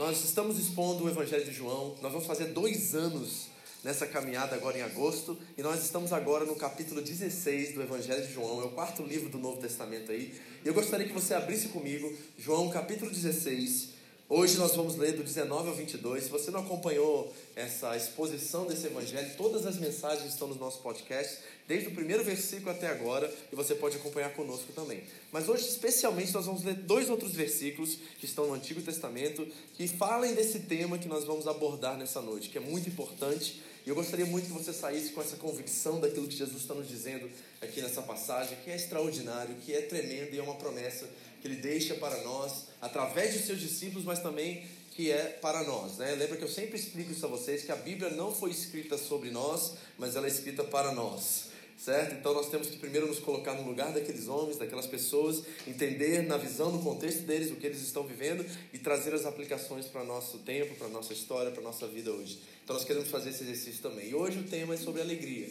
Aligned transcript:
Nós 0.00 0.24
estamos 0.24 0.58
expondo 0.58 1.04
o 1.04 1.10
Evangelho 1.10 1.44
de 1.44 1.52
João. 1.52 1.94
Nós 2.00 2.10
vamos 2.10 2.26
fazer 2.26 2.46
dois 2.46 2.94
anos 2.94 3.48
nessa 3.84 4.06
caminhada 4.06 4.56
agora 4.56 4.78
em 4.78 4.80
agosto. 4.80 5.38
E 5.58 5.62
nós 5.62 5.84
estamos 5.84 6.10
agora 6.10 6.46
no 6.46 6.56
capítulo 6.56 7.02
16 7.02 7.74
do 7.74 7.82
Evangelho 7.82 8.26
de 8.26 8.32
João. 8.32 8.62
É 8.62 8.64
o 8.64 8.70
quarto 8.70 9.02
livro 9.02 9.28
do 9.28 9.36
Novo 9.36 9.60
Testamento 9.60 10.10
aí. 10.10 10.34
E 10.64 10.66
eu 10.66 10.72
gostaria 10.72 11.06
que 11.06 11.12
você 11.12 11.34
abrisse 11.34 11.68
comigo 11.68 12.10
João 12.38 12.70
capítulo 12.70 13.10
16. 13.10 13.99
Hoje 14.32 14.58
nós 14.58 14.76
vamos 14.76 14.94
ler 14.94 15.14
do 15.14 15.24
19 15.24 15.70
ao 15.70 15.74
22. 15.74 16.22
Se 16.22 16.30
você 16.30 16.52
não 16.52 16.60
acompanhou 16.60 17.34
essa 17.56 17.96
exposição 17.96 18.64
desse 18.64 18.86
evangelho, 18.86 19.28
todas 19.36 19.66
as 19.66 19.76
mensagens 19.76 20.32
estão 20.32 20.46
nos 20.46 20.56
nossos 20.56 20.80
podcasts, 20.80 21.40
desde 21.66 21.88
o 21.88 21.90
primeiro 21.90 22.22
versículo 22.22 22.70
até 22.70 22.86
agora, 22.86 23.28
e 23.52 23.56
você 23.56 23.74
pode 23.74 23.96
acompanhar 23.96 24.32
conosco 24.32 24.72
também. 24.72 25.02
Mas 25.32 25.48
hoje, 25.48 25.66
especialmente, 25.66 26.32
nós 26.32 26.46
vamos 26.46 26.62
ler 26.62 26.74
dois 26.74 27.10
outros 27.10 27.32
versículos 27.32 27.98
que 28.20 28.24
estão 28.24 28.46
no 28.46 28.54
Antigo 28.54 28.80
Testamento, 28.80 29.44
que 29.74 29.88
falem 29.88 30.32
desse 30.32 30.60
tema 30.60 30.96
que 30.96 31.08
nós 31.08 31.24
vamos 31.24 31.48
abordar 31.48 31.98
nessa 31.98 32.22
noite, 32.22 32.50
que 32.50 32.58
é 32.58 32.60
muito 32.60 32.88
importante. 32.88 33.60
E 33.84 33.88
eu 33.88 33.96
gostaria 33.96 34.26
muito 34.26 34.46
que 34.46 34.52
você 34.52 34.72
saísse 34.72 35.10
com 35.10 35.20
essa 35.20 35.34
convicção 35.38 35.98
daquilo 35.98 36.28
que 36.28 36.36
Jesus 36.36 36.62
está 36.62 36.74
nos 36.74 36.86
dizendo 36.86 37.28
aqui 37.60 37.80
nessa 37.80 38.02
passagem, 38.02 38.56
que 38.62 38.70
é 38.70 38.76
extraordinário, 38.76 39.56
que 39.56 39.74
é 39.74 39.82
tremendo 39.82 40.32
e 40.32 40.38
é 40.38 40.42
uma 40.42 40.54
promessa 40.54 41.08
que 41.40 41.48
ele 41.48 41.56
deixa 41.56 41.94
para 41.94 42.22
nós, 42.22 42.66
através 42.80 43.32
de 43.32 43.40
seus 43.40 43.60
discípulos, 43.60 44.04
mas 44.04 44.20
também 44.20 44.64
que 44.90 45.10
é 45.10 45.38
para 45.40 45.64
nós. 45.64 45.98
Né? 45.98 46.14
Lembra 46.14 46.36
que 46.36 46.44
eu 46.44 46.48
sempre 46.48 46.78
explico 46.78 47.12
isso 47.12 47.24
a 47.24 47.28
vocês, 47.28 47.62
que 47.62 47.72
a 47.72 47.76
Bíblia 47.76 48.10
não 48.10 48.34
foi 48.34 48.50
escrita 48.50 48.98
sobre 48.98 49.30
nós, 49.30 49.74
mas 49.98 50.16
ela 50.16 50.26
é 50.26 50.30
escrita 50.30 50.64
para 50.64 50.92
nós. 50.92 51.48
Certo? 51.78 52.14
Então 52.14 52.34
nós 52.34 52.50
temos 52.50 52.68
que 52.68 52.76
primeiro 52.76 53.06
nos 53.06 53.18
colocar 53.18 53.54
no 53.54 53.62
lugar 53.62 53.90
daqueles 53.94 54.28
homens, 54.28 54.58
daquelas 54.58 54.86
pessoas, 54.86 55.42
entender 55.66 56.22
na 56.24 56.36
visão, 56.36 56.70
no 56.70 56.82
contexto 56.82 57.22
deles, 57.22 57.50
o 57.50 57.56
que 57.56 57.66
eles 57.66 57.80
estão 57.80 58.02
vivendo 58.06 58.44
e 58.70 58.78
trazer 58.78 59.14
as 59.14 59.24
aplicações 59.24 59.86
para 59.86 60.02
o 60.02 60.06
nosso 60.06 60.38
tempo, 60.40 60.74
para 60.74 60.88
a 60.88 60.90
nossa 60.90 61.14
história, 61.14 61.50
para 61.50 61.62
a 61.62 61.64
nossa 61.64 61.86
vida 61.86 62.10
hoje. 62.10 62.38
Então 62.62 62.76
nós 62.76 62.84
queremos 62.84 63.08
fazer 63.08 63.30
esse 63.30 63.44
exercício 63.44 63.80
também. 63.80 64.10
E 64.10 64.14
hoje 64.14 64.40
o 64.40 64.42
tema 64.42 64.74
é 64.74 64.76
sobre 64.76 65.00
alegria. 65.00 65.48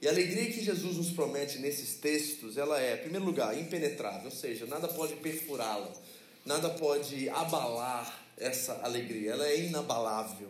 E 0.00 0.08
a 0.08 0.10
alegria 0.10 0.50
que 0.50 0.64
Jesus 0.64 0.96
nos 0.96 1.10
promete 1.10 1.58
nesses 1.58 1.94
textos, 1.96 2.56
ela 2.56 2.80
é, 2.80 2.94
em 2.94 2.98
primeiro 2.98 3.26
lugar, 3.26 3.58
impenetrável, 3.58 4.24
ou 4.26 4.30
seja, 4.30 4.64
nada 4.66 4.88
pode 4.88 5.14
perfurá-la, 5.16 5.92
nada 6.44 6.70
pode 6.70 7.28
abalar 7.28 8.24
essa 8.38 8.80
alegria, 8.82 9.32
ela 9.32 9.46
é 9.46 9.60
inabalável. 9.60 10.48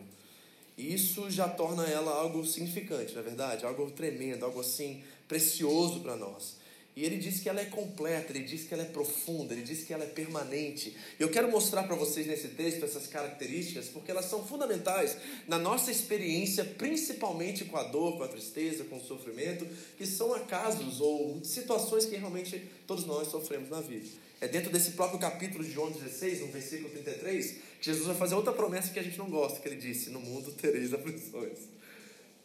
E 0.77 0.93
isso 0.93 1.29
já 1.29 1.49
torna 1.49 1.85
ela 1.85 2.11
algo 2.11 2.45
significante, 2.45 3.13
não 3.13 3.19
é 3.19 3.23
verdade? 3.23 3.65
Algo 3.65 3.91
tremendo, 3.91 4.45
algo 4.45 4.61
assim 4.61 5.03
precioso 5.27 5.99
para 5.99 6.15
nós. 6.15 6.60
E 6.93 7.05
ele 7.05 7.17
diz 7.17 7.39
que 7.39 7.47
ela 7.47 7.61
é 7.61 7.65
completa, 7.65 8.33
ele 8.33 8.43
diz 8.43 8.63
que 8.63 8.73
ela 8.73 8.83
é 8.83 8.87
profunda, 8.87 9.53
ele 9.53 9.63
diz 9.63 9.83
que 9.83 9.93
ela 9.93 10.03
é 10.03 10.07
permanente. 10.07 10.95
Eu 11.17 11.29
quero 11.29 11.49
mostrar 11.49 11.83
para 11.83 11.95
vocês 11.95 12.27
nesse 12.27 12.49
texto 12.49 12.83
essas 12.83 13.07
características, 13.07 13.87
porque 13.87 14.11
elas 14.11 14.25
são 14.25 14.45
fundamentais 14.45 15.15
na 15.47 15.57
nossa 15.57 15.89
experiência, 15.89 16.65
principalmente 16.65 17.63
com 17.63 17.77
a 17.77 17.83
dor, 17.83 18.17
com 18.17 18.23
a 18.23 18.27
tristeza, 18.27 18.83
com 18.83 18.97
o 18.97 19.01
sofrimento, 19.01 19.65
que 19.97 20.05
são 20.05 20.33
acasos 20.33 20.99
ou 20.99 21.41
situações 21.45 22.05
que 22.05 22.17
realmente 22.17 22.61
todos 22.85 23.05
nós 23.05 23.29
sofremos 23.29 23.69
na 23.69 23.79
vida. 23.79 24.09
É 24.41 24.47
dentro 24.47 24.69
desse 24.69 24.91
próprio 24.91 25.19
capítulo 25.19 25.63
de 25.63 25.71
João 25.71 25.91
16, 25.91 26.41
no 26.41 26.47
versículo 26.47 26.89
33, 26.89 27.51
que 27.79 27.85
Jesus 27.85 28.07
vai 28.07 28.15
fazer 28.15 28.35
outra 28.35 28.51
promessa 28.51 28.91
que 28.91 28.99
a 28.99 29.03
gente 29.03 29.17
não 29.17 29.29
gosta, 29.29 29.59
que 29.59 29.67
ele 29.67 29.75
disse: 29.75 30.09
No 30.09 30.19
mundo 30.19 30.51
tereis 30.51 30.93
aflições. 30.93 31.59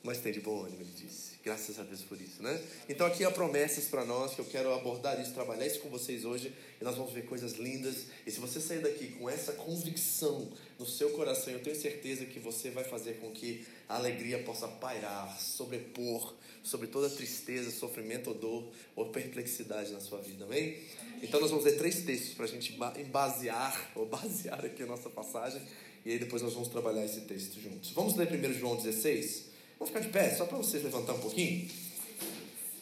Mas 0.06 0.18
tem 0.18 0.32
de 0.32 0.38
bom 0.38 0.64
ânimo, 0.64 0.82
ele 0.82 0.92
disse. 0.94 1.32
Graças 1.44 1.80
a 1.80 1.82
Deus 1.82 2.02
por 2.02 2.20
isso, 2.20 2.40
né? 2.40 2.62
Então 2.88 3.04
aqui 3.04 3.24
há 3.24 3.30
promessas 3.30 3.86
para 3.86 4.04
nós 4.04 4.34
que 4.34 4.40
eu 4.40 4.44
quero 4.44 4.72
abordar 4.72 5.20
isso, 5.20 5.32
trabalhar 5.32 5.66
isso 5.66 5.80
com 5.80 5.88
vocês 5.88 6.24
hoje 6.24 6.52
e 6.80 6.84
nós 6.84 6.94
vamos 6.94 7.12
ver 7.12 7.26
coisas 7.26 7.54
lindas. 7.54 8.06
E 8.24 8.30
se 8.30 8.38
você 8.38 8.60
sair 8.60 8.80
daqui 8.80 9.08
com 9.18 9.28
essa 9.28 9.52
convicção 9.52 10.48
no 10.78 10.86
seu 10.86 11.10
coração, 11.10 11.52
eu 11.52 11.60
tenho 11.60 11.74
certeza 11.74 12.24
que 12.24 12.38
você 12.38 12.70
vai 12.70 12.84
fazer 12.84 13.14
com 13.14 13.32
que 13.32 13.66
a 13.88 13.96
alegria 13.96 14.38
possa 14.44 14.68
pairar, 14.68 15.40
sobrepor 15.40 16.34
sobre 16.62 16.86
toda 16.86 17.10
tristeza, 17.10 17.72
sofrimento 17.72 18.28
ou 18.28 18.34
dor 18.34 18.72
ou 18.94 19.06
perplexidade 19.06 19.90
na 19.90 20.00
sua 20.00 20.20
vida, 20.20 20.44
amém? 20.44 20.78
Então 21.20 21.40
nós 21.40 21.50
vamos 21.50 21.64
ler 21.64 21.78
três 21.78 22.02
textos 22.02 22.34
para 22.34 22.44
a 22.44 22.48
gente 22.48 22.78
basear 23.10 23.90
ou 23.96 24.06
basear 24.06 24.64
aqui 24.64 24.84
a 24.84 24.86
nossa 24.86 25.10
passagem 25.10 25.60
e 26.04 26.12
aí 26.12 26.18
depois 26.20 26.42
nós 26.42 26.54
vamos 26.54 26.68
trabalhar 26.68 27.04
esse 27.04 27.22
texto 27.22 27.60
juntos. 27.60 27.90
Vamos 27.90 28.14
ler 28.14 28.28
primeiro 28.28 28.56
João 28.56 28.76
16. 28.76 29.55
Vamos 29.78 29.88
ficar 29.92 30.00
de 30.00 30.08
pé, 30.08 30.34
só 30.34 30.46
para 30.46 30.56
vocês 30.56 30.82
levantar 30.82 31.12
um 31.12 31.20
pouquinho. 31.20 31.68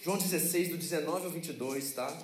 João 0.00 0.16
16, 0.16 0.68
do 0.68 0.76
19 0.76 1.24
ao 1.24 1.30
22, 1.30 1.92
tá? 1.92 2.22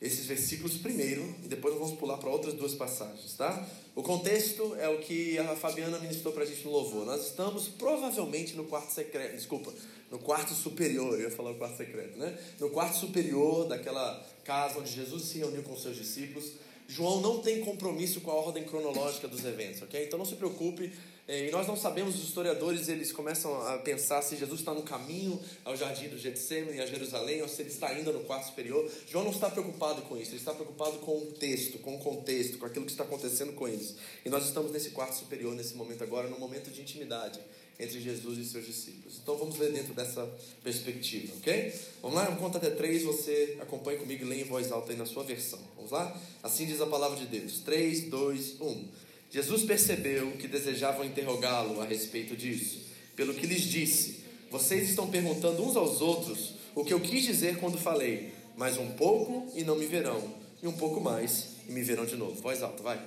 Esses 0.00 0.24
versículos 0.24 0.78
primeiro, 0.78 1.22
e 1.44 1.48
depois 1.48 1.74
nós 1.74 1.82
vamos 1.82 1.98
pular 1.98 2.16
para 2.16 2.30
outras 2.30 2.54
duas 2.54 2.74
passagens, 2.74 3.34
tá? 3.34 3.68
O 3.94 4.02
contexto 4.02 4.74
é 4.76 4.88
o 4.88 4.98
que 4.98 5.38
a 5.38 5.54
Fabiana 5.54 5.98
ministrou 5.98 6.32
para 6.32 6.44
a 6.44 6.46
gente 6.46 6.64
no 6.64 6.72
louvor. 6.72 7.04
Nós 7.04 7.26
estamos 7.26 7.68
provavelmente 7.68 8.54
no 8.54 8.64
quarto 8.64 8.92
secreto, 8.92 9.36
desculpa, 9.36 9.72
no 10.10 10.18
quarto 10.18 10.54
superior, 10.54 11.12
eu 11.12 11.28
ia 11.28 11.30
falar 11.30 11.50
o 11.50 11.56
quarto 11.56 11.76
secreto, 11.76 12.18
né? 12.18 12.36
No 12.58 12.70
quarto 12.70 12.96
superior 12.96 13.68
daquela 13.68 14.26
casa 14.42 14.78
onde 14.78 14.90
Jesus 14.90 15.24
se 15.24 15.38
reuniu 15.38 15.62
com 15.62 15.76
seus 15.76 15.96
discípulos. 15.96 16.52
João 16.88 17.20
não 17.20 17.40
tem 17.40 17.60
compromisso 17.60 18.22
com 18.22 18.30
a 18.30 18.34
ordem 18.34 18.64
cronológica 18.64 19.28
dos 19.28 19.44
eventos, 19.44 19.82
ok? 19.82 20.04
Então 20.04 20.18
não 20.18 20.26
se 20.26 20.34
preocupe, 20.34 20.92
e 21.28 21.50
nós 21.50 21.66
não 21.66 21.76
sabemos, 21.76 22.16
os 22.16 22.24
historiadores 22.24 22.88
eles 22.88 23.12
começam 23.12 23.54
a 23.68 23.78
pensar 23.78 24.22
se 24.22 24.36
Jesus 24.36 24.60
está 24.60 24.74
no 24.74 24.82
caminho 24.82 25.40
ao 25.64 25.76
jardim 25.76 26.08
do 26.08 26.18
Getsemane, 26.18 26.80
a 26.80 26.86
Jerusalém, 26.86 27.40
ou 27.42 27.48
se 27.48 27.62
ele 27.62 27.70
está 27.70 27.88
ainda 27.88 28.12
no 28.12 28.20
quarto 28.24 28.46
superior. 28.46 28.90
João 29.08 29.24
não 29.24 29.30
está 29.30 29.48
preocupado 29.48 30.02
com 30.02 30.16
isso, 30.16 30.32
ele 30.32 30.38
está 30.38 30.52
preocupado 30.52 30.98
com 30.98 31.18
o 31.18 31.26
texto, 31.32 31.78
com 31.78 31.94
o 31.94 31.98
contexto, 32.00 32.58
com 32.58 32.66
aquilo 32.66 32.84
que 32.84 32.90
está 32.90 33.04
acontecendo 33.04 33.52
com 33.52 33.68
eles. 33.68 33.94
E 34.24 34.28
nós 34.28 34.44
estamos 34.44 34.72
nesse 34.72 34.90
quarto 34.90 35.14
superior, 35.14 35.54
nesse 35.54 35.74
momento 35.74 36.02
agora, 36.02 36.28
no 36.28 36.38
momento 36.38 36.70
de 36.70 36.80
intimidade 36.80 37.40
entre 37.78 38.00
Jesus 38.00 38.38
e 38.38 38.44
seus 38.44 38.66
discípulos. 38.66 39.18
Então 39.22 39.36
vamos 39.36 39.58
ler 39.58 39.72
dentro 39.72 39.94
dessa 39.94 40.28
perspectiva, 40.62 41.34
ok? 41.38 41.72
Vamos 42.00 42.16
lá, 42.16 42.26
eu 42.26 42.36
conto 42.36 42.58
até 42.58 42.70
três, 42.70 43.02
você 43.02 43.56
acompanha 43.60 43.98
comigo 43.98 44.24
e 44.24 44.28
lê 44.28 44.40
em 44.40 44.44
voz 44.44 44.70
alta 44.70 44.92
aí 44.92 44.98
na 44.98 45.06
sua 45.06 45.24
versão. 45.24 45.58
Vamos 45.76 45.90
lá? 45.90 46.16
Assim 46.42 46.66
diz 46.66 46.80
a 46.80 46.86
palavra 46.86 47.16
de 47.16 47.26
Deus. 47.26 47.60
3, 47.60 48.08
2, 48.08 48.60
1. 48.60 48.88
Jesus 49.32 49.62
percebeu 49.62 50.32
que 50.32 50.46
desejavam 50.46 51.06
interrogá-lo 51.06 51.80
a 51.80 51.86
respeito 51.86 52.36
disso, 52.36 52.82
pelo 53.16 53.32
que 53.32 53.46
lhes 53.46 53.62
disse: 53.62 54.24
Vocês 54.50 54.90
estão 54.90 55.10
perguntando 55.10 55.64
uns 55.64 55.74
aos 55.74 56.02
outros 56.02 56.52
o 56.74 56.84
que 56.84 56.92
eu 56.92 57.00
quis 57.00 57.24
dizer 57.24 57.58
quando 57.58 57.78
falei, 57.78 58.34
mais 58.58 58.76
um 58.76 58.90
pouco 58.90 59.50
e 59.56 59.64
não 59.64 59.76
me 59.76 59.86
verão, 59.86 60.22
e 60.62 60.68
um 60.68 60.72
pouco 60.72 61.00
mais 61.00 61.56
e 61.66 61.72
me 61.72 61.82
verão 61.82 62.04
de 62.04 62.14
novo. 62.14 62.34
Voz 62.42 62.62
alta, 62.62 62.82
vai. 62.82 63.00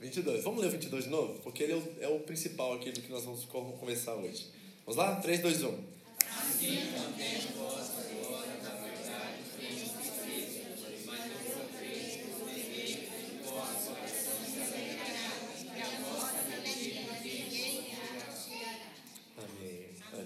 22. 0.00 0.42
Vamos 0.42 0.60
ler 0.60 0.66
o 0.66 0.70
22 0.70 1.04
de 1.04 1.10
novo? 1.10 1.38
Porque 1.40 1.62
ele 1.62 1.72
é 1.72 1.76
o, 1.76 1.94
é 2.00 2.08
o 2.08 2.18
principal 2.20 2.74
aqui 2.74 2.90
do 2.90 3.00
que 3.00 3.10
nós 3.10 3.24
vamos 3.24 3.44
começar 3.44 4.14
hoje. 4.14 4.46
Vamos 4.84 4.96
lá? 4.96 5.16
3, 5.16 5.40
2, 5.40 5.62
1. 5.62 5.66
Assim 6.38 6.78
também 6.92 7.38
vós 7.56 7.88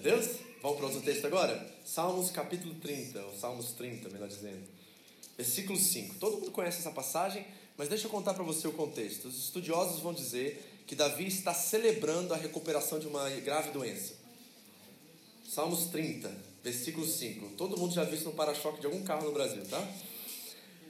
Deus? 0.01 0.37
Vamos 0.61 0.77
para 0.77 0.87
outro 0.87 1.01
texto 1.01 1.25
agora? 1.25 1.73
Salmos 1.85 2.31
capítulo 2.31 2.73
30, 2.75 3.23
ou 3.23 3.35
Salmos 3.35 3.71
30, 3.73 4.09
melhor 4.09 4.27
dizendo. 4.27 4.63
Versículo 5.37 5.77
5. 5.77 6.15
Todo 6.15 6.37
mundo 6.37 6.51
conhece 6.51 6.79
essa 6.79 6.91
passagem, 6.91 7.45
mas 7.77 7.87
deixa 7.87 8.07
eu 8.07 8.11
contar 8.11 8.33
para 8.33 8.43
você 8.43 8.67
o 8.67 8.71
contexto. 8.71 9.27
Os 9.27 9.37
estudiosos 9.37 10.01
vão 10.01 10.13
dizer 10.13 10.83
que 10.87 10.95
Davi 10.95 11.27
está 11.27 11.53
celebrando 11.53 12.33
a 12.33 12.37
recuperação 12.37 12.99
de 12.99 13.07
uma 13.07 13.29
grave 13.29 13.71
doença. 13.71 14.15
Salmos 15.47 15.85
30, 15.85 16.31
versículo 16.63 17.05
5. 17.05 17.55
Todo 17.55 17.77
mundo 17.77 17.93
já 17.93 18.03
viu 18.03 18.15
isso 18.15 18.25
no 18.25 18.33
para-choque 18.33 18.79
de 18.79 18.87
algum 18.87 19.03
carro 19.03 19.25
no 19.25 19.31
Brasil, 19.31 19.63
tá? 19.69 19.87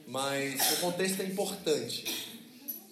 Mas 0.06 0.78
o 0.78 0.80
contexto 0.80 1.20
é 1.20 1.26
importante. 1.26 2.40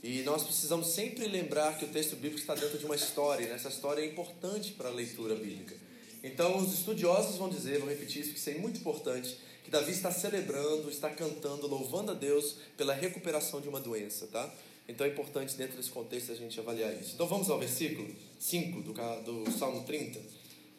E 0.03 0.23
nós 0.23 0.45
precisamos 0.45 0.89
sempre 0.89 1.27
lembrar 1.29 1.79
que 1.79 1.85
o 1.85 1.89
texto 1.89 2.17
bíblico 2.17 2.39
está 2.39 2.55
dentro 2.55 2.79
de 2.79 2.85
uma 2.85 2.97
história, 2.97 3.47
e 3.47 3.51
essa 3.51 3.69
história 3.69 4.03
é 4.03 4.07
importante 4.07 4.73
para 4.73 4.89
a 4.89 4.93
leitura 4.93 5.35
bíblica. 5.35 5.77
Então, 6.23 6.59
os 6.59 6.73
estudiosos 6.73 7.37
vão 7.37 7.49
dizer, 7.49 7.79
vão 7.79 7.89
repetir 7.89 8.23
isso, 8.23 8.33
que 8.33 8.39
isso 8.39 8.51
é 8.51 8.55
muito 8.55 8.81
importante, 8.81 9.39
que 9.65 9.71
Davi 9.71 9.93
está 9.93 10.11
celebrando, 10.11 10.91
está 10.91 11.09
cantando, 11.11 11.67
louvando 11.67 12.13
a 12.13 12.15
Deus 12.15 12.57
pela 12.77 12.93
recuperação 12.93 13.61
de 13.61 13.69
uma 13.69 13.81
doença, 13.81 14.27
tá? 14.27 14.53
Então 14.91 15.07
é 15.07 15.11
importante 15.11 15.55
dentro 15.55 15.77
desse 15.77 15.91
contexto 15.91 16.33
a 16.33 16.35
gente 16.35 16.59
avaliar 16.59 16.93
isso. 16.95 17.13
Então 17.15 17.27
vamos 17.27 17.49
ao 17.49 17.59
versículo 17.61 18.09
5 18.41 18.83
do, 18.83 18.93
do 18.93 19.53
Salmo 19.53 19.85
30. 19.85 20.19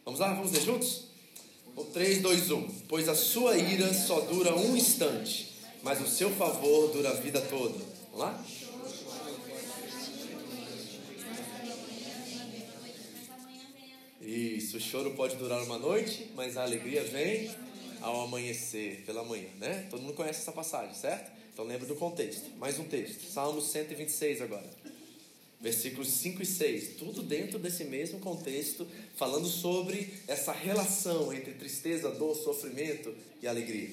Vamos 0.04 0.20
lá, 0.20 0.34
vamos 0.34 0.52
ler 0.52 0.62
juntos? 0.62 1.06
3, 1.94 2.22
2, 2.22 2.52
1. 2.52 2.68
Pois 2.90 3.08
a 3.08 3.16
sua 3.16 3.58
ira 3.58 3.94
só 3.94 4.20
dura 4.20 4.54
um 4.54 4.76
instante, 4.76 5.54
mas 5.82 6.02
o 6.02 6.08
seu 6.08 6.30
favor 6.32 6.92
dura 6.92 7.12
a 7.12 7.14
vida 7.14 7.40
toda. 7.40 7.78
Vamos 8.12 8.20
lá? 8.20 8.46
Isso, 14.32 14.78
o 14.78 14.80
choro 14.80 15.12
pode 15.12 15.36
durar 15.36 15.62
uma 15.62 15.78
noite, 15.78 16.32
mas 16.36 16.56
a 16.56 16.64
alegria 16.64 17.04
vem 17.04 17.52
ao 18.00 18.22
amanhecer, 18.22 19.04
pela 19.06 19.26
manhã, 19.26 19.50
né? 19.60 19.86
Todo 19.90 20.02
mundo 20.02 20.14
conhece 20.14 20.40
essa 20.40 20.54
passagem, 20.54 20.96
certo? 20.96 21.30
Então 21.52 21.66
lembra 21.66 21.86
do 21.86 21.96
contexto. 21.96 22.50
Mais 22.58 22.80
um 22.80 22.86
texto, 22.86 23.30
Salmo 23.30 23.62
126 23.62 24.42
agora. 24.42 24.70
Versículos 25.60 26.08
5 26.08 26.44
e 26.44 26.46
6, 26.46 26.96
tudo 26.98 27.22
dentro 27.22 27.60
desse 27.60 27.84
mesmo 27.84 28.20
contexto, 28.20 28.88
falando 29.18 29.48
sobre 29.48 30.14
essa 30.30 30.54
relação 30.54 31.34
entre 31.34 31.52
tristeza, 31.52 32.10
dor, 32.10 32.34
sofrimento 32.34 33.14
e 33.42 33.48
alegria. 33.50 33.90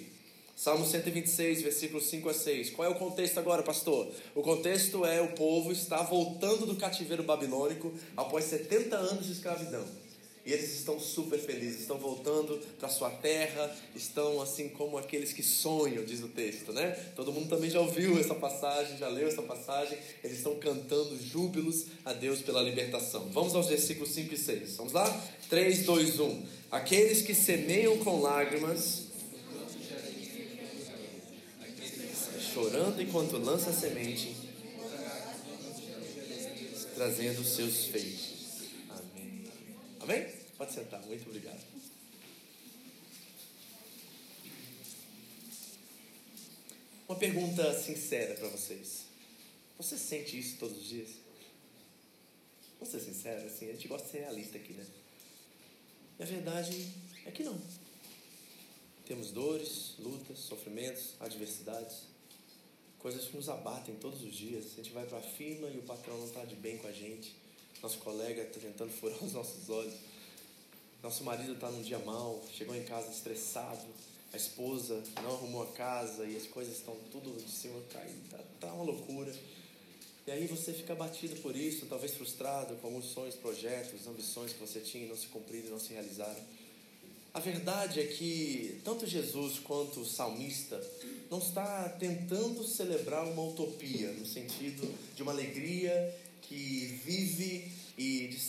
Salmo 0.54 0.86
126, 0.86 1.62
versículos 1.62 2.06
5 2.06 2.28
a 2.28 2.34
6. 2.34 2.70
Qual 2.70 2.86
é 2.86 2.90
o 2.92 2.94
contexto 2.94 3.38
agora, 3.38 3.64
pastor? 3.64 4.08
O 4.36 4.42
contexto 4.42 5.04
é 5.04 5.20
o 5.20 5.32
povo 5.32 5.72
está 5.72 6.04
voltando 6.04 6.64
do 6.64 6.76
cativeiro 6.76 7.24
babilônico 7.24 7.92
após 8.16 8.44
70 8.44 8.94
anos 8.94 9.26
de 9.26 9.32
escravidão. 9.32 10.07
E 10.44 10.52
eles 10.52 10.74
estão 10.74 10.98
super 10.98 11.38
felizes, 11.38 11.80
estão 11.80 11.98
voltando 11.98 12.58
para 12.78 12.88
sua 12.88 13.10
terra, 13.10 13.76
estão 13.94 14.40
assim 14.40 14.68
como 14.68 14.96
aqueles 14.96 15.32
que 15.32 15.42
sonham, 15.42 16.04
diz 16.04 16.22
o 16.22 16.28
texto, 16.28 16.72
né? 16.72 16.92
Todo 17.14 17.32
mundo 17.32 17.48
também 17.48 17.68
já 17.68 17.80
ouviu 17.80 18.18
essa 18.18 18.34
passagem, 18.34 18.96
já 18.96 19.08
leu 19.08 19.28
essa 19.28 19.42
passagem. 19.42 19.98
Eles 20.24 20.38
estão 20.38 20.56
cantando 20.56 21.18
júbilos 21.22 21.86
a 22.04 22.12
Deus 22.12 22.40
pela 22.40 22.62
libertação. 22.62 23.28
Vamos 23.30 23.54
aos 23.54 23.66
versículos 23.66 24.10
5 24.14 24.34
e 24.34 24.38
6. 24.38 24.76
Vamos 24.76 24.92
lá? 24.92 25.24
3, 25.50 25.84
2, 25.84 26.20
1. 26.20 26.46
Aqueles 26.70 27.22
que 27.22 27.34
semeiam 27.34 27.98
com 27.98 28.20
lágrimas, 28.20 29.08
chorando 32.54 33.02
enquanto 33.02 33.36
lança 33.36 33.70
a 33.70 33.72
semente, 33.72 34.34
trazendo 36.94 37.44
seus 37.44 37.84
feitos. 37.86 38.37
Amém? 40.08 40.26
Pode 40.56 40.72
sentar, 40.72 41.02
muito 41.02 41.28
obrigado. 41.28 41.62
Uma 47.06 47.18
pergunta 47.18 47.78
sincera 47.78 48.34
para 48.34 48.48
vocês. 48.48 49.04
Você 49.76 49.98
sente 49.98 50.38
isso 50.38 50.56
todos 50.56 50.78
os 50.78 50.84
dias? 50.88 51.10
Vamos 52.80 52.88
ser 52.88 53.00
sincero, 53.00 53.46
assim, 53.46 53.68
a 53.68 53.72
gente 53.74 53.86
gosta 53.86 54.06
de 54.06 54.12
ser 54.12 54.18
realista 54.20 54.56
aqui, 54.56 54.72
né? 54.72 54.86
E 56.18 56.22
a 56.22 56.26
verdade 56.26 56.90
é 57.26 57.30
que 57.30 57.42
não. 57.42 57.60
Temos 59.04 59.30
dores, 59.30 59.96
lutas, 59.98 60.38
sofrimentos, 60.38 61.16
adversidades, 61.20 62.04
coisas 62.98 63.26
que 63.26 63.36
nos 63.36 63.50
abatem 63.50 63.94
todos 63.96 64.22
os 64.22 64.34
dias. 64.34 64.72
A 64.72 64.76
gente 64.76 64.90
vai 64.90 65.04
para 65.04 65.18
a 65.18 65.22
firma 65.22 65.68
e 65.68 65.76
o 65.76 65.82
patrão 65.82 66.16
não 66.16 66.26
está 66.26 66.46
de 66.46 66.56
bem 66.56 66.78
com 66.78 66.86
a 66.86 66.92
gente. 66.92 67.36
Nosso 67.82 67.98
colega 67.98 68.42
está 68.42 68.60
tentando 68.60 68.90
furar 68.90 69.22
os 69.22 69.32
nossos 69.32 69.68
olhos. 69.70 69.94
Nosso 71.02 71.22
marido 71.22 71.52
está 71.52 71.70
num 71.70 71.82
dia 71.82 71.98
mal, 72.00 72.42
chegou 72.52 72.74
em 72.74 72.82
casa 72.82 73.10
estressado, 73.10 73.86
a 74.32 74.36
esposa 74.36 75.02
não 75.22 75.34
arrumou 75.34 75.62
a 75.62 75.66
casa 75.68 76.24
e 76.26 76.36
as 76.36 76.46
coisas 76.46 76.76
estão 76.76 76.96
tudo 77.12 77.40
de 77.40 77.50
cima 77.50 77.80
caindo, 77.92 78.28
tá, 78.30 78.38
tá 78.60 78.72
uma 78.72 78.84
loucura. 78.84 79.32
E 80.26 80.30
aí 80.30 80.46
você 80.46 80.72
fica 80.72 80.92
abatido 80.92 81.36
por 81.36 81.56
isso, 81.56 81.86
talvez 81.86 82.14
frustrado 82.14 82.74
com 82.76 82.88
alguns 82.88 83.06
sonhos, 83.06 83.34
projetos, 83.36 84.06
ambições 84.06 84.52
que 84.52 84.58
você 84.58 84.80
tinha 84.80 85.06
e 85.06 85.08
não 85.08 85.16
se 85.16 85.28
cumpriram 85.28 85.68
e 85.68 85.70
não 85.70 85.80
se 85.80 85.92
realizaram. 85.92 86.42
A 87.32 87.40
verdade 87.40 88.00
é 88.00 88.06
que 88.06 88.80
tanto 88.84 89.06
Jesus 89.06 89.58
quanto 89.60 90.00
o 90.00 90.04
salmista 90.04 90.82
não 91.30 91.38
está 91.38 91.88
tentando 91.90 92.64
celebrar 92.64 93.24
uma 93.24 93.42
utopia, 93.44 94.10
no 94.12 94.26
sentido 94.26 94.92
de 95.14 95.22
uma 95.22 95.32
alegria 95.32 96.14
que 96.42 96.97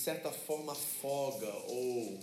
certa 0.10 0.32
forma 0.32 0.72
afoga 0.72 1.54
ou 1.68 2.20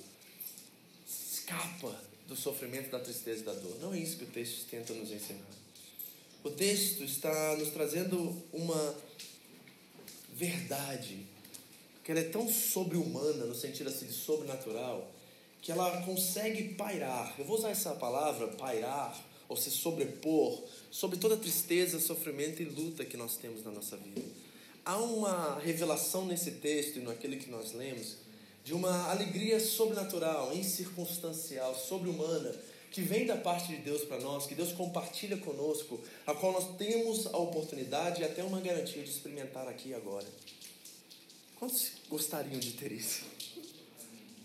escapa 1.06 1.94
do 2.27 2.35
sofrimento, 2.35 2.91
da 2.91 2.99
tristeza 2.99 3.43
e 3.43 3.44
da 3.44 3.53
dor. 3.53 3.79
Não 3.81 3.94
é 3.94 3.99
isso 3.99 4.17
que 4.17 4.25
o 4.25 4.27
texto 4.27 4.67
tenta 4.69 4.93
nos 4.93 5.12
ensinar. 5.12 5.47
O 6.43 6.50
texto 6.50 7.05
está 7.05 7.56
nos 7.56 7.71
trazendo 7.71 8.43
uma 8.53 8.97
verdade 10.35 11.25
que 12.03 12.11
ela 12.11 12.21
é 12.21 12.25
tão 12.25 12.49
sobre-humana, 12.49 13.47
no 13.47 13.55
sentido 13.55 13.88
assim 13.88 14.06
de 14.06 14.12
sobrenatural, 14.12 15.09
que 15.62 15.71
ela 15.71 16.03
consegue 16.03 16.75
pairar. 16.75 17.37
Eu 17.38 17.44
vou 17.44 17.56
usar 17.56 17.71
essa 17.71 17.94
palavra, 17.94 18.49
pairar, 18.49 19.17
ou 19.49 19.56
se 19.56 19.71
sobrepor, 19.71 20.61
sobre 20.91 21.19
toda 21.19 21.37
tristeza, 21.37 22.00
sofrimento 22.00 22.61
e 22.61 22.65
luta 22.65 23.05
que 23.05 23.17
nós 23.17 23.37
temos 23.37 23.65
na 23.65 23.71
nossa 23.71 23.97
vida. 23.97 24.23
Há 24.87 24.99
uma 24.99 25.59
revelação 25.59 26.27
nesse 26.27 26.53
texto 26.53 27.00
e 27.00 27.03
naquele 27.03 27.38
que 27.38 27.50
nós 27.50 27.73
lemos 27.73 28.19
de 28.65 28.73
uma 28.73 29.11
alegria 29.11 29.59
sobrenatural, 29.59 30.55
incircunstancial, 30.55 31.75
sobre-humana, 31.75 32.55
que 32.93 33.03
vem 33.03 33.27
da 33.27 33.37
parte 33.37 33.67
de 33.67 33.79
Deus 33.79 34.05
para 34.05 34.21
nós, 34.21 34.47
que 34.47 34.55
Deus 34.55 34.73
compartilha 34.73 35.37
conosco, 35.38 36.00
a 36.25 36.33
qual 36.33 36.53
nós 36.53 36.77
temos 36.77 37.27
a 37.27 37.37
oportunidade 37.37 38.23
e 38.23 38.25
até 38.25 38.44
uma 38.44 38.61
garantia 38.61 39.03
de 39.03 39.11
experimentar 39.11 39.67
aqui 39.67 39.93
agora. 39.93 40.27
Quantos 41.59 41.91
gostariam 42.09 42.61
de 42.61 42.75
ter 42.75 42.93
isso? 42.93 43.25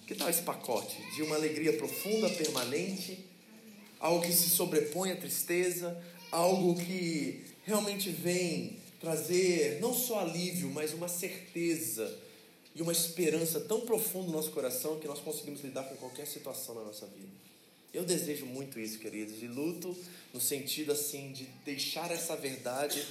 Que 0.07 0.15
tal 0.15 0.27
esse 0.27 0.41
pacote 0.41 0.97
de 1.15 1.21
uma 1.21 1.35
alegria 1.35 1.77
profunda, 1.77 2.27
permanente, 2.31 3.23
algo 3.99 4.25
que 4.25 4.33
se 4.33 4.49
sobrepõe 4.49 5.11
à 5.11 5.15
tristeza, 5.15 5.95
algo 6.31 6.73
que 6.83 7.45
realmente 7.63 8.09
vem 8.09 8.80
trazer 9.01 9.79
não 9.81 9.93
só 9.93 10.19
alívio, 10.19 10.69
mas 10.69 10.93
uma 10.93 11.07
certeza 11.07 12.17
e 12.75 12.81
uma 12.81 12.91
esperança 12.91 13.59
tão 13.59 13.81
profunda 13.81 14.27
no 14.27 14.33
nosso 14.33 14.51
coração 14.51 14.99
que 14.99 15.07
nós 15.07 15.19
conseguimos 15.19 15.61
lidar 15.61 15.83
com 15.83 15.95
qualquer 15.95 16.27
situação 16.27 16.75
na 16.75 16.83
nossa 16.83 17.07
vida. 17.07 17.27
Eu 17.93 18.05
desejo 18.05 18.45
muito 18.45 18.79
isso, 18.79 18.99
queridos, 18.99 19.41
e 19.43 19.47
luto 19.47 19.93
no 20.33 20.39
sentido 20.39 20.93
assim 20.93 21.33
de 21.33 21.43
deixar 21.65 22.09
essa 22.11 22.37
verdade 22.37 23.05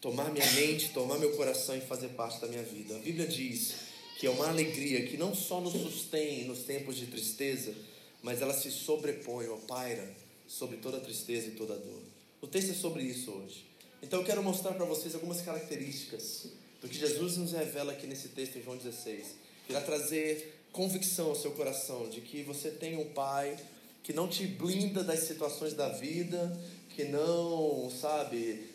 tomar 0.00 0.30
minha 0.32 0.50
mente, 0.52 0.90
tomar 0.90 1.18
meu 1.18 1.36
coração 1.36 1.76
e 1.76 1.80
fazer 1.80 2.08
parte 2.10 2.40
da 2.40 2.46
minha 2.46 2.62
vida. 2.62 2.96
A 2.96 2.98
Bíblia 3.00 3.26
diz 3.26 3.74
que 4.18 4.26
é 4.26 4.30
uma 4.30 4.48
alegria 4.48 5.06
que 5.06 5.16
não 5.16 5.34
só 5.34 5.60
nos 5.60 5.74
sustém 5.74 6.44
nos 6.44 6.60
tempos 6.60 6.96
de 6.96 7.06
tristeza, 7.06 7.74
mas 8.22 8.40
ela 8.40 8.54
se 8.54 8.70
sobrepõe 8.70 9.48
ou 9.48 9.58
paira 9.58 10.08
sobre 10.46 10.78
toda 10.78 11.00
tristeza 11.00 11.48
e 11.48 11.50
toda 11.50 11.76
dor. 11.76 12.02
O 12.40 12.46
texto 12.46 12.70
é 12.70 12.74
sobre 12.74 13.02
isso 13.02 13.30
hoje. 13.30 13.66
Então 14.06 14.20
eu 14.20 14.24
quero 14.24 14.40
mostrar 14.40 14.72
para 14.74 14.84
vocês 14.84 15.16
algumas 15.16 15.40
características 15.40 16.46
do 16.80 16.88
que 16.88 16.96
Jesus 16.96 17.38
nos 17.38 17.50
revela 17.50 17.90
aqui 17.90 18.06
nesse 18.06 18.28
texto 18.28 18.56
em 18.56 18.62
João 18.62 18.76
16. 18.76 19.34
Irá 19.68 19.80
trazer 19.80 20.60
convicção 20.70 21.26
ao 21.30 21.34
seu 21.34 21.50
coração 21.50 22.08
de 22.08 22.20
que 22.20 22.44
você 22.44 22.70
tem 22.70 22.96
um 22.96 23.06
Pai 23.06 23.58
que 24.04 24.12
não 24.12 24.28
te 24.28 24.46
blinda 24.46 25.02
das 25.02 25.20
situações 25.24 25.74
da 25.74 25.88
vida, 25.88 26.56
que 26.90 27.02
não, 27.06 27.90
sabe, 27.90 28.68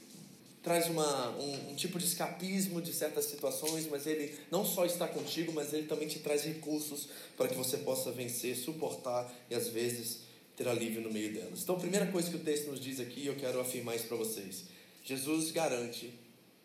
traz 0.61 0.89
uma, 0.89 1.29
um, 1.38 1.71
um, 1.71 1.75
tipo 1.75 1.97
de 1.97 2.03
escapismo 2.03 2.81
de 2.81 2.91
certas 2.91 3.23
situações, 3.23 3.88
mas 3.89 4.05
ele 4.05 4.38
não 4.51 4.65
só 4.65 4.85
está 4.85 5.07
contigo, 5.07 5.53
mas 5.53 5.71
ele 5.71 5.88
também 5.88 6.09
te 6.09 6.19
traz 6.19 6.43
recursos 6.43 7.07
para 7.38 7.47
que 7.47 7.55
você 7.55 7.77
possa 7.77 8.11
vencer, 8.11 8.57
suportar 8.57 9.33
e 9.50 9.55
às 9.55 9.69
vezes 9.69 10.23
ter 10.57 10.67
alívio 10.67 11.00
no 11.00 11.09
meio 11.09 11.33
delas. 11.33 11.63
Então, 11.63 11.77
a 11.77 11.79
primeira 11.79 12.07
coisa 12.07 12.29
que 12.29 12.35
o 12.35 12.39
texto 12.39 12.69
nos 12.69 12.81
diz 12.81 13.00
aqui, 13.00 13.25
eu 13.25 13.35
quero 13.38 13.61
afirmar 13.61 13.95
isso 13.95 14.07
para 14.07 14.17
vocês. 14.17 14.65
Jesus 15.03 15.51
garante 15.51 16.13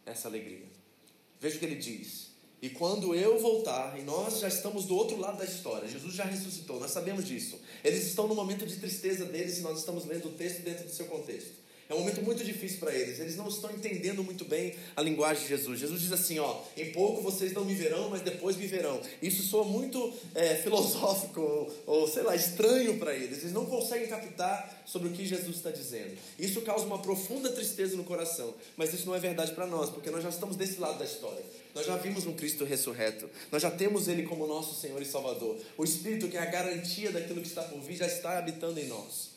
essa 0.04 0.28
alegria. 0.28 0.66
Veja 1.40 1.56
o 1.56 1.58
que 1.58 1.64
ele 1.64 1.76
diz. 1.76 2.26
E 2.60 2.70
quando 2.70 3.14
eu 3.14 3.38
voltar, 3.38 3.98
e 3.98 4.02
nós 4.02 4.40
já 4.40 4.48
estamos 4.48 4.86
do 4.86 4.96
outro 4.96 5.18
lado 5.18 5.38
da 5.38 5.44
história, 5.44 5.86
Jesus 5.86 6.14
já 6.14 6.24
ressuscitou, 6.24 6.80
nós 6.80 6.90
sabemos 6.90 7.26
disso. 7.26 7.60
Eles 7.84 8.06
estão 8.06 8.26
no 8.26 8.34
momento 8.34 8.66
de 8.66 8.76
tristeza 8.76 9.26
deles 9.26 9.58
e 9.58 9.60
nós 9.60 9.78
estamos 9.78 10.06
lendo 10.06 10.28
o 10.28 10.32
texto 10.32 10.62
dentro 10.62 10.84
do 10.84 10.90
seu 10.90 11.06
contexto. 11.06 11.65
É 11.88 11.94
um 11.94 12.00
momento 12.00 12.20
muito 12.22 12.44
difícil 12.44 12.78
para 12.78 12.92
eles. 12.92 13.20
Eles 13.20 13.36
não 13.36 13.46
estão 13.48 13.70
entendendo 13.70 14.22
muito 14.24 14.44
bem 14.44 14.74
a 14.96 15.02
linguagem 15.02 15.42
de 15.42 15.48
Jesus. 15.48 15.78
Jesus 15.78 16.00
diz 16.00 16.12
assim: 16.12 16.38
ó, 16.38 16.60
em 16.76 16.90
pouco 16.92 17.22
vocês 17.22 17.52
não 17.52 17.64
me 17.64 17.74
verão, 17.74 18.10
mas 18.10 18.22
depois 18.22 18.56
me 18.56 18.66
verão. 18.66 19.00
Isso 19.22 19.42
soa 19.42 19.64
muito 19.64 20.12
é, 20.34 20.56
filosófico 20.56 21.40
ou, 21.40 21.72
ou, 21.86 22.08
sei 22.08 22.24
lá, 22.24 22.34
estranho 22.34 22.98
para 22.98 23.14
eles. 23.14 23.38
Eles 23.38 23.52
não 23.52 23.66
conseguem 23.66 24.08
captar 24.08 24.82
sobre 24.84 25.08
o 25.08 25.12
que 25.12 25.24
Jesus 25.24 25.56
está 25.56 25.70
dizendo. 25.70 26.16
Isso 26.38 26.60
causa 26.62 26.84
uma 26.84 26.98
profunda 26.98 27.50
tristeza 27.50 27.96
no 27.96 28.04
coração. 28.04 28.52
Mas 28.76 28.92
isso 28.92 29.06
não 29.06 29.14
é 29.14 29.20
verdade 29.20 29.52
para 29.52 29.66
nós, 29.66 29.90
porque 29.90 30.10
nós 30.10 30.22
já 30.22 30.28
estamos 30.28 30.56
desse 30.56 30.80
lado 30.80 30.98
da 30.98 31.04
história. 31.04 31.44
Nós 31.74 31.86
já 31.86 31.96
vimos 31.96 32.26
um 32.26 32.32
Cristo 32.32 32.64
ressurreto. 32.64 33.28
Nós 33.52 33.62
já 33.62 33.70
temos 33.70 34.08
Ele 34.08 34.24
como 34.24 34.46
nosso 34.46 34.74
Senhor 34.80 35.00
e 35.00 35.04
Salvador. 35.04 35.56
O 35.76 35.84
Espírito, 35.84 36.26
que 36.26 36.36
é 36.36 36.40
a 36.40 36.46
garantia 36.46 37.12
daquilo 37.12 37.40
que 37.40 37.48
está 37.48 37.62
por 37.62 37.80
vir, 37.80 37.96
já 37.96 38.06
está 38.06 38.38
habitando 38.38 38.80
em 38.80 38.86
nós. 38.86 39.35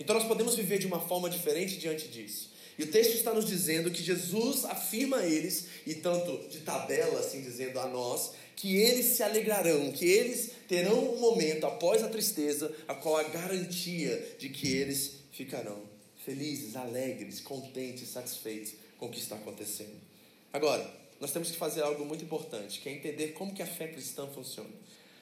Então 0.00 0.16
nós 0.16 0.26
podemos 0.26 0.56
viver 0.56 0.78
de 0.78 0.86
uma 0.86 0.98
forma 0.98 1.28
diferente 1.28 1.76
diante 1.76 2.08
disso. 2.08 2.50
E 2.78 2.82
o 2.82 2.90
texto 2.90 3.12
está 3.12 3.34
nos 3.34 3.46
dizendo 3.46 3.90
que 3.90 4.02
Jesus 4.02 4.64
afirma 4.64 5.18
a 5.18 5.26
eles, 5.26 5.66
e 5.86 5.94
tanto 5.94 6.48
de 6.48 6.60
tabela, 6.60 7.20
assim 7.20 7.42
dizendo 7.42 7.78
a 7.78 7.86
nós, 7.86 8.32
que 8.56 8.76
eles 8.76 9.04
se 9.04 9.22
alegrarão, 9.22 9.92
que 9.92 10.06
eles 10.06 10.52
terão 10.66 11.14
um 11.14 11.20
momento 11.20 11.66
após 11.66 12.02
a 12.02 12.08
tristeza, 12.08 12.74
a 12.88 12.94
qual 12.94 13.18
a 13.18 13.24
garantia 13.24 14.36
de 14.38 14.48
que 14.48 14.74
eles 14.74 15.16
ficarão 15.30 15.82
felizes, 16.24 16.76
alegres, 16.76 17.40
contentes, 17.40 18.08
satisfeitos 18.08 18.74
com 18.98 19.06
o 19.06 19.10
que 19.10 19.18
está 19.18 19.36
acontecendo. 19.36 19.94
Agora, 20.52 20.88
nós 21.20 21.32
temos 21.32 21.50
que 21.50 21.56
fazer 21.56 21.82
algo 21.82 22.04
muito 22.04 22.24
importante, 22.24 22.80
que 22.80 22.88
é 22.88 22.92
entender 22.92 23.28
como 23.28 23.54
que 23.54 23.62
a 23.62 23.66
fé 23.66 23.88
cristã 23.88 24.26
funciona. 24.28 24.70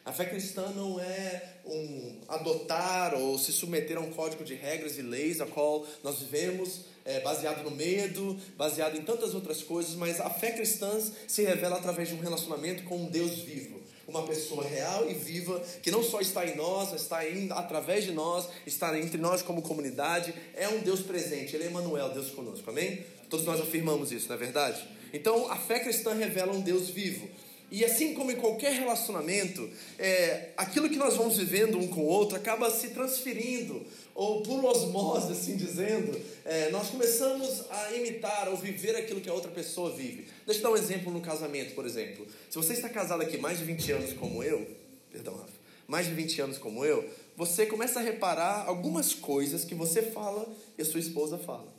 A 0.09 0.13
fé 0.13 0.25
cristã 0.25 0.73
não 0.75 0.99
é 0.99 1.43
um 1.67 2.21
adotar 2.29 3.15
ou 3.15 3.39
se 3.39 3.53
submeter 3.53 3.99
a 3.99 4.01
um 4.01 4.11
código 4.11 4.43
de 4.43 4.55
regras 4.55 4.97
e 4.97 5.03
leis 5.03 5.39
a 5.39 5.45
qual 5.45 5.87
nós 6.03 6.21
vivemos 6.21 6.81
é, 7.05 7.21
baseado 7.21 7.63
no 7.63 7.71
medo, 7.71 8.35
baseado 8.57 8.97
em 8.97 9.03
tantas 9.03 9.35
outras 9.35 9.63
coisas, 9.63 9.95
mas 9.97 10.19
a 10.19 10.31
fé 10.31 10.53
cristã 10.53 10.99
se 11.27 11.45
revela 11.45 11.77
através 11.77 12.09
de 12.09 12.15
um 12.15 12.21
relacionamento 12.21 12.85
com 12.85 12.97
um 12.97 13.11
Deus 13.11 13.41
vivo, 13.41 13.83
uma 14.07 14.27
pessoa 14.27 14.67
real 14.67 15.11
e 15.11 15.13
viva 15.13 15.61
que 15.83 15.91
não 15.91 16.03
só 16.03 16.23
está 16.23 16.47
em 16.47 16.57
nós, 16.57 16.91
mas 16.91 17.03
está 17.03 17.29
indo 17.29 17.53
através 17.53 18.05
de 18.05 18.13
nós, 18.13 18.49
está 18.65 18.99
entre 18.99 19.19
nós 19.19 19.43
como 19.43 19.61
comunidade, 19.61 20.33
é 20.55 20.71
um 20.71 20.79
Deus 20.79 21.01
presente, 21.01 21.55
ele 21.55 21.65
é 21.65 21.67
Emmanuel, 21.67 22.09
Deus 22.15 22.31
conosco, 22.31 22.71
amém? 22.71 23.05
Todos 23.29 23.45
nós 23.45 23.61
afirmamos 23.61 24.11
isso, 24.11 24.27
não 24.29 24.37
é 24.37 24.39
verdade? 24.39 24.89
Então 25.13 25.53
a 25.53 25.57
fé 25.57 25.79
cristã 25.81 26.15
revela 26.15 26.55
um 26.55 26.63
Deus 26.63 26.89
vivo. 26.89 27.29
E 27.71 27.85
assim 27.85 28.15
como 28.15 28.31
em 28.31 28.37
qualquer 28.37 28.73
relacionamento, 28.73 29.69
é, 29.99 30.51
aquilo 30.57 30.89
que 30.89 30.97
nós 30.97 31.17
vamos 31.17 31.37
vivendo 31.37 31.79
um 31.79 31.87
com 31.87 32.01
o 32.01 32.07
outro 32.07 32.37
acaba 32.37 32.71
se 32.71 32.89
transferindo, 32.91 33.85
ou 34.15 34.43
por 34.43 34.65
osmose, 34.65 35.33
assim 35.33 35.57
dizendo, 35.57 36.19
é, 36.45 36.71
nós 36.71 36.89
começamos 36.89 37.65
a 37.71 37.93
imitar 37.93 38.49
ou 38.49 38.57
viver 38.57 38.97
aquilo 38.97 39.21
que 39.21 39.29
a 39.29 39.35
outra 39.35 39.51
pessoa 39.51 39.95
vive. 39.95 40.27
Deixa 40.47 40.61
eu 40.61 40.65
dar 40.65 40.71
um 40.71 40.77
exemplo 40.77 41.13
no 41.13 41.21
casamento, 41.21 41.75
por 41.75 41.85
exemplo. 41.85 42.27
Se 42.49 42.57
você 42.57 42.73
está 42.73 42.89
casado 42.89 43.23
aqui 43.23 43.37
mais 43.37 43.59
de 43.59 43.65
20 43.65 43.93
anos 43.93 44.13
como 44.15 44.43
eu, 44.43 44.67
perdão, 45.13 45.35
Rafa, 45.35 45.53
mais 45.87 46.07
de 46.07 46.15
20 46.15 46.41
anos 46.41 46.59
como 46.59 46.85
eu, 46.85 47.09
você 47.37 47.67
começa 47.67 48.01
a 48.01 48.03
reparar 48.03 48.65
algumas 48.67 49.15
coisas 49.15 49.65
que 49.65 49.75
você 49.75 50.03
fala 50.03 50.49
e 50.77 50.83
a 50.83 50.85
sua 50.85 51.01
esposa 51.01 51.39
fala. 51.39 51.73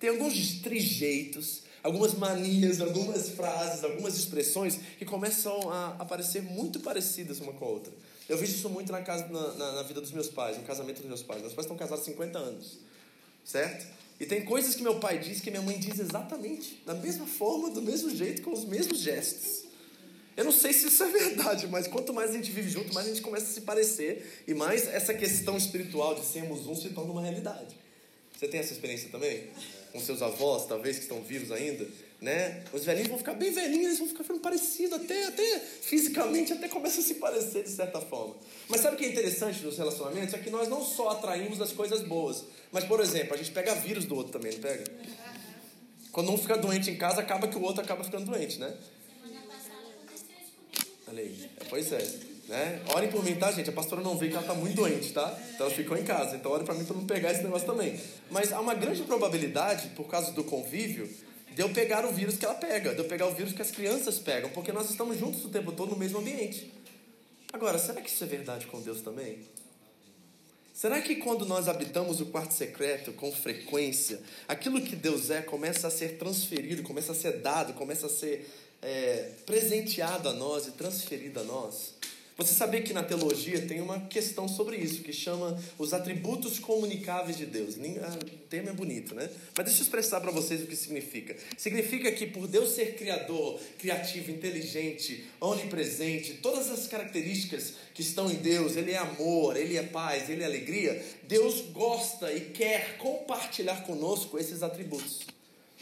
Tem 0.00 0.10
alguns 0.10 0.60
trejeitos, 0.60 1.62
algumas 1.82 2.14
manias, 2.14 2.80
algumas 2.80 3.30
frases, 3.30 3.84
algumas 3.84 4.16
expressões 4.16 4.78
que 4.98 5.04
começam 5.04 5.70
a 5.70 5.96
aparecer 5.98 6.42
muito 6.42 6.80
parecidas 6.80 7.40
uma 7.40 7.52
com 7.52 7.64
a 7.64 7.68
outra. 7.68 7.92
Eu 8.28 8.38
vejo 8.38 8.52
isso 8.52 8.68
muito 8.68 8.92
na, 8.92 9.02
casa, 9.02 9.26
na, 9.28 9.54
na, 9.54 9.72
na 9.72 9.82
vida 9.82 10.00
dos 10.00 10.12
meus 10.12 10.28
pais, 10.28 10.56
no 10.56 10.62
casamento 10.62 10.98
dos 10.98 11.06
meus 11.06 11.22
pais. 11.22 11.40
Meus 11.40 11.52
pais 11.52 11.64
estão 11.64 11.76
casados 11.76 12.04
há 12.04 12.06
50 12.06 12.38
anos, 12.38 12.78
certo? 13.44 13.86
E 14.20 14.26
tem 14.26 14.44
coisas 14.44 14.74
que 14.74 14.82
meu 14.82 15.00
pai 15.00 15.18
diz 15.18 15.40
que 15.40 15.50
minha 15.50 15.62
mãe 15.62 15.78
diz 15.78 15.98
exatamente, 15.98 16.82
da 16.84 16.94
mesma 16.94 17.26
forma, 17.26 17.70
do 17.70 17.80
mesmo 17.80 18.10
jeito, 18.14 18.42
com 18.42 18.52
os 18.52 18.64
mesmos 18.64 18.98
gestos. 18.98 19.64
Eu 20.36 20.44
não 20.44 20.52
sei 20.52 20.72
se 20.72 20.86
isso 20.86 21.02
é 21.02 21.08
verdade, 21.08 21.66
mas 21.66 21.86
quanto 21.88 22.14
mais 22.14 22.30
a 22.30 22.34
gente 22.34 22.50
vive 22.50 22.70
junto, 22.70 22.94
mais 22.94 23.06
a 23.06 23.10
gente 23.10 23.22
começa 23.22 23.46
a 23.46 23.48
se 23.48 23.62
parecer 23.62 24.44
e 24.46 24.54
mais 24.54 24.86
essa 24.88 25.12
questão 25.12 25.56
espiritual 25.56 26.14
de 26.14 26.24
sermos 26.24 26.66
um 26.66 26.74
se 26.74 26.90
torna 26.90 27.12
uma 27.12 27.22
realidade. 27.22 27.76
Você 28.36 28.46
tem 28.46 28.60
essa 28.60 28.72
experiência 28.72 29.08
também? 29.10 29.48
Com 29.92 30.00
seus 30.00 30.22
avós, 30.22 30.66
talvez, 30.66 30.96
que 30.96 31.02
estão 31.02 31.22
vivos 31.22 31.50
ainda, 31.50 31.86
né? 32.20 32.64
Os 32.72 32.84
velhinhos 32.84 33.08
vão 33.08 33.18
ficar 33.18 33.34
bem 33.34 33.50
velhinhos, 33.50 33.86
eles 33.86 33.98
vão 33.98 34.08
ficar 34.08 34.22
ficando 34.22 34.40
parecidos, 34.40 34.92
até, 34.92 35.26
até 35.26 35.60
fisicamente, 35.82 36.52
até 36.52 36.68
começam 36.68 37.00
a 37.00 37.02
se 37.02 37.14
parecer 37.14 37.64
de 37.64 37.70
certa 37.70 38.00
forma. 38.00 38.36
Mas 38.68 38.80
sabe 38.80 38.96
o 38.96 38.98
que 38.98 39.04
é 39.04 39.08
interessante 39.08 39.62
nos 39.64 39.78
relacionamentos? 39.78 40.34
É 40.34 40.38
que 40.38 40.50
nós 40.50 40.68
não 40.68 40.84
só 40.84 41.10
atraímos 41.10 41.60
as 41.60 41.72
coisas 41.72 42.02
boas, 42.02 42.44
mas, 42.70 42.84
por 42.84 43.00
exemplo, 43.00 43.34
a 43.34 43.36
gente 43.36 43.50
pega 43.50 43.74
vírus 43.74 44.04
do 44.04 44.14
outro 44.14 44.32
também, 44.32 44.52
não 44.52 44.60
pega? 44.60 44.84
Quando 46.12 46.32
um 46.32 46.38
fica 46.38 46.56
doente 46.56 46.90
em 46.90 46.96
casa, 46.96 47.20
acaba 47.20 47.48
que 47.48 47.56
o 47.56 47.62
outro 47.62 47.82
acaba 47.82 48.04
ficando 48.04 48.26
doente, 48.26 48.58
né? 48.58 48.76
Olha 51.08 51.22
aí. 51.22 51.50
Pois 51.68 51.92
é. 51.92 52.29
Né? 52.50 52.82
Orem 52.96 53.08
por 53.08 53.22
mim, 53.24 53.36
tá, 53.36 53.52
gente? 53.52 53.70
A 53.70 53.72
pastora 53.72 54.02
não 54.02 54.18
vê 54.18 54.26
que 54.26 54.32
ela 54.32 54.42
está 54.42 54.54
muito 54.54 54.74
doente, 54.74 55.12
tá? 55.12 55.38
Então 55.54 55.66
ela 55.66 55.74
ficou 55.74 55.96
em 55.96 56.02
casa. 56.02 56.34
Então 56.34 56.50
orem 56.50 56.66
para 56.66 56.74
mim 56.74 56.84
para 56.84 56.96
não 56.96 57.06
pegar 57.06 57.30
esse 57.30 57.44
negócio 57.44 57.64
também. 57.64 57.98
Mas 58.28 58.52
há 58.52 58.58
uma 58.58 58.74
grande 58.74 59.04
probabilidade, 59.04 59.90
por 59.90 60.08
causa 60.08 60.32
do 60.32 60.42
convívio, 60.42 61.08
de 61.54 61.62
eu 61.62 61.70
pegar 61.70 62.04
o 62.04 62.12
vírus 62.12 62.36
que 62.36 62.44
ela 62.44 62.56
pega, 62.56 62.92
de 62.92 62.98
eu 62.98 63.04
pegar 63.04 63.28
o 63.28 63.34
vírus 63.34 63.52
que 63.52 63.62
as 63.62 63.70
crianças 63.70 64.18
pegam, 64.18 64.50
porque 64.50 64.72
nós 64.72 64.90
estamos 64.90 65.16
juntos 65.16 65.44
o 65.44 65.48
tempo 65.48 65.70
todo 65.70 65.90
no 65.90 65.96
mesmo 65.96 66.18
ambiente. 66.18 66.72
Agora, 67.52 67.78
será 67.78 68.00
que 68.00 68.10
isso 68.10 68.24
é 68.24 68.26
verdade 68.26 68.66
com 68.66 68.80
Deus 68.80 69.00
também? 69.00 69.38
Será 70.74 71.00
que 71.00 71.16
quando 71.16 71.46
nós 71.46 71.68
habitamos 71.68 72.20
o 72.20 72.26
quarto 72.26 72.52
secreto 72.52 73.12
com 73.12 73.30
frequência, 73.30 74.20
aquilo 74.48 74.80
que 74.80 74.96
Deus 74.96 75.30
é 75.30 75.40
começa 75.40 75.86
a 75.86 75.90
ser 75.90 76.18
transferido, 76.18 76.82
começa 76.82 77.12
a 77.12 77.14
ser 77.14 77.38
dado, 77.38 77.74
começa 77.74 78.06
a 78.06 78.10
ser 78.10 78.50
é, 78.82 79.34
presenteado 79.46 80.28
a 80.28 80.32
nós 80.32 80.66
e 80.66 80.72
transferido 80.72 81.38
a 81.38 81.44
nós? 81.44 82.00
Você 82.40 82.54
sabia 82.54 82.80
que 82.80 82.94
na 82.94 83.02
teologia 83.02 83.60
tem 83.60 83.82
uma 83.82 84.00
questão 84.00 84.48
sobre 84.48 84.78
isso, 84.78 85.02
que 85.02 85.12
chama 85.12 85.62
os 85.76 85.92
atributos 85.92 86.58
comunicáveis 86.58 87.36
de 87.36 87.44
Deus. 87.44 87.74
Ah, 88.02 88.18
o 88.18 88.38
termo 88.48 88.70
é 88.70 88.72
bonito, 88.72 89.14
né? 89.14 89.28
Mas 89.54 89.66
deixa 89.66 89.80
eu 89.80 89.84
expressar 89.84 90.22
para 90.22 90.30
vocês 90.30 90.62
o 90.62 90.66
que 90.66 90.74
significa. 90.74 91.36
Significa 91.58 92.10
que 92.10 92.26
por 92.26 92.46
Deus 92.46 92.70
ser 92.70 92.96
criador, 92.96 93.60
criativo, 93.78 94.30
inteligente, 94.30 95.26
onipresente, 95.38 96.38
todas 96.40 96.70
as 96.70 96.86
características 96.86 97.74
que 97.92 98.00
estão 98.00 98.30
em 98.30 98.36
Deus, 98.36 98.74
Ele 98.74 98.92
é 98.92 98.96
amor, 98.96 99.54
Ele 99.54 99.76
é 99.76 99.82
paz, 99.82 100.30
Ele 100.30 100.42
é 100.42 100.46
alegria, 100.46 101.04
Deus 101.24 101.60
gosta 101.70 102.32
e 102.32 102.40
quer 102.40 102.96
compartilhar 102.96 103.82
conosco 103.82 104.38
esses 104.38 104.62
atributos. 104.62 105.26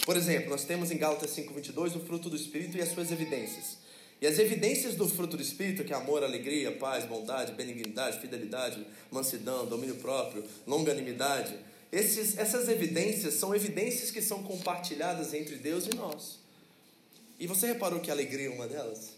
Por 0.04 0.16
exemplo, 0.16 0.50
nós 0.50 0.64
temos 0.64 0.90
em 0.90 0.98
Gálatas 0.98 1.30
5,22 1.36 1.94
o 1.94 2.00
fruto 2.00 2.28
do 2.28 2.34
Espírito 2.34 2.76
e 2.76 2.82
as 2.82 2.88
suas 2.88 3.12
evidências. 3.12 3.77
E 4.20 4.26
as 4.26 4.38
evidências 4.38 4.96
do 4.96 5.08
fruto 5.08 5.36
do 5.36 5.42
Espírito, 5.42 5.84
que 5.84 5.92
é 5.92 5.96
amor, 5.96 6.24
alegria, 6.24 6.72
paz, 6.72 7.04
bondade, 7.04 7.52
benignidade, 7.52 8.20
fidelidade, 8.20 8.84
mansidão, 9.10 9.66
domínio 9.66 9.96
próprio, 9.96 10.44
longanimidade, 10.66 11.54
esses, 11.90 12.36
essas 12.36 12.68
evidências 12.68 13.34
são 13.34 13.54
evidências 13.54 14.10
que 14.10 14.20
são 14.20 14.42
compartilhadas 14.42 15.32
entre 15.32 15.56
Deus 15.56 15.86
e 15.86 15.94
nós. 15.94 16.38
E 17.38 17.46
você 17.46 17.68
reparou 17.68 18.00
que 18.00 18.10
a 18.10 18.14
alegria 18.14 18.48
é 18.48 18.50
uma 18.50 18.66
delas? 18.66 19.16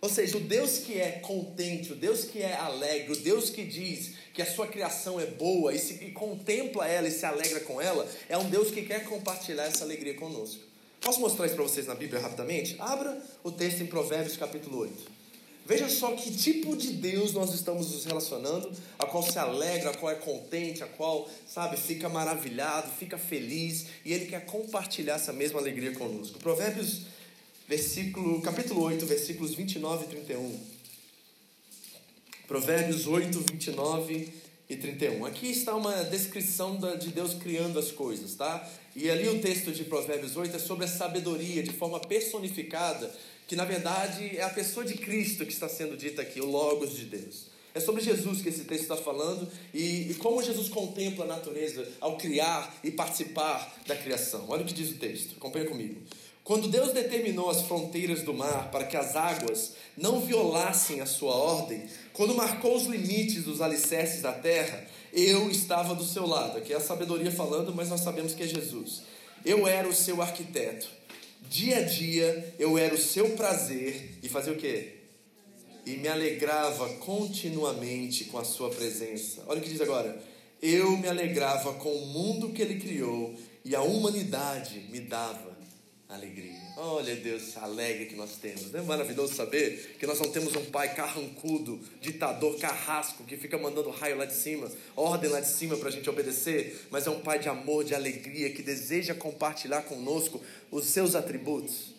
Ou 0.00 0.08
seja, 0.08 0.38
o 0.38 0.40
Deus 0.40 0.78
que 0.78 0.98
é 0.98 1.12
contente, 1.20 1.92
o 1.92 1.96
Deus 1.96 2.24
que 2.24 2.40
é 2.40 2.54
alegre, 2.54 3.12
o 3.12 3.16
Deus 3.16 3.50
que 3.50 3.64
diz 3.64 4.14
que 4.32 4.42
a 4.42 4.46
sua 4.46 4.66
criação 4.66 5.20
é 5.20 5.26
boa 5.26 5.74
e, 5.74 5.78
se, 5.78 6.04
e 6.04 6.10
contempla 6.10 6.88
ela 6.88 7.06
e 7.06 7.10
se 7.10 7.24
alegra 7.24 7.60
com 7.60 7.80
ela, 7.80 8.08
é 8.28 8.36
um 8.36 8.48
Deus 8.48 8.70
que 8.70 8.82
quer 8.82 9.04
compartilhar 9.04 9.64
essa 9.64 9.84
alegria 9.84 10.14
conosco. 10.14 10.69
Posso 11.00 11.18
mostrar 11.20 11.46
isso 11.46 11.54
para 11.54 11.64
vocês 11.64 11.86
na 11.86 11.94
Bíblia 11.94 12.20
rapidamente? 12.20 12.76
Abra 12.78 13.20
o 13.42 13.50
texto 13.50 13.80
em 13.80 13.86
Provérbios 13.86 14.36
capítulo 14.36 14.78
8. 14.80 15.20
Veja 15.64 15.88
só 15.88 16.12
que 16.12 16.30
tipo 16.30 16.76
de 16.76 16.92
Deus 16.92 17.32
nós 17.32 17.54
estamos 17.54 17.90
nos 17.92 18.04
relacionando, 18.04 18.70
a 18.98 19.06
qual 19.06 19.22
se 19.22 19.38
alegra, 19.38 19.90
a 19.90 19.96
qual 19.96 20.12
é 20.12 20.16
contente, 20.16 20.82
a 20.82 20.86
qual, 20.86 21.30
sabe, 21.46 21.76
fica 21.76 22.08
maravilhado, 22.08 22.90
fica 22.98 23.16
feliz, 23.16 23.86
e 24.04 24.12
Ele 24.12 24.26
quer 24.26 24.44
compartilhar 24.44 25.14
essa 25.14 25.32
mesma 25.32 25.58
alegria 25.58 25.92
conosco. 25.92 26.38
Provérbios, 26.38 27.02
versículo, 27.68 28.42
capítulo 28.42 28.82
8, 28.82 29.06
versículos 29.06 29.54
29 29.54 30.04
e 30.04 30.08
31. 30.08 30.60
Provérbios 32.46 33.06
8, 33.06 33.38
29 33.52 34.49
e 34.70 34.76
31. 34.76 35.26
Aqui 35.26 35.50
está 35.50 35.74
uma 35.74 36.04
descrição 36.04 36.78
de 36.96 37.08
Deus 37.08 37.34
criando 37.34 37.76
as 37.76 37.90
coisas, 37.90 38.36
tá? 38.36 38.64
E 38.94 39.10
ali 39.10 39.28
o 39.28 39.40
texto 39.40 39.72
de 39.72 39.82
Provérbios 39.82 40.36
8 40.36 40.54
é 40.54 40.58
sobre 40.60 40.84
a 40.84 40.88
sabedoria 40.88 41.60
de 41.60 41.72
forma 41.72 41.98
personificada, 41.98 43.12
que 43.48 43.56
na 43.56 43.64
verdade 43.64 44.36
é 44.36 44.42
a 44.42 44.48
pessoa 44.48 44.86
de 44.86 44.94
Cristo 44.94 45.44
que 45.44 45.52
está 45.52 45.68
sendo 45.68 45.96
dita 45.96 46.22
aqui, 46.22 46.40
o 46.40 46.46
Logos 46.46 46.96
de 46.96 47.04
Deus. 47.04 47.50
É 47.74 47.80
sobre 47.80 48.00
Jesus 48.00 48.42
que 48.42 48.48
esse 48.48 48.62
texto 48.62 48.82
está 48.82 48.96
falando 48.96 49.48
e, 49.74 50.10
e 50.10 50.14
como 50.14 50.42
Jesus 50.42 50.68
contempla 50.68 51.24
a 51.24 51.28
natureza 51.28 51.86
ao 52.00 52.16
criar 52.16 52.72
e 52.84 52.92
participar 52.92 53.76
da 53.86 53.96
criação. 53.96 54.46
Olha 54.48 54.62
o 54.62 54.66
que 54.66 54.74
diz 54.74 54.90
o 54.90 54.98
texto, 54.98 55.34
acompanha 55.36 55.66
comigo. 55.66 56.00
Quando 56.50 56.66
Deus 56.66 56.92
determinou 56.92 57.48
as 57.48 57.60
fronteiras 57.60 58.22
do 58.22 58.34
mar 58.34 58.72
para 58.72 58.82
que 58.82 58.96
as 58.96 59.14
águas 59.14 59.74
não 59.96 60.18
violassem 60.20 61.00
a 61.00 61.06
sua 61.06 61.32
ordem, 61.32 61.84
quando 62.12 62.34
marcou 62.34 62.74
os 62.74 62.86
limites 62.86 63.44
dos 63.44 63.60
alicerces 63.60 64.20
da 64.20 64.32
terra, 64.32 64.84
eu 65.12 65.48
estava 65.48 65.94
do 65.94 66.02
seu 66.02 66.26
lado. 66.26 66.58
Aqui 66.58 66.72
é 66.72 66.76
a 66.76 66.80
sabedoria 66.80 67.30
falando, 67.30 67.72
mas 67.72 67.88
nós 67.88 68.00
sabemos 68.00 68.34
que 68.34 68.42
é 68.42 68.48
Jesus. 68.48 69.02
Eu 69.44 69.64
era 69.64 69.88
o 69.88 69.94
seu 69.94 70.20
arquiteto. 70.20 70.88
Dia 71.48 71.76
a 71.76 71.82
dia 71.82 72.52
eu 72.58 72.76
era 72.76 72.96
o 72.96 72.98
seu 72.98 73.30
prazer 73.36 74.18
e 74.20 74.28
fazia 74.28 74.52
o 74.52 74.56
quê? 74.56 74.94
E 75.86 75.98
me 75.98 76.08
alegrava 76.08 76.88
continuamente 76.94 78.24
com 78.24 78.38
a 78.38 78.44
sua 78.44 78.70
presença. 78.70 79.44
Olha 79.46 79.60
o 79.60 79.62
que 79.62 79.70
diz 79.70 79.80
agora. 79.80 80.20
Eu 80.60 80.96
me 80.96 81.06
alegrava 81.06 81.74
com 81.74 81.92
o 81.94 82.06
mundo 82.06 82.48
que 82.48 82.60
ele 82.60 82.80
criou 82.80 83.36
e 83.64 83.76
a 83.76 83.82
humanidade 83.82 84.80
me 84.90 84.98
dava 84.98 85.59
alegria. 86.10 86.58
Olha, 86.76 87.14
Deus, 87.14 87.56
alegre 87.56 88.06
que 88.06 88.16
nós 88.16 88.36
temos. 88.36 88.70
Não 88.72 88.80
é 88.80 88.82
maravilhoso 88.82 89.34
saber 89.34 89.96
que 89.98 90.06
nós 90.06 90.18
não 90.18 90.30
temos 90.30 90.54
um 90.56 90.64
pai 90.66 90.94
carrancudo, 90.94 91.80
ditador, 92.00 92.58
carrasco, 92.58 93.24
que 93.24 93.36
fica 93.36 93.56
mandando 93.56 93.90
raio 93.90 94.16
lá 94.16 94.24
de 94.24 94.34
cima, 94.34 94.70
ordem 94.96 95.30
lá 95.30 95.40
de 95.40 95.48
cima 95.48 95.76
para 95.76 95.88
a 95.88 95.92
gente 95.92 96.08
obedecer, 96.10 96.86
mas 96.90 97.06
é 97.06 97.10
um 97.10 97.20
pai 97.20 97.38
de 97.38 97.48
amor, 97.48 97.84
de 97.84 97.94
alegria, 97.94 98.52
que 98.52 98.62
deseja 98.62 99.14
compartilhar 99.14 99.82
conosco 99.82 100.40
os 100.70 100.86
seus 100.86 101.14
atributos. 101.14 101.94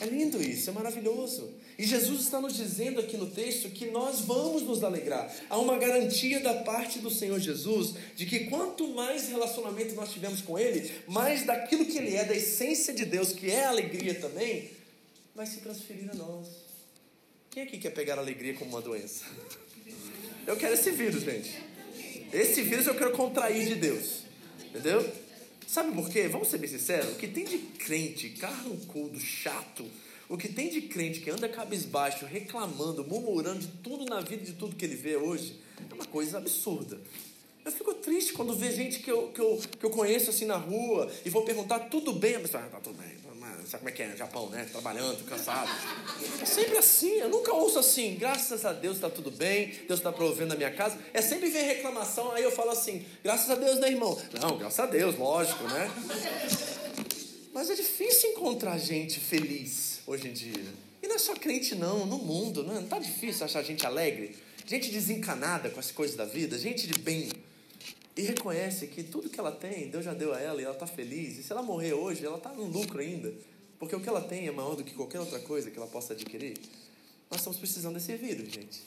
É 0.00 0.06
lindo 0.06 0.42
isso, 0.42 0.70
é 0.70 0.72
maravilhoso. 0.72 1.52
E 1.78 1.86
Jesus 1.86 2.22
está 2.22 2.40
nos 2.40 2.56
dizendo 2.56 2.98
aqui 2.98 3.16
no 3.16 3.30
texto 3.30 3.70
que 3.70 3.86
nós 3.86 4.22
vamos 4.22 4.62
nos 4.62 4.82
alegrar. 4.82 5.32
Há 5.48 5.56
uma 5.58 5.78
garantia 5.78 6.40
da 6.40 6.54
parte 6.64 6.98
do 6.98 7.08
Senhor 7.08 7.38
Jesus 7.38 7.94
de 8.16 8.26
que 8.26 8.46
quanto 8.46 8.88
mais 8.88 9.28
relacionamento 9.28 9.94
nós 9.94 10.12
tivermos 10.12 10.40
com 10.40 10.58
Ele, 10.58 10.90
mais 11.06 11.46
daquilo 11.46 11.86
que 11.86 11.96
Ele 11.96 12.16
é, 12.16 12.24
da 12.24 12.34
essência 12.34 12.92
de 12.92 13.04
Deus, 13.04 13.32
que 13.32 13.48
é 13.48 13.64
a 13.64 13.68
alegria 13.68 14.16
também, 14.16 14.70
vai 15.36 15.46
se 15.46 15.58
transferir 15.58 16.10
a 16.10 16.14
nós. 16.14 16.48
Quem 17.48 17.62
aqui 17.62 17.78
quer 17.78 17.90
pegar 17.90 18.16
a 18.16 18.22
alegria 18.22 18.54
como 18.54 18.70
uma 18.70 18.82
doença? 18.82 19.24
Eu 20.48 20.56
quero 20.56 20.74
esse 20.74 20.90
vírus, 20.90 21.22
gente. 21.22 21.62
Esse 22.32 22.60
vírus 22.62 22.88
eu 22.88 22.96
quero 22.96 23.12
contrair 23.12 23.68
de 23.68 23.76
Deus. 23.76 24.22
Entendeu? 24.68 25.08
Sabe 25.64 25.94
por 25.94 26.10
quê? 26.10 26.26
Vamos 26.26 26.48
ser 26.48 26.58
bem 26.58 26.68
sinceros. 26.68 27.12
O 27.12 27.14
que 27.16 27.28
tem 27.28 27.44
de 27.44 27.58
crente, 27.58 28.30
carrancudo, 28.30 29.20
chato, 29.20 29.88
o 30.28 30.36
que 30.36 30.48
tem 30.48 30.68
de 30.68 30.82
crente 30.82 31.20
que 31.20 31.30
anda 31.30 31.48
cabisbaixo, 31.48 32.26
reclamando, 32.26 33.04
murmurando 33.04 33.60
de 33.60 33.68
tudo 33.68 34.04
na 34.04 34.20
vida, 34.20 34.44
de 34.44 34.52
tudo 34.52 34.76
que 34.76 34.84
ele 34.84 34.96
vê 34.96 35.16
hoje, 35.16 35.58
é 35.90 35.94
uma 35.94 36.04
coisa 36.04 36.38
absurda. 36.38 37.00
Eu 37.64 37.72
fico 37.72 37.94
triste 37.94 38.32
quando 38.32 38.54
vê 38.54 38.70
gente 38.72 39.00
que 39.00 39.10
eu, 39.10 39.28
que 39.28 39.40
eu, 39.40 39.60
que 39.78 39.84
eu 39.84 39.90
conheço 39.90 40.30
assim 40.30 40.44
na 40.44 40.56
rua 40.56 41.10
e 41.24 41.30
vou 41.30 41.44
perguntar, 41.44 41.80
tudo 41.80 42.12
bem? 42.12 42.36
A 42.36 42.40
pessoa, 42.40 42.62
ah, 42.62 42.68
tá 42.68 42.80
tudo 42.80 42.96
bem. 42.98 43.28
Sabe 43.68 43.80
como 43.80 43.88
é 43.90 43.92
que 43.92 44.02
é? 44.02 44.16
Japão, 44.16 44.48
né? 44.48 44.66
Trabalhando, 44.72 45.22
cansado. 45.26 45.70
É 46.40 46.46
sempre 46.46 46.78
assim. 46.78 47.18
Eu 47.18 47.28
nunca 47.28 47.52
ouço 47.52 47.78
assim. 47.78 48.16
Graças 48.18 48.64
a 48.64 48.72
Deus 48.72 48.96
está 48.96 49.10
tudo 49.10 49.30
bem. 49.30 49.74
Deus 49.86 50.00
está 50.00 50.10
provendo 50.10 50.54
a 50.54 50.56
minha 50.56 50.70
casa. 50.70 50.98
É 51.12 51.20
sempre 51.20 51.50
ver 51.50 51.64
reclamação. 51.64 52.32
Aí 52.32 52.42
eu 52.42 52.50
falo 52.50 52.70
assim. 52.70 53.04
Graças 53.22 53.50
a 53.50 53.56
Deus, 53.56 53.78
né, 53.78 53.90
irmão? 53.90 54.18
Não, 54.40 54.56
graças 54.56 54.80
a 54.80 54.86
Deus, 54.86 55.18
lógico, 55.18 55.64
né? 55.64 55.90
Mas 57.52 57.68
é 57.68 57.74
difícil 57.74 58.30
encontrar 58.30 58.78
gente 58.78 59.20
feliz 59.20 59.87
hoje 60.08 60.28
em 60.28 60.32
dia. 60.32 60.64
E 61.02 61.06
não 61.06 61.16
é 61.16 61.18
só 61.18 61.34
crente, 61.34 61.74
não. 61.74 62.06
No 62.06 62.18
mundo, 62.18 62.64
não, 62.64 62.76
é? 62.76 62.80
não 62.80 62.88
tá 62.88 62.98
difícil 62.98 63.44
achar 63.44 63.62
gente 63.62 63.86
alegre. 63.86 64.34
Gente 64.66 64.90
desencanada 64.90 65.70
com 65.70 65.78
as 65.78 65.90
coisas 65.90 66.16
da 66.16 66.24
vida. 66.24 66.58
Gente 66.58 66.86
de 66.86 66.98
bem. 66.98 67.30
E 68.16 68.22
reconhece 68.22 68.88
que 68.88 69.04
tudo 69.04 69.28
que 69.28 69.38
ela 69.38 69.52
tem, 69.52 69.88
Deus 69.88 70.04
já 70.04 70.12
deu 70.12 70.34
a 70.34 70.40
ela 70.40 70.60
e 70.60 70.64
ela 70.64 70.74
está 70.74 70.86
feliz. 70.86 71.38
E 71.38 71.42
se 71.42 71.52
ela 71.52 71.62
morrer 71.62 71.92
hoje, 71.92 72.24
ela 72.24 72.38
está 72.38 72.52
no 72.52 72.64
lucro 72.64 72.98
ainda. 72.98 73.32
Porque 73.78 73.94
o 73.94 74.00
que 74.00 74.08
ela 74.08 74.20
tem 74.20 74.48
é 74.48 74.50
maior 74.50 74.74
do 74.74 74.82
que 74.82 74.92
qualquer 74.94 75.20
outra 75.20 75.38
coisa 75.38 75.70
que 75.70 75.76
ela 75.76 75.86
possa 75.86 76.14
adquirir. 76.14 76.56
Nós 77.30 77.40
estamos 77.40 77.58
precisando 77.58 77.94
desse 77.94 78.16
vírus, 78.16 78.52
gente. 78.52 78.82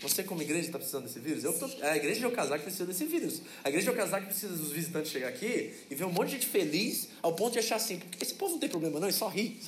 Você, 0.00 0.22
como 0.22 0.42
igreja, 0.42 0.66
está 0.66 0.78
precisando 0.78 1.04
desse 1.04 1.18
vírus? 1.18 1.44
Eu 1.44 1.52
tô, 1.52 1.66
a 1.82 1.96
igreja 1.96 2.28
de 2.28 2.34
que 2.34 2.62
precisa 2.62 2.84
desse 2.84 3.04
vírus. 3.04 3.40
A 3.62 3.68
igreja 3.68 3.90
de 3.90 3.96
que 3.96 4.26
precisa 4.26 4.54
dos 4.54 4.70
visitantes 4.70 5.10
chegar 5.10 5.28
aqui 5.28 5.72
e 5.90 5.94
ver 5.94 6.04
um 6.04 6.12
monte 6.12 6.28
de 6.28 6.34
gente 6.34 6.46
feliz 6.46 7.08
ao 7.22 7.34
ponto 7.34 7.54
de 7.54 7.60
achar 7.60 7.76
assim: 7.76 8.00
esse 8.20 8.34
povo 8.34 8.52
não 8.52 8.58
tem 8.58 8.68
problema, 8.68 9.00
não, 9.00 9.08
ele 9.08 9.16
só 9.16 9.28
ri. 9.28 9.58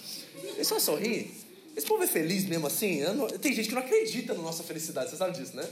Ele 0.54 0.64
só 0.64 0.78
sorri. 0.78 1.30
Esse 1.76 1.87
povo 1.87 2.02
é 2.02 2.06
feliz 2.06 2.45
mesmo 2.45 2.66
assim? 2.66 3.02
Não, 3.02 3.26
tem 3.28 3.52
gente 3.54 3.68
que 3.68 3.75
não 3.75 3.83
acredita 3.83 4.35
na 4.35 4.42
nossa 4.42 4.62
felicidade, 4.62 5.11
você 5.11 5.16
sabe 5.16 5.38
disso, 5.38 5.54
né? 5.54 5.68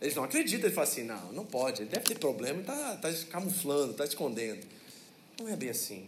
Eles 0.00 0.14
não 0.14 0.24
acreditam, 0.24 0.66
ele 0.66 0.74
fala 0.74 0.86
assim: 0.86 1.04
não, 1.04 1.32
não 1.32 1.44
pode, 1.44 1.82
ele 1.82 1.90
deve 1.90 2.04
ter 2.04 2.18
problema 2.18 2.58
e 2.58 2.60
está 2.60 2.96
tá 2.96 3.12
camuflando, 3.30 3.92
está 3.92 4.04
escondendo. 4.04 4.66
Não 5.40 5.48
é 5.48 5.56
bem 5.56 5.70
assim. 5.70 6.06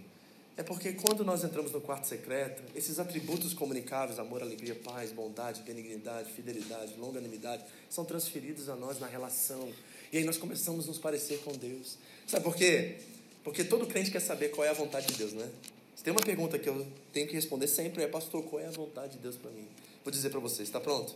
É 0.57 0.63
porque 0.63 0.95
quando 0.95 1.23
nós 1.23 1.45
entramos 1.45 1.71
no 1.71 1.83
quarto 1.83 2.07
secreto, 2.07 2.63
esses 2.75 2.99
atributos 2.99 3.53
comunicáveis, 3.53 4.19
amor, 4.19 4.41
alegria, 4.41 4.75
paz, 4.75 5.13
bondade, 5.13 5.61
benignidade, 5.61 6.33
fidelidade, 6.33 6.95
longanimidade, 6.97 7.63
são 7.91 8.07
transferidos 8.07 8.71
a 8.71 8.75
nós 8.75 8.99
na 8.99 9.07
relação. 9.07 9.71
E 10.11 10.17
aí 10.17 10.25
nós 10.25 10.39
começamos 10.39 10.87
a 10.87 10.89
nos 10.89 10.99
parecer 10.99 11.41
com 11.41 11.53
Deus. 11.53 11.99
Sabe 12.27 12.43
por 12.43 12.57
quê? 12.57 12.97
Porque 13.45 13.65
todo 13.65 13.87
crente 13.87 14.11
quer 14.11 14.21
saber 14.21 14.49
qual 14.49 14.67
é 14.67 14.71
a 14.71 14.73
vontade 14.73 15.09
de 15.09 15.15
Deus, 15.15 15.35
né? 15.35 15.47
Se 15.95 16.03
tem 16.03 16.11
uma 16.11 16.23
pergunta 16.23 16.59
que 16.59 16.69
eu 16.69 16.87
tenho 17.13 17.29
que 17.29 17.35
responder 17.35 17.69
sempre 17.69 18.03
é, 18.03 18.07
pastor, 18.07 18.43
qual 18.45 18.61
é 18.61 18.67
a 18.67 18.71
vontade 18.71 19.13
de 19.13 19.19
Deus 19.19 19.37
para 19.37 19.51
mim? 19.51 19.69
Vou 20.03 20.11
dizer 20.11 20.31
para 20.31 20.41
você, 20.41 20.63
está 20.63 20.81
pronto? 20.81 21.15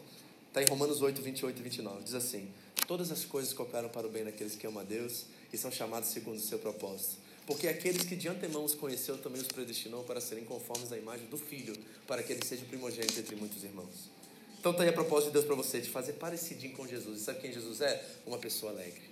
Está 0.48 0.62
em 0.62 0.66
Romanos 0.66 1.00
8, 1.00 1.22
28 1.22 1.59
e 1.59 1.62
29. 1.62 2.05
Diz 2.05 2.14
assim: 2.14 2.50
Todas 2.87 3.11
as 3.11 3.24
coisas 3.24 3.55
cooperam 3.55 3.88
para 3.88 4.07
o 4.07 4.11
bem 4.11 4.24
daqueles 4.24 4.55
que 4.55 4.66
amam 4.66 4.83
a 4.83 4.85
Deus 4.85 5.24
e 5.50 5.57
são 5.57 5.70
chamados 5.70 6.11
segundo 6.11 6.37
o 6.37 6.40
seu 6.40 6.59
propósito. 6.59 7.16
Porque 7.50 7.66
aqueles 7.66 8.04
que 8.04 8.14
de 8.14 8.28
antemão 8.28 8.64
os 8.64 8.76
conheceu 8.76 9.18
também 9.18 9.42
os 9.42 9.48
predestinou 9.48 10.04
para 10.04 10.20
serem 10.20 10.44
conformes 10.44 10.92
à 10.92 10.96
imagem 10.96 11.26
do 11.26 11.36
Filho, 11.36 11.76
para 12.06 12.22
que 12.22 12.32
ele 12.32 12.46
seja 12.46 12.64
primogênito 12.64 13.18
entre 13.18 13.34
muitos 13.34 13.64
irmãos. 13.64 14.08
Então 14.60 14.70
está 14.70 14.84
aí 14.84 14.88
a 14.88 14.92
propósito 14.92 15.26
de 15.26 15.32
Deus 15.32 15.44
para 15.46 15.56
você, 15.56 15.80
de 15.80 15.90
fazer 15.90 16.12
parecidinho 16.12 16.76
com 16.76 16.86
Jesus. 16.86 17.22
E 17.22 17.24
sabe 17.24 17.40
quem 17.40 17.52
Jesus 17.52 17.80
é? 17.80 18.04
Uma 18.24 18.38
pessoa 18.38 18.70
alegre. 18.70 19.02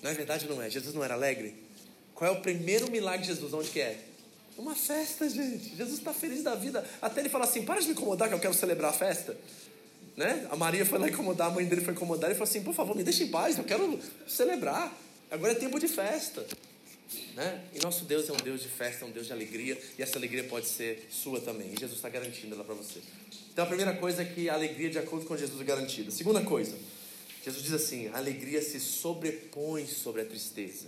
Não 0.00 0.10
é 0.10 0.14
verdade 0.14 0.48
não 0.48 0.62
é? 0.62 0.70
Jesus 0.70 0.94
não 0.94 1.04
era 1.04 1.12
alegre? 1.12 1.54
Qual 2.14 2.32
é 2.32 2.34
o 2.34 2.40
primeiro 2.40 2.90
milagre 2.90 3.26
de 3.26 3.26
Jesus? 3.26 3.52
Onde 3.52 3.68
que 3.68 3.82
é? 3.82 4.02
Uma 4.56 4.74
festa, 4.74 5.28
gente. 5.28 5.76
Jesus 5.76 5.98
está 5.98 6.14
feliz 6.14 6.42
da 6.42 6.54
vida. 6.54 6.82
Até 7.02 7.20
ele 7.20 7.28
fala 7.28 7.44
assim: 7.44 7.62
para 7.62 7.78
de 7.78 7.88
me 7.88 7.92
incomodar 7.92 8.30
que 8.30 8.34
eu 8.34 8.40
quero 8.40 8.54
celebrar 8.54 8.88
a 8.88 8.94
festa. 8.94 9.36
Né? 10.16 10.46
A 10.50 10.56
Maria 10.56 10.86
foi 10.86 10.98
lá 10.98 11.10
incomodar, 11.10 11.48
a 11.48 11.50
mãe 11.50 11.66
dele 11.66 11.82
foi 11.82 11.92
incomodar. 11.92 12.30
Ele 12.30 12.38
falou 12.38 12.48
assim: 12.48 12.62
por 12.62 12.72
favor, 12.72 12.96
me 12.96 13.04
deixe 13.04 13.24
em 13.24 13.28
paz, 13.28 13.58
eu 13.58 13.64
quero 13.64 14.00
celebrar. 14.26 14.96
Agora 15.30 15.52
é 15.52 15.56
tempo 15.56 15.78
de 15.78 15.88
festa. 15.88 16.46
Né? 17.34 17.64
E 17.74 17.78
nosso 17.80 18.04
Deus 18.04 18.28
é 18.28 18.32
um 18.32 18.36
Deus 18.36 18.62
de 18.62 18.68
festa, 18.68 19.04
é 19.04 19.08
um 19.08 19.10
Deus 19.10 19.26
de 19.26 19.32
alegria, 19.32 19.80
e 19.98 20.02
essa 20.02 20.18
alegria 20.18 20.44
pode 20.44 20.66
ser 20.66 21.08
sua 21.10 21.40
também. 21.40 21.68
E 21.68 21.80
Jesus 21.80 21.94
está 21.94 22.08
garantindo 22.08 22.54
ela 22.54 22.64
para 22.64 22.74
você. 22.74 23.00
Então 23.52 23.64
a 23.64 23.68
primeira 23.68 23.94
coisa 23.94 24.22
é 24.22 24.24
que 24.24 24.48
a 24.48 24.54
alegria 24.54 24.90
de 24.90 24.98
acordo 24.98 25.26
com 25.26 25.36
Jesus 25.36 25.60
é 25.60 25.64
garantida. 25.64 26.10
Segunda 26.10 26.42
coisa, 26.42 26.76
Jesus 27.44 27.64
diz 27.64 27.72
assim: 27.72 28.08
a 28.08 28.18
alegria 28.18 28.62
se 28.62 28.78
sobrepõe 28.80 29.86
sobre 29.86 30.22
a 30.22 30.24
tristeza. 30.24 30.86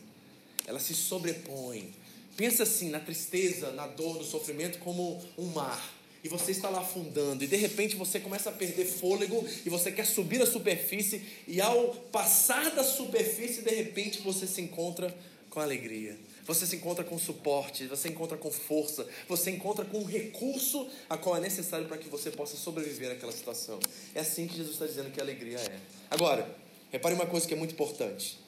Ela 0.67 0.79
se 0.79 0.95
sobrepõe. 0.95 1.93
Pensa 2.37 2.63
assim 2.63 2.91
na 2.91 3.01
tristeza, 3.01 3.71
na 3.73 3.87
dor, 3.87 4.17
no 4.17 4.25
sofrimento 4.25 4.79
como 4.79 5.23
um 5.39 5.47
mar. 5.47 5.95
E 6.23 6.29
você 6.29 6.53
está 6.53 6.71
lá 6.71 6.81
afundando, 6.81 7.45
e 7.45 7.47
de 7.47 7.57
repente 7.57 7.97
você 7.97 8.19
começa 8.19 8.49
a 8.49 8.53
perder 8.53 8.87
fôlego, 8.87 9.47
e 9.65 9.69
você 9.69 9.93
quer 9.93 10.07
subir 10.07 10.41
a 10.41 10.47
superfície, 10.47 11.23
e 11.47 11.61
ao 11.61 11.89
passar 12.11 12.71
da 12.71 12.83
superfície, 12.83 13.61
de 13.61 13.75
repente 13.75 14.23
você 14.23 14.47
se 14.47 14.63
encontra 14.63 15.15
com 15.55 15.61
alegria. 15.61 16.19
Você 16.45 16.67
se 16.67 16.77
encontra 16.77 17.05
com 17.05 17.17
suporte, 17.17 17.87
você 17.87 18.09
encontra 18.09 18.37
com 18.37 18.51
força, 18.51 19.07
você 19.29 19.53
encontra 19.53 19.85
com 19.85 20.01
um 20.01 20.05
recurso 20.05 20.87
a 21.09 21.17
qual 21.17 21.37
é 21.37 21.41
necessário 21.41 21.87
para 21.87 21.97
que 21.97 22.09
você 22.09 22.31
possa 22.31 22.57
sobreviver 22.57 23.13
àquela 23.13 23.33
situação. 23.33 23.79
É 24.15 24.21
assim 24.21 24.49
que 24.49 24.57
Jesus 24.57 24.75
está 24.75 24.87
dizendo 24.87 25.13
que 25.13 25.21
a 25.21 25.23
alegria 25.23 25.59
é. 25.59 25.79
Agora, 26.11 26.55
repare 26.91 27.15
uma 27.15 27.25
coisa 27.25 27.47
que 27.47 27.55
é 27.55 27.57
muito 27.57 27.73
importante. 27.73 28.39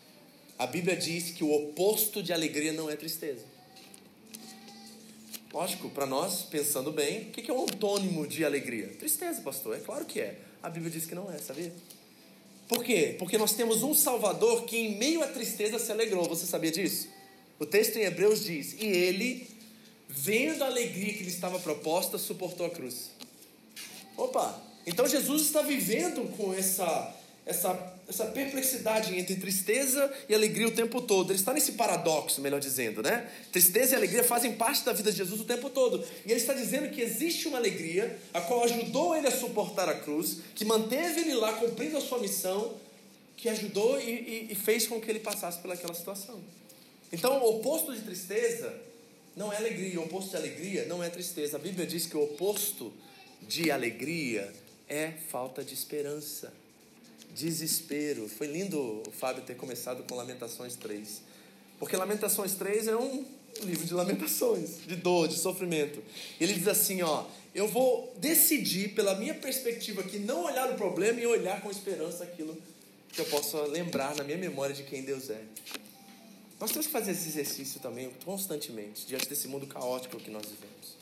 A 0.59 0.67
Bíblia 0.67 0.97
diz 0.97 1.31
que 1.31 1.45
o 1.45 1.53
oposto 1.53 2.23
de 2.23 2.33
alegria 2.33 2.73
não 2.73 2.91
é 2.91 2.97
tristeza. 2.97 3.45
Lógico, 5.53 5.89
para 5.89 6.05
nós, 6.05 6.43
pensando 6.43 6.91
bem, 6.91 7.29
o 7.29 7.31
que 7.31 7.51
é 7.51 7.55
o 7.55 7.63
antônimo 7.63 8.27
de 8.27 8.45
alegria? 8.45 8.89
Tristeza, 8.89 9.41
pastor. 9.41 9.77
É 9.77 9.81
claro 9.81 10.05
que 10.05 10.21
é. 10.21 10.39
A 10.63 10.69
Bíblia 10.69 10.91
diz 10.91 11.07
que 11.07 11.15
não 11.15 11.31
é, 11.33 11.39
sabia? 11.39 11.73
Por 12.69 12.83
quê? 12.83 13.15
Porque 13.19 13.39
nós 13.39 13.53
temos 13.53 13.83
um 13.83 13.95
Salvador 13.95 14.65
que, 14.65 14.77
em 14.77 14.97
meio 14.97 15.23
à 15.23 15.29
tristeza, 15.29 15.79
se 15.79 15.91
alegrou. 15.93 16.25
Você 16.29 16.47
sabia 16.47 16.71
disso? 16.71 17.09
O 17.59 17.67
texto 17.67 17.97
em 17.97 18.03
Hebreus 18.03 18.45
diz: 18.45 18.75
E 18.81 18.87
ele, 18.87 19.49
vendo 20.09 20.63
a 20.65 20.67
alegria 20.67 21.15
que 21.15 21.23
lhe 21.23 21.31
estava 21.31 21.59
proposta, 21.59 22.19
suportou 22.19 22.67
a 22.67 22.71
cruz. 22.71 23.11
Opa! 24.17 24.63
Então 24.87 25.07
Jesus 25.07 25.43
está 25.43 25.63
vivendo 25.63 26.29
com 26.37 26.55
essa, 26.55 27.15
essa, 27.47 27.95
essa 28.09 28.27
perplexidade 28.27 29.17
entre 29.17 29.37
tristeza 29.37 30.13
e 30.29 30.35
alegria 30.35 30.67
o 30.67 30.73
tempo 30.73 31.01
todo. 31.01 31.31
Ele 31.31 31.39
está 31.39 31.55
nesse 31.55 31.73
paradoxo, 31.73 32.41
melhor 32.41 32.59
dizendo, 32.59 33.01
né? 33.01 33.31
Tristeza 33.53 33.93
e 33.93 33.97
alegria 33.97 34.25
fazem 34.25 34.55
parte 34.55 34.85
da 34.85 34.93
vida 34.93 35.13
de 35.13 35.19
Jesus 35.19 35.41
o 35.41 35.45
tempo 35.45 35.71
todo. 35.71 36.05
E 36.27 36.33
ele 36.33 36.41
está 36.41 36.53
dizendo 36.53 36.91
que 36.91 37.01
existe 37.01 37.47
uma 37.47 37.59
alegria, 37.59 38.19
a 38.35 38.41
qual 38.41 38.65
ajudou 38.65 39.15
ele 39.15 39.29
a 39.29 39.31
suportar 39.31 39.89
a 39.89 39.95
cruz, 39.95 40.39
que 40.57 40.65
manteve 40.65 41.21
ele 41.21 41.35
lá 41.35 41.53
cumprindo 41.53 41.97
a 41.97 42.01
sua 42.01 42.19
missão, 42.19 42.75
que 43.37 43.49
ajudou 43.49 44.01
e, 44.01 44.11
e, 44.11 44.49
e 44.51 44.55
fez 44.57 44.89
com 44.89 45.01
que 45.01 45.09
ele 45.09 45.21
passasse 45.21 45.61
pelaquela 45.61 45.95
situação. 45.95 46.41
Então, 47.13 47.41
o 47.45 47.59
oposto 47.59 47.95
de 47.95 48.01
tristeza 48.01 48.75
não 49.37 49.53
é 49.53 49.57
alegria, 49.57 50.01
o 50.01 50.05
oposto 50.05 50.31
de 50.31 50.37
alegria 50.37 50.87
não 50.87 51.01
é 51.01 51.09
tristeza. 51.09 51.59
A 51.59 51.61
Bíblia 51.61 51.87
diz 51.87 52.07
que 52.07 52.17
o 52.17 52.25
oposto 52.25 52.93
de 53.41 53.71
alegria 53.71 54.53
é 54.89 55.13
falta 55.29 55.63
de 55.63 55.75
esperança 55.75 56.53
desespero. 57.37 58.29
Foi 58.29 58.47
lindo 58.47 59.03
o 59.07 59.11
Fábio 59.13 59.43
ter 59.43 59.57
começado 59.57 60.03
com 60.05 60.17
Lamentações 60.17 60.75
3. 60.75 61.23
Porque 61.79 61.97
Lamentações 61.97 62.55
3 62.55 62.89
é 62.89 62.97
um 62.97 63.25
livro 63.63 63.87
de 63.87 63.95
lamentações, 63.95 64.79
de 64.87 64.97
dor, 64.97 65.29
de 65.29 65.39
sofrimento. 65.39 66.03
Ele 66.41 66.53
diz 66.55 66.67
assim, 66.69 67.03
ó, 67.03 67.25
eu 67.55 67.69
vou 67.69 68.15
decidir 68.19 68.95
pela 68.95 69.15
minha 69.15 69.35
perspectiva 69.35 70.01
aqui 70.01 70.19
não 70.19 70.45
olhar 70.45 70.71
o 70.71 70.75
problema 70.75 71.21
e 71.21 71.27
olhar 71.27 71.61
com 71.63 71.71
esperança 71.71 72.25
aquilo 72.25 72.57
que 73.13 73.21
eu 73.21 73.27
possa 73.27 73.63
lembrar 73.63 74.15
na 74.17 74.25
minha 74.25 74.37
memória 74.37 74.75
de 74.75 74.83
quem 74.83 75.03
Deus 75.03 75.31
é. 75.31 75.43
Nós 76.59 76.71
temos 76.71 76.87
que 76.87 76.93
fazer 76.93 77.13
esse 77.13 77.29
exercício 77.29 77.81
também 77.81 78.11
constantemente, 78.25 79.07
diante 79.07 79.29
desse 79.29 79.47
mundo 79.47 79.67
caótico 79.67 80.19
que 80.19 80.31
nós 80.31 80.43
vivemos. 80.47 80.96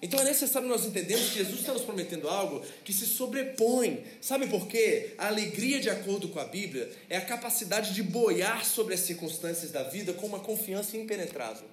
Então 0.00 0.20
é 0.20 0.24
necessário 0.24 0.68
nós 0.68 0.84
entendermos 0.84 1.30
que 1.30 1.38
Jesus 1.38 1.60
está 1.60 1.72
nos 1.72 1.82
prometendo 1.82 2.28
algo 2.28 2.62
que 2.84 2.92
se 2.92 3.04
sobrepõe. 3.04 4.04
Sabe 4.20 4.46
por 4.46 4.68
quê? 4.68 5.14
A 5.18 5.26
alegria, 5.26 5.80
de 5.80 5.90
acordo 5.90 6.28
com 6.28 6.38
a 6.38 6.44
Bíblia, 6.44 6.88
é 7.08 7.16
a 7.16 7.24
capacidade 7.24 7.92
de 7.92 8.02
boiar 8.02 8.64
sobre 8.64 8.94
as 8.94 9.00
circunstâncias 9.00 9.72
da 9.72 9.82
vida 9.82 10.12
com 10.12 10.26
uma 10.26 10.38
confiança 10.38 10.96
impenetrável. 10.96 11.66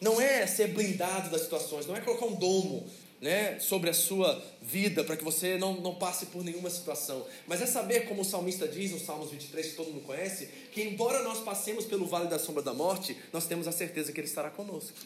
Não 0.00 0.18
é 0.18 0.46
ser 0.46 0.68
blindado 0.68 1.28
das 1.28 1.42
situações, 1.42 1.86
não 1.86 1.94
é 1.94 2.00
colocar 2.00 2.24
um 2.24 2.34
domo 2.34 2.86
né, 3.20 3.60
sobre 3.60 3.90
a 3.90 3.92
sua 3.92 4.42
vida 4.62 5.04
para 5.04 5.14
que 5.14 5.22
você 5.22 5.58
não, 5.58 5.74
não 5.74 5.94
passe 5.94 6.26
por 6.26 6.42
nenhuma 6.42 6.70
situação. 6.70 7.26
Mas 7.46 7.60
é 7.60 7.66
saber, 7.66 8.08
como 8.08 8.22
o 8.22 8.24
salmista 8.24 8.66
diz 8.66 8.92
no 8.92 8.98
Salmos 8.98 9.30
23, 9.30 9.66
que 9.66 9.74
todo 9.74 9.90
mundo 9.90 10.06
conhece, 10.06 10.48
que 10.72 10.82
embora 10.82 11.22
nós 11.22 11.40
passemos 11.40 11.84
pelo 11.84 12.06
vale 12.06 12.28
da 12.28 12.38
sombra 12.38 12.62
da 12.62 12.72
morte, 12.72 13.14
nós 13.30 13.46
temos 13.46 13.68
a 13.68 13.72
certeza 13.72 14.10
que 14.10 14.20
Ele 14.20 14.26
estará 14.26 14.48
conosco. 14.48 14.96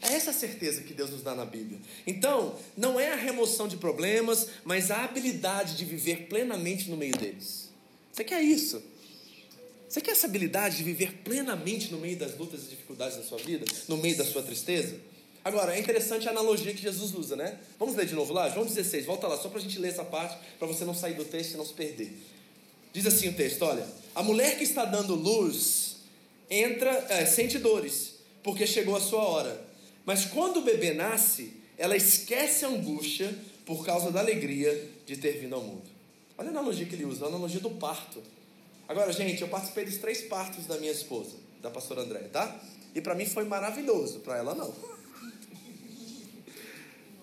É 0.00 0.14
essa 0.14 0.30
a 0.30 0.34
certeza 0.34 0.82
que 0.82 0.94
Deus 0.94 1.10
nos 1.10 1.22
dá 1.22 1.34
na 1.34 1.44
Bíblia. 1.44 1.78
Então, 2.06 2.56
não 2.76 3.00
é 3.00 3.12
a 3.12 3.16
remoção 3.16 3.66
de 3.66 3.76
problemas, 3.76 4.48
mas 4.64 4.90
a 4.90 5.04
habilidade 5.04 5.76
de 5.76 5.84
viver 5.84 6.28
plenamente 6.28 6.88
no 6.88 6.96
meio 6.96 7.16
deles. 7.16 7.68
Você 8.12 8.24
quer 8.24 8.40
isso? 8.42 8.82
Você 9.88 10.00
quer 10.00 10.12
essa 10.12 10.26
habilidade 10.26 10.76
de 10.76 10.82
viver 10.84 11.14
plenamente 11.24 11.90
no 11.90 11.98
meio 11.98 12.16
das 12.16 12.36
lutas 12.36 12.64
e 12.64 12.68
dificuldades 12.68 13.16
da 13.16 13.22
sua 13.22 13.38
vida? 13.38 13.64
No 13.88 13.96
meio 13.96 14.16
da 14.16 14.24
sua 14.24 14.42
tristeza? 14.42 14.96
Agora, 15.44 15.74
é 15.74 15.78
interessante 15.78 16.28
a 16.28 16.30
analogia 16.30 16.74
que 16.74 16.82
Jesus 16.82 17.14
usa, 17.14 17.34
né? 17.34 17.58
Vamos 17.78 17.96
ler 17.96 18.06
de 18.06 18.14
novo 18.14 18.32
lá? 18.32 18.50
João 18.50 18.66
16, 18.66 19.06
volta 19.06 19.26
lá, 19.26 19.38
só 19.38 19.48
para 19.48 19.58
a 19.58 19.62
gente 19.62 19.78
ler 19.78 19.88
essa 19.88 20.04
parte, 20.04 20.36
para 20.58 20.68
você 20.68 20.84
não 20.84 20.94
sair 20.94 21.14
do 21.14 21.24
texto 21.24 21.54
e 21.54 21.56
não 21.56 21.64
se 21.64 21.72
perder. 21.72 22.12
Diz 22.92 23.06
assim 23.06 23.28
o 23.28 23.32
texto: 23.32 23.62
olha, 23.62 23.86
a 24.14 24.22
mulher 24.22 24.58
que 24.58 24.64
está 24.64 24.84
dando 24.84 25.14
luz 25.14 25.96
entra, 26.50 26.90
é, 27.08 27.24
sente 27.24 27.58
dores, 27.58 28.14
porque 28.42 28.66
chegou 28.66 28.94
a 28.94 29.00
sua 29.00 29.22
hora. 29.22 29.67
Mas 30.08 30.24
quando 30.24 30.60
o 30.60 30.62
bebê 30.62 30.94
nasce, 30.94 31.52
ela 31.76 31.94
esquece 31.94 32.64
a 32.64 32.68
angústia 32.68 33.30
por 33.66 33.84
causa 33.84 34.10
da 34.10 34.20
alegria 34.20 34.90
de 35.04 35.18
ter 35.18 35.32
vindo 35.32 35.54
ao 35.54 35.60
mundo. 35.60 35.84
Olha 36.38 36.48
a 36.48 36.50
analogia 36.50 36.86
que 36.86 36.94
ele 36.94 37.04
usa, 37.04 37.26
a 37.26 37.28
analogia 37.28 37.60
do 37.60 37.72
parto. 37.72 38.22
Agora, 38.88 39.12
gente, 39.12 39.42
eu 39.42 39.48
participei 39.48 39.84
dos 39.84 39.98
três 39.98 40.22
partos 40.22 40.64
da 40.64 40.78
minha 40.78 40.92
esposa, 40.92 41.36
da 41.60 41.70
pastora 41.70 42.00
André, 42.00 42.20
tá? 42.20 42.58
E 42.94 43.02
para 43.02 43.14
mim 43.14 43.26
foi 43.26 43.44
maravilhoso, 43.44 44.20
para 44.20 44.38
ela 44.38 44.54
não. 44.54 44.72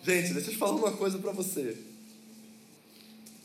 Gente, 0.06 0.34
deixa 0.34 0.50
eu 0.50 0.54
te 0.54 0.60
falar 0.60 0.76
uma 0.76 0.91
coisa 0.91 1.17
para 1.17 1.32
você. 1.32 1.76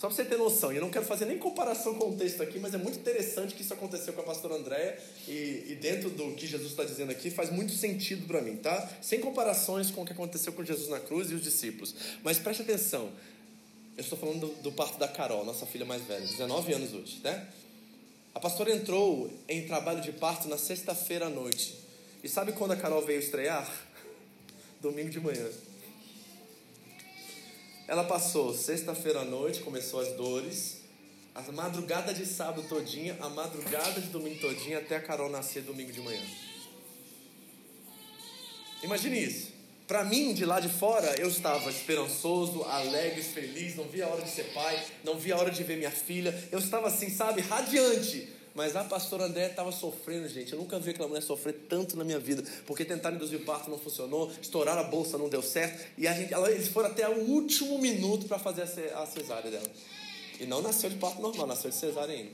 Só 0.00 0.06
para 0.06 0.16
você 0.16 0.24
ter 0.24 0.38
noção, 0.38 0.72
e 0.72 0.76
eu 0.76 0.80
não 0.80 0.88
quero 0.88 1.04
fazer 1.04 1.26
nem 1.26 1.36
comparação 1.36 1.94
com 1.94 2.08
o 2.08 2.16
texto 2.16 2.42
aqui, 2.42 2.58
mas 2.58 2.72
é 2.72 2.78
muito 2.78 2.98
interessante 2.98 3.54
que 3.54 3.60
isso 3.60 3.74
aconteceu 3.74 4.14
com 4.14 4.22
a 4.22 4.24
pastora 4.24 4.54
Andréia 4.54 4.98
e, 5.28 5.66
e 5.68 5.78
dentro 5.78 6.08
do 6.08 6.32
que 6.32 6.46
Jesus 6.46 6.70
está 6.70 6.84
dizendo 6.84 7.10
aqui 7.10 7.30
faz 7.30 7.50
muito 7.50 7.74
sentido 7.74 8.26
para 8.26 8.40
mim, 8.40 8.56
tá? 8.56 8.90
Sem 9.02 9.20
comparações 9.20 9.90
com 9.90 10.00
o 10.00 10.06
que 10.06 10.14
aconteceu 10.14 10.54
com 10.54 10.64
Jesus 10.64 10.88
na 10.88 10.98
cruz 10.98 11.30
e 11.30 11.34
os 11.34 11.42
discípulos. 11.42 11.94
Mas 12.24 12.38
preste 12.38 12.62
atenção, 12.62 13.12
eu 13.94 14.00
estou 14.00 14.18
falando 14.18 14.40
do, 14.40 14.62
do 14.62 14.72
parto 14.72 14.98
da 14.98 15.06
Carol, 15.06 15.44
nossa 15.44 15.66
filha 15.66 15.84
mais 15.84 16.02
velha, 16.04 16.26
19 16.26 16.72
anos 16.72 16.94
hoje, 16.94 17.20
né? 17.22 17.46
A 18.34 18.40
pastora 18.40 18.74
entrou 18.74 19.30
em 19.46 19.66
trabalho 19.66 20.00
de 20.00 20.12
parto 20.12 20.48
na 20.48 20.56
sexta-feira 20.56 21.26
à 21.26 21.28
noite. 21.28 21.74
E 22.24 22.28
sabe 22.28 22.52
quando 22.52 22.72
a 22.72 22.76
Carol 22.76 23.02
veio 23.02 23.18
estrear? 23.18 23.70
Domingo 24.80 25.10
de 25.10 25.20
manhã. 25.20 25.46
Ela 27.90 28.04
passou 28.04 28.54
sexta-feira 28.54 29.22
à 29.22 29.24
noite, 29.24 29.62
começou 29.62 29.98
as 29.98 30.12
dores, 30.12 30.76
a 31.34 31.42
madrugada 31.50 32.14
de 32.14 32.24
sábado 32.24 32.62
todinha, 32.68 33.18
a 33.20 33.28
madrugada 33.28 34.00
de 34.00 34.06
domingo 34.10 34.40
todinha, 34.40 34.78
até 34.78 34.94
a 34.94 35.00
Carol 35.00 35.28
nascer 35.28 35.64
domingo 35.64 35.90
de 35.90 36.00
manhã. 36.00 36.22
Imagine 38.84 39.24
isso. 39.24 39.48
Para 39.88 40.04
mim, 40.04 40.32
de 40.32 40.44
lá 40.44 40.60
de 40.60 40.68
fora, 40.68 41.16
eu 41.18 41.26
estava 41.26 41.68
esperançoso, 41.68 42.62
alegre, 42.62 43.24
feliz, 43.24 43.74
não 43.74 43.88
via 43.88 44.04
a 44.04 44.08
hora 44.08 44.22
de 44.22 44.30
ser 44.30 44.44
pai, 44.54 44.80
não 45.02 45.18
via 45.18 45.34
a 45.34 45.38
hora 45.38 45.50
de 45.50 45.64
ver 45.64 45.76
minha 45.76 45.90
filha. 45.90 46.32
Eu 46.52 46.60
estava 46.60 46.86
assim, 46.86 47.10
sabe, 47.10 47.40
radiante. 47.40 48.28
Mas 48.54 48.74
a 48.74 48.82
pastora 48.84 49.24
André 49.24 49.46
estava 49.46 49.70
sofrendo, 49.70 50.28
gente. 50.28 50.52
Eu 50.52 50.58
nunca 50.58 50.78
vi 50.78 50.90
aquela 50.90 51.08
mulher 51.08 51.22
sofrer 51.22 51.54
tanto 51.68 51.96
na 51.96 52.04
minha 52.04 52.18
vida. 52.18 52.42
Porque 52.66 52.84
tentaram 52.84 53.16
induzir 53.16 53.44
parto, 53.44 53.70
não 53.70 53.78
funcionou. 53.78 54.30
Estouraram 54.42 54.80
a 54.80 54.84
bolsa, 54.84 55.16
não 55.16 55.28
deu 55.28 55.42
certo. 55.42 55.86
E 55.96 56.08
a 56.08 56.12
gente, 56.12 56.34
eles 56.34 56.68
foram 56.68 56.88
até 56.88 57.08
o 57.08 57.20
último 57.20 57.78
minuto 57.78 58.26
para 58.26 58.38
fazer 58.38 58.62
a 58.62 59.06
cesárea 59.06 59.50
dela. 59.50 59.70
E 60.40 60.46
não 60.46 60.60
nasceu 60.62 60.90
de 60.90 60.96
parto 60.96 61.20
normal, 61.20 61.46
nasceu 61.46 61.70
de 61.70 61.76
cesárea 61.76 62.14
ainda. 62.14 62.32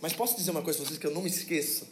Mas 0.00 0.12
posso 0.12 0.36
dizer 0.36 0.50
uma 0.50 0.62
coisa 0.62 0.78
para 0.78 0.88
vocês 0.88 0.98
que 0.98 1.06
eu 1.06 1.10
não 1.10 1.22
me 1.22 1.28
esqueço? 1.28 1.86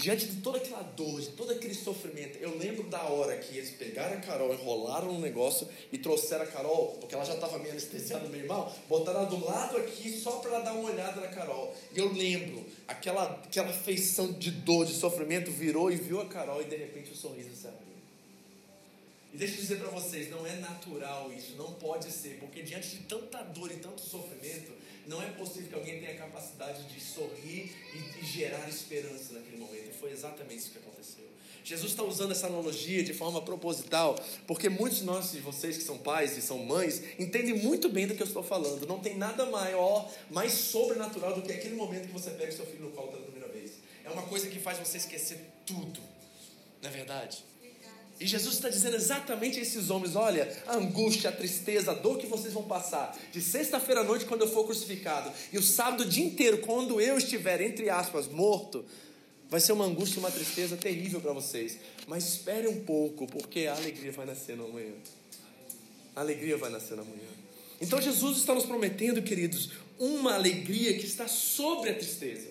Diante 0.00 0.26
de 0.26 0.40
toda 0.40 0.56
aquela 0.56 0.82
dor, 0.82 1.20
de 1.20 1.28
todo 1.28 1.52
aquele 1.52 1.74
sofrimento, 1.74 2.38
eu 2.38 2.56
lembro 2.56 2.84
da 2.84 3.02
hora 3.02 3.36
que 3.36 3.58
eles 3.58 3.70
pegaram 3.70 4.16
a 4.16 4.20
Carol, 4.20 4.52
enrolaram 4.54 5.10
um 5.10 5.20
negócio 5.20 5.68
e 5.92 5.98
trouxeram 5.98 6.44
a 6.44 6.46
Carol, 6.46 6.96
porque 6.98 7.14
ela 7.14 7.24
já 7.24 7.34
estava 7.34 7.58
meio 7.58 7.72
anestesiada, 7.72 8.26
meio 8.28 8.48
mal, 8.48 8.74
botaram 8.88 9.20
ela 9.20 9.28
do 9.28 9.44
lado 9.44 9.76
aqui 9.76 10.10
só 10.18 10.38
para 10.38 10.60
dar 10.60 10.72
uma 10.72 10.90
olhada 10.90 11.20
na 11.20 11.28
Carol. 11.28 11.74
E 11.94 11.98
eu 11.98 12.10
lembro, 12.12 12.64
aquela, 12.88 13.24
aquela 13.44 13.72
feição 13.72 14.32
de 14.32 14.50
dor, 14.50 14.86
de 14.86 14.94
sofrimento, 14.94 15.50
virou 15.50 15.92
e 15.92 15.96
viu 15.96 16.20
a 16.20 16.26
Carol 16.26 16.62
e 16.62 16.64
de 16.64 16.76
repente 16.76 17.12
o 17.12 17.16
sorriso 17.16 17.54
se 17.54 17.66
abriu. 17.66 17.90
E 19.32 19.36
deixa 19.36 19.54
eu 19.54 19.60
dizer 19.60 19.78
para 19.78 19.90
vocês, 19.90 20.30
não 20.30 20.46
é 20.46 20.56
natural 20.56 21.30
isso, 21.32 21.54
não 21.56 21.74
pode 21.74 22.10
ser, 22.10 22.38
porque 22.40 22.62
diante 22.62 22.88
de 22.88 23.02
tanta 23.04 23.42
dor 23.42 23.70
e 23.70 23.76
tanto 23.76 24.00
sofrimento, 24.00 24.72
não 25.10 25.20
é 25.20 25.26
possível 25.32 25.68
que 25.68 25.74
alguém 25.74 25.98
tenha 25.98 26.16
capacidade 26.16 26.84
de 26.84 27.00
sorrir 27.00 27.74
e, 27.92 28.20
e 28.20 28.24
gerar 28.24 28.68
esperança 28.68 29.34
naquele 29.34 29.56
momento. 29.56 29.90
E 29.90 29.92
foi 29.92 30.12
exatamente 30.12 30.58
isso 30.58 30.70
que 30.70 30.78
aconteceu. 30.78 31.24
Jesus 31.64 31.90
está 31.90 32.04
usando 32.04 32.30
essa 32.30 32.46
analogia 32.46 33.02
de 33.02 33.12
forma 33.12 33.42
proposital, 33.42 34.16
porque 34.46 34.68
muitos 34.68 34.98
de 34.98 35.04
nós, 35.04 35.32
de 35.32 35.40
vocês 35.40 35.76
que 35.76 35.82
são 35.82 35.98
pais 35.98 36.38
e 36.38 36.40
são 36.40 36.58
mães, 36.58 37.02
entendem 37.18 37.58
muito 37.58 37.88
bem 37.88 38.06
do 38.06 38.14
que 38.14 38.22
eu 38.22 38.26
estou 38.26 38.42
falando. 38.42 38.86
Não 38.86 39.00
tem 39.00 39.16
nada 39.16 39.44
maior, 39.46 40.08
mais 40.30 40.52
sobrenatural 40.52 41.34
do 41.34 41.42
que 41.42 41.52
aquele 41.52 41.74
momento 41.74 42.06
que 42.06 42.12
você 42.12 42.30
pega 42.30 42.52
seu 42.52 42.64
filho 42.64 42.84
no 42.84 42.92
colo 42.92 43.08
pela 43.08 43.24
primeira 43.24 43.48
vez. 43.48 43.72
É 44.04 44.10
uma 44.10 44.22
coisa 44.22 44.46
que 44.46 44.60
faz 44.60 44.78
você 44.78 44.96
esquecer 44.96 45.40
tudo. 45.66 46.00
Não 46.80 46.88
é 46.88 46.92
verdade? 46.92 47.44
E 48.20 48.26
Jesus 48.26 48.56
está 48.56 48.68
dizendo 48.68 48.96
exatamente 48.96 49.58
a 49.58 49.62
esses 49.62 49.88
homens: 49.88 50.14
olha, 50.14 50.54
a 50.66 50.76
angústia, 50.76 51.30
a 51.30 51.32
tristeza, 51.32 51.92
a 51.92 51.94
dor 51.94 52.18
que 52.18 52.26
vocês 52.26 52.52
vão 52.52 52.64
passar, 52.64 53.18
de 53.32 53.40
sexta-feira 53.40 54.02
à 54.02 54.04
noite, 54.04 54.26
quando 54.26 54.42
eu 54.42 54.48
for 54.48 54.64
crucificado, 54.64 55.32
e 55.50 55.56
o 55.56 55.62
sábado 55.62 56.02
o 56.02 56.06
dia 56.06 56.24
inteiro, 56.24 56.58
quando 56.58 57.00
eu 57.00 57.16
estiver, 57.16 57.62
entre 57.62 57.88
aspas, 57.88 58.28
morto, 58.28 58.84
vai 59.48 59.58
ser 59.58 59.72
uma 59.72 59.86
angústia 59.86 60.16
e 60.16 60.18
uma 60.20 60.30
tristeza 60.30 60.76
terrível 60.76 61.18
para 61.18 61.32
vocês. 61.32 61.78
Mas 62.06 62.28
espere 62.28 62.68
um 62.68 62.84
pouco, 62.84 63.26
porque 63.26 63.66
a 63.66 63.74
alegria 63.74 64.12
vai 64.12 64.26
nascer 64.26 64.54
na 64.54 64.64
manhã. 64.64 64.92
A 66.14 66.20
alegria 66.20 66.58
vai 66.58 66.68
nascer 66.68 66.96
na 66.98 67.02
manhã. 67.02 67.28
Então 67.80 67.98
Jesus 68.02 68.36
está 68.36 68.54
nos 68.54 68.66
prometendo, 68.66 69.22
queridos, 69.22 69.70
uma 69.98 70.34
alegria 70.34 70.92
que 70.98 71.06
está 71.06 71.26
sobre 71.26 71.88
a 71.88 71.94
tristeza. 71.94 72.49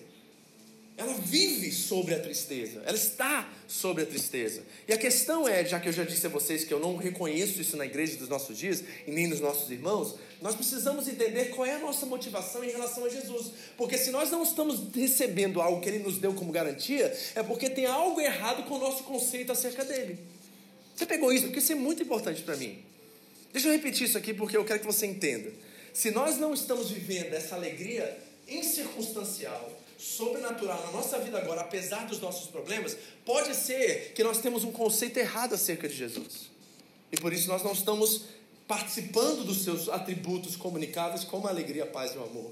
Ela 1.00 1.14
vive 1.14 1.72
sobre 1.72 2.14
a 2.14 2.20
tristeza, 2.20 2.82
ela 2.84 2.94
está 2.94 3.50
sobre 3.66 4.02
a 4.02 4.06
tristeza. 4.06 4.62
E 4.86 4.92
a 4.92 4.98
questão 4.98 5.48
é, 5.48 5.64
já 5.64 5.80
que 5.80 5.88
eu 5.88 5.92
já 5.94 6.04
disse 6.04 6.26
a 6.26 6.28
vocês 6.28 6.62
que 6.62 6.74
eu 6.74 6.78
não 6.78 6.94
reconheço 6.96 7.58
isso 7.58 7.74
na 7.78 7.86
igreja 7.86 8.18
dos 8.18 8.28
nossos 8.28 8.58
dias 8.58 8.84
e 9.06 9.10
nem 9.10 9.26
nos 9.26 9.40
nossos 9.40 9.70
irmãos, 9.70 10.16
nós 10.42 10.54
precisamos 10.54 11.08
entender 11.08 11.46
qual 11.54 11.66
é 11.66 11.76
a 11.76 11.78
nossa 11.78 12.04
motivação 12.04 12.62
em 12.62 12.70
relação 12.70 13.06
a 13.06 13.08
Jesus. 13.08 13.50
Porque 13.78 13.96
se 13.96 14.10
nós 14.10 14.30
não 14.30 14.42
estamos 14.42 14.94
recebendo 14.94 15.62
algo 15.62 15.80
que 15.80 15.88
ele 15.88 16.00
nos 16.00 16.18
deu 16.18 16.34
como 16.34 16.52
garantia, 16.52 17.16
é 17.34 17.42
porque 17.42 17.70
tem 17.70 17.86
algo 17.86 18.20
errado 18.20 18.68
com 18.68 18.74
o 18.74 18.78
nosso 18.78 19.02
conceito 19.04 19.50
acerca 19.50 19.82
dele. 19.86 20.18
Você 20.94 21.06
pegou 21.06 21.32
isso? 21.32 21.46
Porque 21.46 21.60
isso 21.60 21.72
é 21.72 21.76
muito 21.76 22.02
importante 22.02 22.42
para 22.42 22.56
mim. 22.56 22.78
Deixa 23.54 23.68
eu 23.68 23.72
repetir 23.72 24.06
isso 24.06 24.18
aqui 24.18 24.34
porque 24.34 24.54
eu 24.54 24.66
quero 24.66 24.80
que 24.80 24.86
você 24.86 25.06
entenda. 25.06 25.50
Se 25.94 26.10
nós 26.10 26.36
não 26.36 26.52
estamos 26.52 26.90
vivendo 26.90 27.32
essa 27.32 27.54
alegria 27.54 28.18
incircunstancial, 28.50 29.70
sobrenatural 29.98 30.82
na 30.86 30.92
nossa 30.92 31.18
vida 31.18 31.38
agora, 31.38 31.60
apesar 31.60 32.06
dos 32.06 32.20
nossos 32.20 32.48
problemas, 32.48 32.96
pode 33.24 33.54
ser 33.54 34.12
que 34.14 34.24
nós 34.24 34.38
temos 34.38 34.64
um 34.64 34.72
conceito 34.72 35.18
errado 35.18 35.54
acerca 35.54 35.88
de 35.88 35.94
Jesus. 35.94 36.50
E 37.12 37.16
por 37.16 37.32
isso 37.32 37.48
nós 37.48 37.62
não 37.62 37.72
estamos 37.72 38.24
participando 38.66 39.44
dos 39.44 39.64
seus 39.64 39.88
atributos 39.88 40.56
comunicáveis 40.56 41.24
como 41.24 41.46
a 41.46 41.50
alegria, 41.50 41.84
a 41.84 41.86
paz 41.86 42.14
e 42.14 42.18
o 42.18 42.22
amor. 42.22 42.50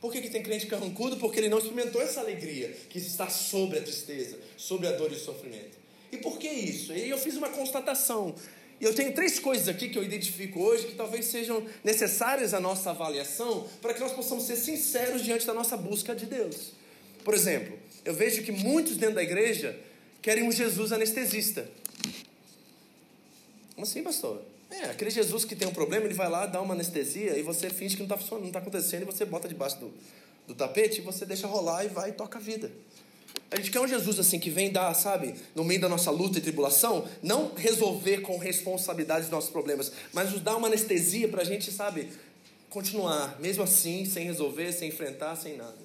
Por 0.00 0.12
que, 0.12 0.22
que 0.22 0.30
tem 0.30 0.42
crente 0.42 0.66
carrancudo? 0.66 1.16
Porque 1.16 1.38
ele 1.38 1.48
não 1.48 1.58
experimentou 1.58 2.00
essa 2.00 2.20
alegria 2.20 2.68
que 2.88 2.98
está 2.98 3.28
sobre 3.28 3.78
a 3.78 3.82
tristeza, 3.82 4.38
sobre 4.56 4.86
a 4.86 4.92
dor 4.92 5.12
e 5.12 5.14
o 5.14 5.18
sofrimento. 5.18 5.78
E 6.10 6.16
por 6.16 6.38
que 6.38 6.48
isso? 6.48 6.92
E 6.92 7.08
eu 7.08 7.18
fiz 7.18 7.36
uma 7.36 7.50
constatação. 7.50 8.34
E 8.80 8.84
eu 8.84 8.94
tenho 8.94 9.12
três 9.12 9.38
coisas 9.38 9.68
aqui 9.68 9.90
que 9.90 9.98
eu 9.98 10.02
identifico 10.02 10.60
hoje 10.60 10.86
que 10.86 10.94
talvez 10.94 11.26
sejam 11.26 11.66
necessárias 11.84 12.54
à 12.54 12.60
nossa 12.60 12.90
avaliação 12.90 13.68
para 13.82 13.92
que 13.92 14.00
nós 14.00 14.12
possamos 14.12 14.44
ser 14.44 14.56
sinceros 14.56 15.22
diante 15.22 15.46
da 15.46 15.52
nossa 15.52 15.76
busca 15.76 16.14
de 16.14 16.24
Deus. 16.24 16.72
Por 17.22 17.34
exemplo, 17.34 17.78
eu 18.04 18.14
vejo 18.14 18.42
que 18.42 18.50
muitos 18.50 18.96
dentro 18.96 19.16
da 19.16 19.22
igreja 19.22 19.78
querem 20.22 20.44
um 20.44 20.52
Jesus 20.52 20.92
anestesista. 20.92 21.68
Como 23.74 23.86
assim, 23.86 24.02
pastor? 24.02 24.42
É, 24.70 24.84
aquele 24.84 25.10
Jesus 25.10 25.44
que 25.44 25.54
tem 25.54 25.68
um 25.68 25.72
problema, 25.72 26.06
ele 26.06 26.14
vai 26.14 26.30
lá, 26.30 26.46
dá 26.46 26.60
uma 26.60 26.74
anestesia 26.74 27.36
e 27.36 27.42
você 27.42 27.68
finge 27.68 27.96
que 27.96 28.02
não 28.02 28.06
está 28.06 28.16
funcionando, 28.16 28.42
não 28.42 28.48
está 28.48 28.60
acontecendo, 28.60 29.02
e 29.02 29.04
você 29.04 29.24
bota 29.24 29.48
debaixo 29.48 29.78
do, 29.78 29.92
do 30.46 30.54
tapete 30.54 31.00
e 31.00 31.00
você 31.02 31.26
deixa 31.26 31.46
rolar 31.46 31.84
e 31.84 31.88
vai 31.88 32.10
e 32.10 32.12
toca 32.12 32.38
a 32.38 32.40
vida. 32.40 32.70
A 33.50 33.56
gente 33.56 33.70
quer 33.70 33.80
um 33.80 33.88
Jesus 33.88 34.18
assim 34.20 34.38
que 34.38 34.48
vem 34.48 34.70
dar, 34.70 34.94
sabe, 34.94 35.34
no 35.56 35.64
meio 35.64 35.80
da 35.80 35.88
nossa 35.88 36.10
luta 36.10 36.38
e 36.38 36.40
tribulação, 36.40 37.06
não 37.20 37.52
resolver 37.54 38.18
com 38.18 38.38
responsabilidade 38.38 39.24
os 39.24 39.30
nossos 39.30 39.50
problemas, 39.50 39.90
mas 40.12 40.30
nos 40.30 40.40
dar 40.40 40.56
uma 40.56 40.68
anestesia 40.68 41.26
para 41.26 41.42
a 41.42 41.44
gente, 41.44 41.72
sabe, 41.72 42.08
continuar, 42.68 43.40
mesmo 43.40 43.64
assim, 43.64 44.04
sem 44.04 44.24
resolver, 44.24 44.72
sem 44.72 44.88
enfrentar, 44.90 45.34
sem 45.34 45.56
nada. 45.56 45.76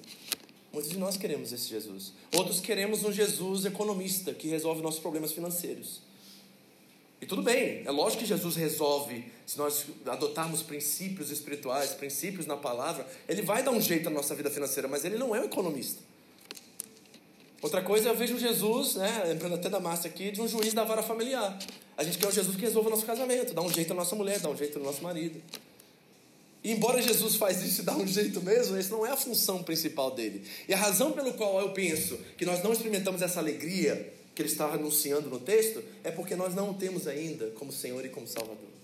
Muitos 0.72 0.92
de 0.92 0.98
nós 0.98 1.16
queremos 1.16 1.52
esse 1.52 1.68
Jesus. 1.68 2.12
Outros 2.36 2.60
queremos 2.60 3.02
um 3.02 3.10
Jesus 3.10 3.64
economista 3.64 4.32
que 4.32 4.46
resolve 4.46 4.80
nossos 4.80 5.00
problemas 5.00 5.32
financeiros. 5.32 6.02
E 7.20 7.26
tudo 7.26 7.42
bem, 7.42 7.82
é 7.84 7.90
lógico 7.90 8.22
que 8.22 8.28
Jesus 8.28 8.54
resolve, 8.54 9.24
se 9.44 9.58
nós 9.58 9.86
adotarmos 10.04 10.62
princípios 10.62 11.30
espirituais, 11.30 11.92
princípios 11.92 12.46
na 12.46 12.56
palavra, 12.56 13.06
ele 13.28 13.42
vai 13.42 13.62
dar 13.62 13.72
um 13.72 13.80
jeito 13.80 14.04
na 14.04 14.10
nossa 14.10 14.34
vida 14.34 14.50
financeira, 14.50 14.86
mas 14.86 15.04
ele 15.04 15.16
não 15.16 15.34
é 15.34 15.40
um 15.40 15.44
economista. 15.44 16.00
Outra 17.62 17.82
coisa, 17.82 18.10
eu 18.10 18.14
vejo 18.14 18.38
Jesus, 18.38 18.96
né, 18.96 19.24
lembrando 19.26 19.54
até 19.54 19.68
da 19.68 19.80
massa 19.80 20.08
aqui, 20.08 20.30
de 20.30 20.40
um 20.40 20.48
juiz 20.48 20.74
da 20.74 20.84
vara 20.84 21.02
familiar. 21.02 21.58
A 21.96 22.04
gente 22.04 22.18
quer 22.18 22.28
um 22.28 22.32
Jesus 22.32 22.54
que 22.54 22.62
resolva 22.62 22.88
o 22.88 22.90
nosso 22.90 23.06
casamento, 23.06 23.54
dá 23.54 23.62
um 23.62 23.72
jeito 23.72 23.88
na 23.88 23.96
nossa 23.96 24.14
mulher, 24.14 24.38
dá 24.40 24.50
um 24.50 24.56
jeito 24.56 24.78
no 24.78 24.84
nosso 24.84 25.02
marido. 25.02 25.40
E 26.62 26.72
embora 26.72 27.00
Jesus 27.00 27.36
faz 27.36 27.62
isso 27.62 27.80
e 27.80 27.84
dá 27.84 27.96
um 27.96 28.06
jeito 28.06 28.42
mesmo, 28.42 28.76
essa 28.76 28.90
não 28.90 29.06
é 29.06 29.10
a 29.10 29.16
função 29.16 29.62
principal 29.62 30.10
dele. 30.10 30.42
E 30.68 30.74
a 30.74 30.76
razão 30.76 31.12
pelo 31.12 31.32
qual 31.32 31.60
eu 31.60 31.70
penso 31.70 32.18
que 32.36 32.44
nós 32.44 32.62
não 32.62 32.72
experimentamos 32.72 33.22
essa 33.22 33.38
alegria 33.38 34.12
que 34.34 34.42
ele 34.42 34.50
está 34.50 34.66
anunciando 34.66 35.30
no 35.30 35.38
texto 35.40 35.82
é 36.04 36.10
porque 36.10 36.36
nós 36.36 36.54
não 36.54 36.70
o 36.70 36.74
temos 36.74 37.06
ainda 37.06 37.46
como 37.52 37.72
Senhor 37.72 38.04
e 38.04 38.10
como 38.10 38.26
Salvador. 38.26 38.75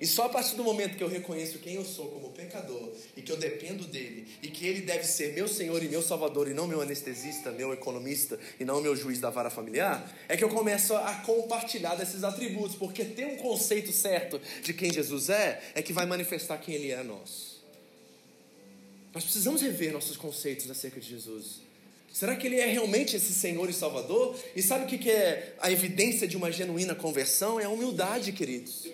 E 0.00 0.06
só 0.06 0.26
a 0.26 0.28
partir 0.28 0.56
do 0.56 0.64
momento 0.64 0.96
que 0.96 1.02
eu 1.02 1.08
reconheço 1.08 1.58
quem 1.58 1.74
eu 1.74 1.84
sou 1.84 2.08
como 2.08 2.30
pecador 2.30 2.92
e 3.16 3.22
que 3.22 3.32
eu 3.32 3.36
dependo 3.36 3.84
dele 3.86 4.26
e 4.42 4.48
que 4.48 4.66
ele 4.66 4.82
deve 4.82 5.04
ser 5.04 5.32
meu 5.32 5.48
Senhor 5.48 5.82
e 5.82 5.88
meu 5.88 6.02
Salvador 6.02 6.48
e 6.48 6.54
não 6.54 6.66
meu 6.66 6.80
anestesista, 6.80 7.50
meu 7.50 7.72
economista 7.72 8.38
e 8.60 8.64
não 8.64 8.80
meu 8.80 8.94
juiz 8.94 9.20
da 9.20 9.30
vara 9.30 9.50
familiar, 9.50 10.14
é 10.28 10.36
que 10.36 10.44
eu 10.44 10.48
começo 10.48 10.94
a 10.94 11.14
compartilhar 11.16 11.94
desses 11.94 12.24
atributos, 12.24 12.76
porque 12.76 13.04
ter 13.04 13.26
um 13.26 13.36
conceito 13.36 13.92
certo 13.92 14.40
de 14.62 14.72
quem 14.72 14.92
Jesus 14.92 15.30
é 15.30 15.62
é 15.74 15.82
que 15.82 15.92
vai 15.92 16.06
manifestar 16.06 16.58
quem 16.58 16.74
ele 16.74 16.90
é 16.90 16.98
a 16.98 17.04
nós. 17.04 17.56
Nós 19.14 19.24
precisamos 19.24 19.62
rever 19.62 19.92
nossos 19.92 20.16
conceitos 20.16 20.70
acerca 20.70 21.00
de 21.00 21.08
Jesus. 21.08 21.62
Será 22.12 22.34
que 22.34 22.46
ele 22.46 22.58
é 22.58 22.66
realmente 22.66 23.14
esse 23.14 23.32
Senhor 23.34 23.68
e 23.68 23.72
Salvador? 23.74 24.34
E 24.54 24.62
sabe 24.62 24.84
o 24.84 24.98
que 24.98 25.10
é 25.10 25.54
a 25.60 25.70
evidência 25.70 26.26
de 26.26 26.36
uma 26.36 26.50
genuína 26.50 26.94
conversão? 26.94 27.60
É 27.60 27.64
a 27.64 27.68
humildade, 27.68 28.32
queridos. 28.32 28.86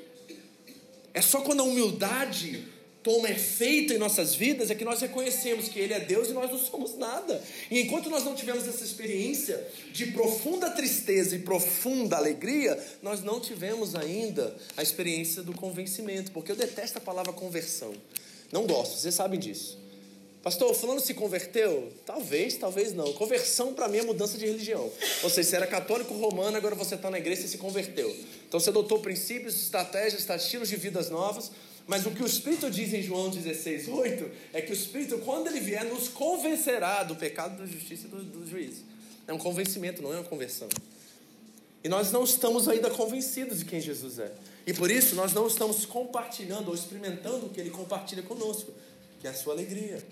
É 1.15 1.21
só 1.21 1.41
quando 1.41 1.61
a 1.61 1.65
humildade 1.65 2.67
toma 3.03 3.29
efeito 3.29 3.93
em 3.93 3.99
nossas 3.99 4.35
vidas 4.35 4.71
é 4.71 4.75
que 4.75 4.85
nós 4.85 5.01
reconhecemos 5.01 5.69
que 5.69 5.79
Ele 5.79 5.93
é 5.93 6.01
Deus 6.01 6.29
e 6.29 6.33
nós 6.33 6.51
não 6.51 6.59
somos 6.59 6.97
nada. 6.97 7.43
E 7.71 7.81
enquanto 7.81 8.09
nós 8.09 8.25
não 8.25 8.35
tivemos 8.35 8.67
essa 8.67 8.85
experiência 8.85 9.67
de 9.93 10.07
profunda 10.07 10.71
tristeza 10.71 11.35
e 11.35 11.41
profunda 11.41 12.17
alegria, 12.17 12.79
nós 13.03 13.23
não 13.23 13.41
tivemos 13.41 13.95
ainda 13.97 14.55
a 14.77 14.83
experiência 14.83 15.43
do 15.43 15.53
convencimento, 15.53 16.31
porque 16.31 16.53
eu 16.53 16.57
detesto 16.57 16.99
a 16.99 17.01
palavra 17.01 17.33
conversão. 17.33 17.93
Não 18.53 18.67
gosto, 18.67 18.99
vocês 18.99 19.15
sabem 19.15 19.41
disso. 19.41 19.82
Pastor, 20.43 20.75
fulano 20.75 21.01
se 21.01 21.15
converteu? 21.15 21.93
Talvez, 22.05 22.57
talvez 22.57 22.93
não. 22.93 23.13
Conversão 23.13 23.73
para 23.73 23.87
mim 23.89 23.99
é 23.99 24.03
mudança 24.03 24.37
de 24.37 24.45
religião. 24.45 24.91
Ou 25.23 25.31
seja, 25.31 25.49
você 25.49 25.57
era 25.57 25.67
católico 25.69 26.15
romano, 26.15 26.57
agora 26.57 26.75
você 26.75 26.97
está 26.97 27.09
na 27.11 27.19
igreja 27.19 27.43
e 27.43 27.49
se 27.49 27.59
converteu. 27.59 28.15
Então 28.49 28.59
você 28.59 28.71
adotou 28.71 28.99
princípios, 28.99 29.55
estratégias, 29.55 30.29
estilos 30.29 30.69
de 30.69 30.77
vidas 30.77 31.11
novas. 31.11 31.53
Mas 31.87 32.07
o 32.07 32.11
que 32.11 32.23
o 32.23 32.27
Espírito 32.27 32.71
diz 32.71 32.93
em 32.93 33.03
João 33.03 33.31
16, 33.31 33.89
8, 33.89 34.31
é 34.53 34.61
que 34.61 34.73
o 34.73 34.75
Espírito, 34.75 35.19
quando 35.19 35.49
ele 35.49 35.61
vier, 35.61 35.85
nos 35.85 36.09
convencerá 36.09 37.03
do 37.03 37.17
pecado, 37.17 37.59
da 37.59 37.67
justiça 37.67 38.07
e 38.07 38.09
do, 38.09 38.23
do 38.23 38.49
juízo. 38.49 38.83
É 39.27 39.33
um 39.33 39.39
convencimento, 39.39 40.03
não 40.03 40.13
é 40.13 40.17
uma 40.17 40.25
conversão. 40.25 40.69
E 41.85 41.89
nós 41.89 42.13
não 42.13 42.25
estamos 42.25 42.69
ainda 42.69 42.91
convencidos 42.91 43.59
de 43.61 43.65
quem 43.65 43.81
Jesus 43.81 44.19
é. 44.19 44.33
E 44.67 44.73
por 44.73 44.91
isso 44.91 45.15
nós 45.15 45.33
não 45.33 45.47
estamos 45.47 45.85
compartilhando 45.85 46.69
ou 46.69 46.75
experimentando 46.75 47.47
o 47.47 47.49
que 47.49 47.61
ele 47.61 47.71
compartilha 47.71 48.23
conosco, 48.23 48.73
que 49.21 49.27
é 49.27 49.31
a 49.31 49.35
sua 49.35 49.55
alegria. 49.55 50.03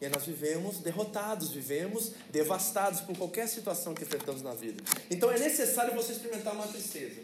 E 0.00 0.08
nós 0.08 0.24
vivemos 0.26 0.78
derrotados, 0.78 1.50
vivemos 1.50 2.12
devastados 2.30 3.00
por 3.00 3.16
qualquer 3.16 3.48
situação 3.48 3.94
que 3.94 4.02
enfrentamos 4.02 4.42
na 4.42 4.52
vida. 4.52 4.82
Então 5.10 5.30
é 5.30 5.38
necessário 5.38 5.94
você 5.94 6.12
experimentar 6.12 6.52
uma 6.54 6.66
tristeza. 6.66 7.20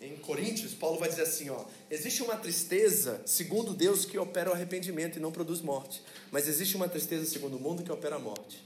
Em 0.00 0.16
Coríntios, 0.16 0.74
Paulo 0.74 0.98
vai 0.98 1.08
dizer 1.08 1.22
assim: 1.22 1.50
ó, 1.50 1.64
existe 1.90 2.22
uma 2.22 2.36
tristeza 2.36 3.22
segundo 3.24 3.74
Deus 3.74 4.04
que 4.04 4.18
opera 4.18 4.50
o 4.50 4.52
arrependimento 4.52 5.16
e 5.16 5.20
não 5.20 5.32
produz 5.32 5.60
morte, 5.60 6.02
mas 6.30 6.48
existe 6.48 6.76
uma 6.76 6.88
tristeza 6.88 7.24
segundo 7.24 7.56
o 7.56 7.60
mundo 7.60 7.82
que 7.82 7.90
opera 7.90 8.16
a 8.16 8.18
morte. 8.18 8.62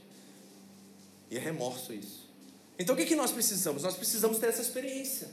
E 1.29 1.37
é 1.37 1.39
remorso 1.39 1.93
isso. 1.93 2.29
Então 2.77 2.95
o 2.95 2.97
que, 2.97 3.05
que 3.05 3.15
nós 3.15 3.31
precisamos? 3.31 3.83
Nós 3.83 3.95
precisamos 3.95 4.39
ter 4.39 4.47
essa 4.47 4.61
experiência. 4.61 5.29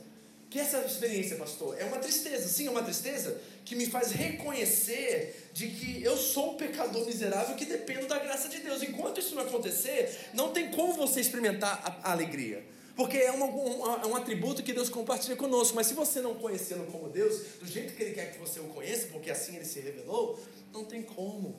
Que 0.50 0.58
essa 0.58 0.78
experiência, 0.78 1.36
pastor? 1.36 1.78
É 1.78 1.84
uma 1.84 1.98
tristeza, 1.98 2.48
sim, 2.48 2.66
é 2.66 2.70
uma 2.70 2.82
tristeza 2.82 3.38
que 3.66 3.76
me 3.76 3.84
faz 3.84 4.12
reconhecer 4.12 5.50
de 5.52 5.68
que 5.68 6.02
eu 6.02 6.16
sou 6.16 6.54
um 6.54 6.56
pecador 6.56 7.04
miserável 7.04 7.54
que 7.54 7.66
dependo 7.66 8.06
da 8.06 8.18
graça 8.18 8.48
de 8.48 8.60
Deus. 8.60 8.82
Enquanto 8.82 9.20
isso 9.20 9.34
não 9.34 9.42
acontecer, 9.42 10.30
não 10.32 10.50
tem 10.50 10.70
como 10.70 10.94
você 10.94 11.20
experimentar 11.20 12.00
a, 12.02 12.12
alegria. 12.12 12.64
Porque 12.96 13.18
é 13.18 13.30
um, 13.30 13.44
um, 13.44 13.86
é 14.02 14.06
um, 14.06 14.16
atributo 14.16 14.62
que 14.62 14.72
Deus 14.72 14.88
compartilha 14.88 15.36
conosco. 15.36 15.76
Mas 15.76 15.86
se 15.86 15.94
você 15.94 16.22
não 16.22 16.34
conhecê-lo 16.34 16.86
como 16.86 17.10
Deus, 17.10 17.42
do 17.60 17.66
jeito 17.66 17.94
que 17.94 18.02
Ele 18.02 18.14
quer 18.14 18.32
que 18.32 18.38
você 18.38 18.58
o 18.58 18.64
conheça, 18.64 19.08
porque 19.08 19.30
assim 19.30 19.54
Ele 19.54 19.66
se 19.66 19.80
revelou, 19.80 20.40
não 20.72 20.84
tem 20.84 21.02
como 21.02 21.54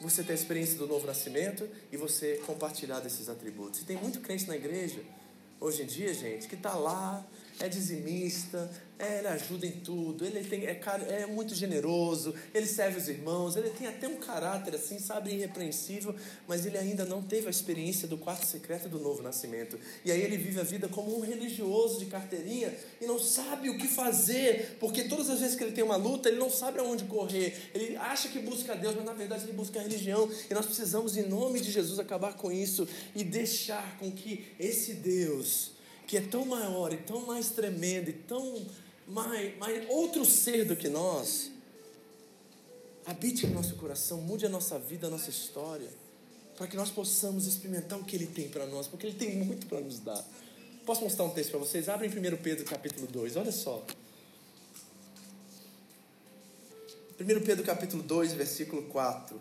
você 0.00 0.24
ter 0.24 0.32
a 0.32 0.34
experiência 0.34 0.76
do 0.76 0.88
novo 0.88 1.06
nascimento 1.06 1.68
e 1.92 1.96
você 1.96 2.42
compartilhar 2.44 2.98
desses 2.98 3.28
atributos. 3.28 3.82
E 3.82 3.84
tem 3.84 3.96
muito 3.96 4.20
crente 4.20 4.48
na 4.48 4.56
igreja, 4.56 5.00
hoje 5.60 5.84
em 5.84 5.86
dia, 5.86 6.12
gente, 6.12 6.48
que 6.48 6.56
está 6.56 6.74
lá 6.74 7.24
é 7.60 7.68
dizimista, 7.68 8.70
é, 9.02 9.18
ele 9.18 9.26
ajuda 9.26 9.66
em 9.66 9.72
tudo, 9.72 10.24
ele 10.24 10.44
tem, 10.44 10.64
é, 10.64 10.80
é 11.08 11.26
muito 11.26 11.56
generoso, 11.56 12.32
ele 12.54 12.66
serve 12.66 12.98
os 12.98 13.08
irmãos, 13.08 13.56
ele 13.56 13.70
tem 13.70 13.88
até 13.88 14.06
um 14.06 14.16
caráter 14.16 14.76
assim, 14.76 15.00
sabe, 15.00 15.32
irrepreensível, 15.32 16.14
mas 16.46 16.64
ele 16.64 16.78
ainda 16.78 17.04
não 17.04 17.20
teve 17.20 17.48
a 17.48 17.50
experiência 17.50 18.06
do 18.06 18.16
quarto 18.16 18.46
secreto 18.46 18.88
do 18.88 19.00
novo 19.00 19.20
nascimento. 19.20 19.76
E 20.04 20.12
aí 20.12 20.20
ele 20.20 20.36
vive 20.36 20.60
a 20.60 20.62
vida 20.62 20.88
como 20.88 21.18
um 21.18 21.20
religioso 21.20 21.98
de 21.98 22.06
carteirinha 22.06 22.72
e 23.00 23.06
não 23.06 23.18
sabe 23.18 23.68
o 23.70 23.76
que 23.76 23.88
fazer, 23.88 24.76
porque 24.78 25.04
todas 25.04 25.28
as 25.28 25.40
vezes 25.40 25.56
que 25.56 25.64
ele 25.64 25.72
tem 25.72 25.82
uma 25.82 25.96
luta, 25.96 26.28
ele 26.28 26.38
não 26.38 26.50
sabe 26.50 26.78
aonde 26.78 27.04
correr. 27.04 27.70
Ele 27.74 27.96
acha 27.96 28.28
que 28.28 28.38
busca 28.38 28.76
Deus, 28.76 28.94
mas 28.94 29.04
na 29.04 29.14
verdade 29.14 29.44
ele 29.44 29.52
busca 29.52 29.80
a 29.80 29.82
religião. 29.82 30.30
E 30.48 30.54
nós 30.54 30.66
precisamos, 30.66 31.16
em 31.16 31.28
nome 31.28 31.60
de 31.60 31.72
Jesus, 31.72 31.98
acabar 31.98 32.34
com 32.34 32.52
isso 32.52 32.86
e 33.16 33.24
deixar 33.24 33.98
com 33.98 34.12
que 34.12 34.46
esse 34.60 34.94
Deus 34.94 35.72
que 36.12 36.18
é 36.18 36.20
tão 36.20 36.44
maior 36.44 36.92
e 36.92 36.98
tão 36.98 37.24
mais 37.24 37.48
tremendo 37.52 38.10
e 38.10 38.12
tão 38.12 38.66
mais, 39.08 39.56
mais 39.56 39.88
outro 39.88 40.26
ser 40.26 40.66
do 40.66 40.76
que 40.76 40.86
nós, 40.86 41.50
habite 43.06 43.46
em 43.46 43.48
nosso 43.48 43.76
coração, 43.76 44.20
mude 44.20 44.44
a 44.44 44.48
nossa 44.50 44.78
vida, 44.78 45.06
a 45.06 45.10
nossa 45.10 45.30
história, 45.30 45.88
para 46.54 46.66
que 46.66 46.76
nós 46.76 46.90
possamos 46.90 47.46
experimentar 47.46 47.98
o 47.98 48.04
que 48.04 48.14
Ele 48.14 48.26
tem 48.26 48.46
para 48.50 48.66
nós, 48.66 48.86
porque 48.86 49.06
Ele 49.06 49.16
tem 49.16 49.38
muito 49.38 49.66
para 49.66 49.80
nos 49.80 50.00
dar. 50.00 50.22
Posso 50.84 51.02
mostrar 51.02 51.24
um 51.24 51.30
texto 51.30 51.48
para 51.52 51.60
vocês? 51.60 51.88
Abre 51.88 52.06
em 52.06 52.10
1 52.10 52.36
Pedro 52.42 52.66
capítulo 52.66 53.06
2, 53.06 53.36
olha 53.36 53.50
só. 53.50 53.82
1 57.18 57.26
Pedro 57.42 57.64
capítulo 57.64 58.02
2, 58.02 58.34
versículo 58.34 58.82
4. 58.82 59.40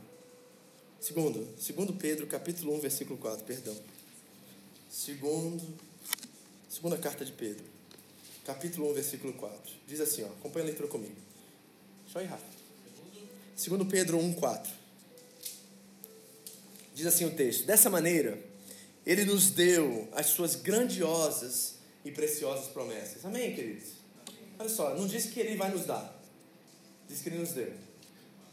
Segundo, 1.01 1.49
segundo 1.59 1.91
Pedro 1.91 2.27
capítulo 2.27 2.73
1, 2.77 2.79
versículo 2.79 3.19
4, 3.19 3.43
perdão. 3.43 3.75
Segundo 4.89 5.90
Segunda 6.71 6.97
carta 6.97 7.25
de 7.25 7.33
Pedro, 7.33 7.65
capítulo 8.45 8.89
1, 8.91 8.93
versículo 8.93 9.33
4. 9.33 9.73
Diz 9.85 9.99
assim, 9.99 10.23
ó, 10.23 10.27
acompanha 10.27 10.63
a 10.63 10.67
leitura 10.67 10.87
comigo. 10.87 11.17
Só 12.07 12.21
ir 12.21 12.27
rápido. 12.27 12.55
Segundo 13.57 13.85
Pedro 13.85 14.17
1, 14.17 14.35
4. 14.35 14.71
Diz 16.95 17.05
assim 17.05 17.25
o 17.25 17.35
texto: 17.35 17.65
Dessa 17.65 17.89
maneira, 17.89 18.41
ele 19.05 19.25
nos 19.25 19.51
deu 19.51 20.07
as 20.13 20.27
suas 20.27 20.55
grandiosas 20.55 21.75
e 22.05 22.11
preciosas 22.11 22.69
promessas. 22.69 23.25
Amém, 23.25 23.53
queridos? 23.53 23.89
Olha 24.57 24.69
só, 24.69 24.95
não 24.95 25.07
diz 25.07 25.25
que 25.25 25.41
ele 25.41 25.57
vai 25.57 25.71
nos 25.71 25.85
dar. 25.85 26.23
Diz 27.09 27.21
que 27.21 27.27
ele 27.27 27.39
nos 27.39 27.51
deu. 27.51 27.73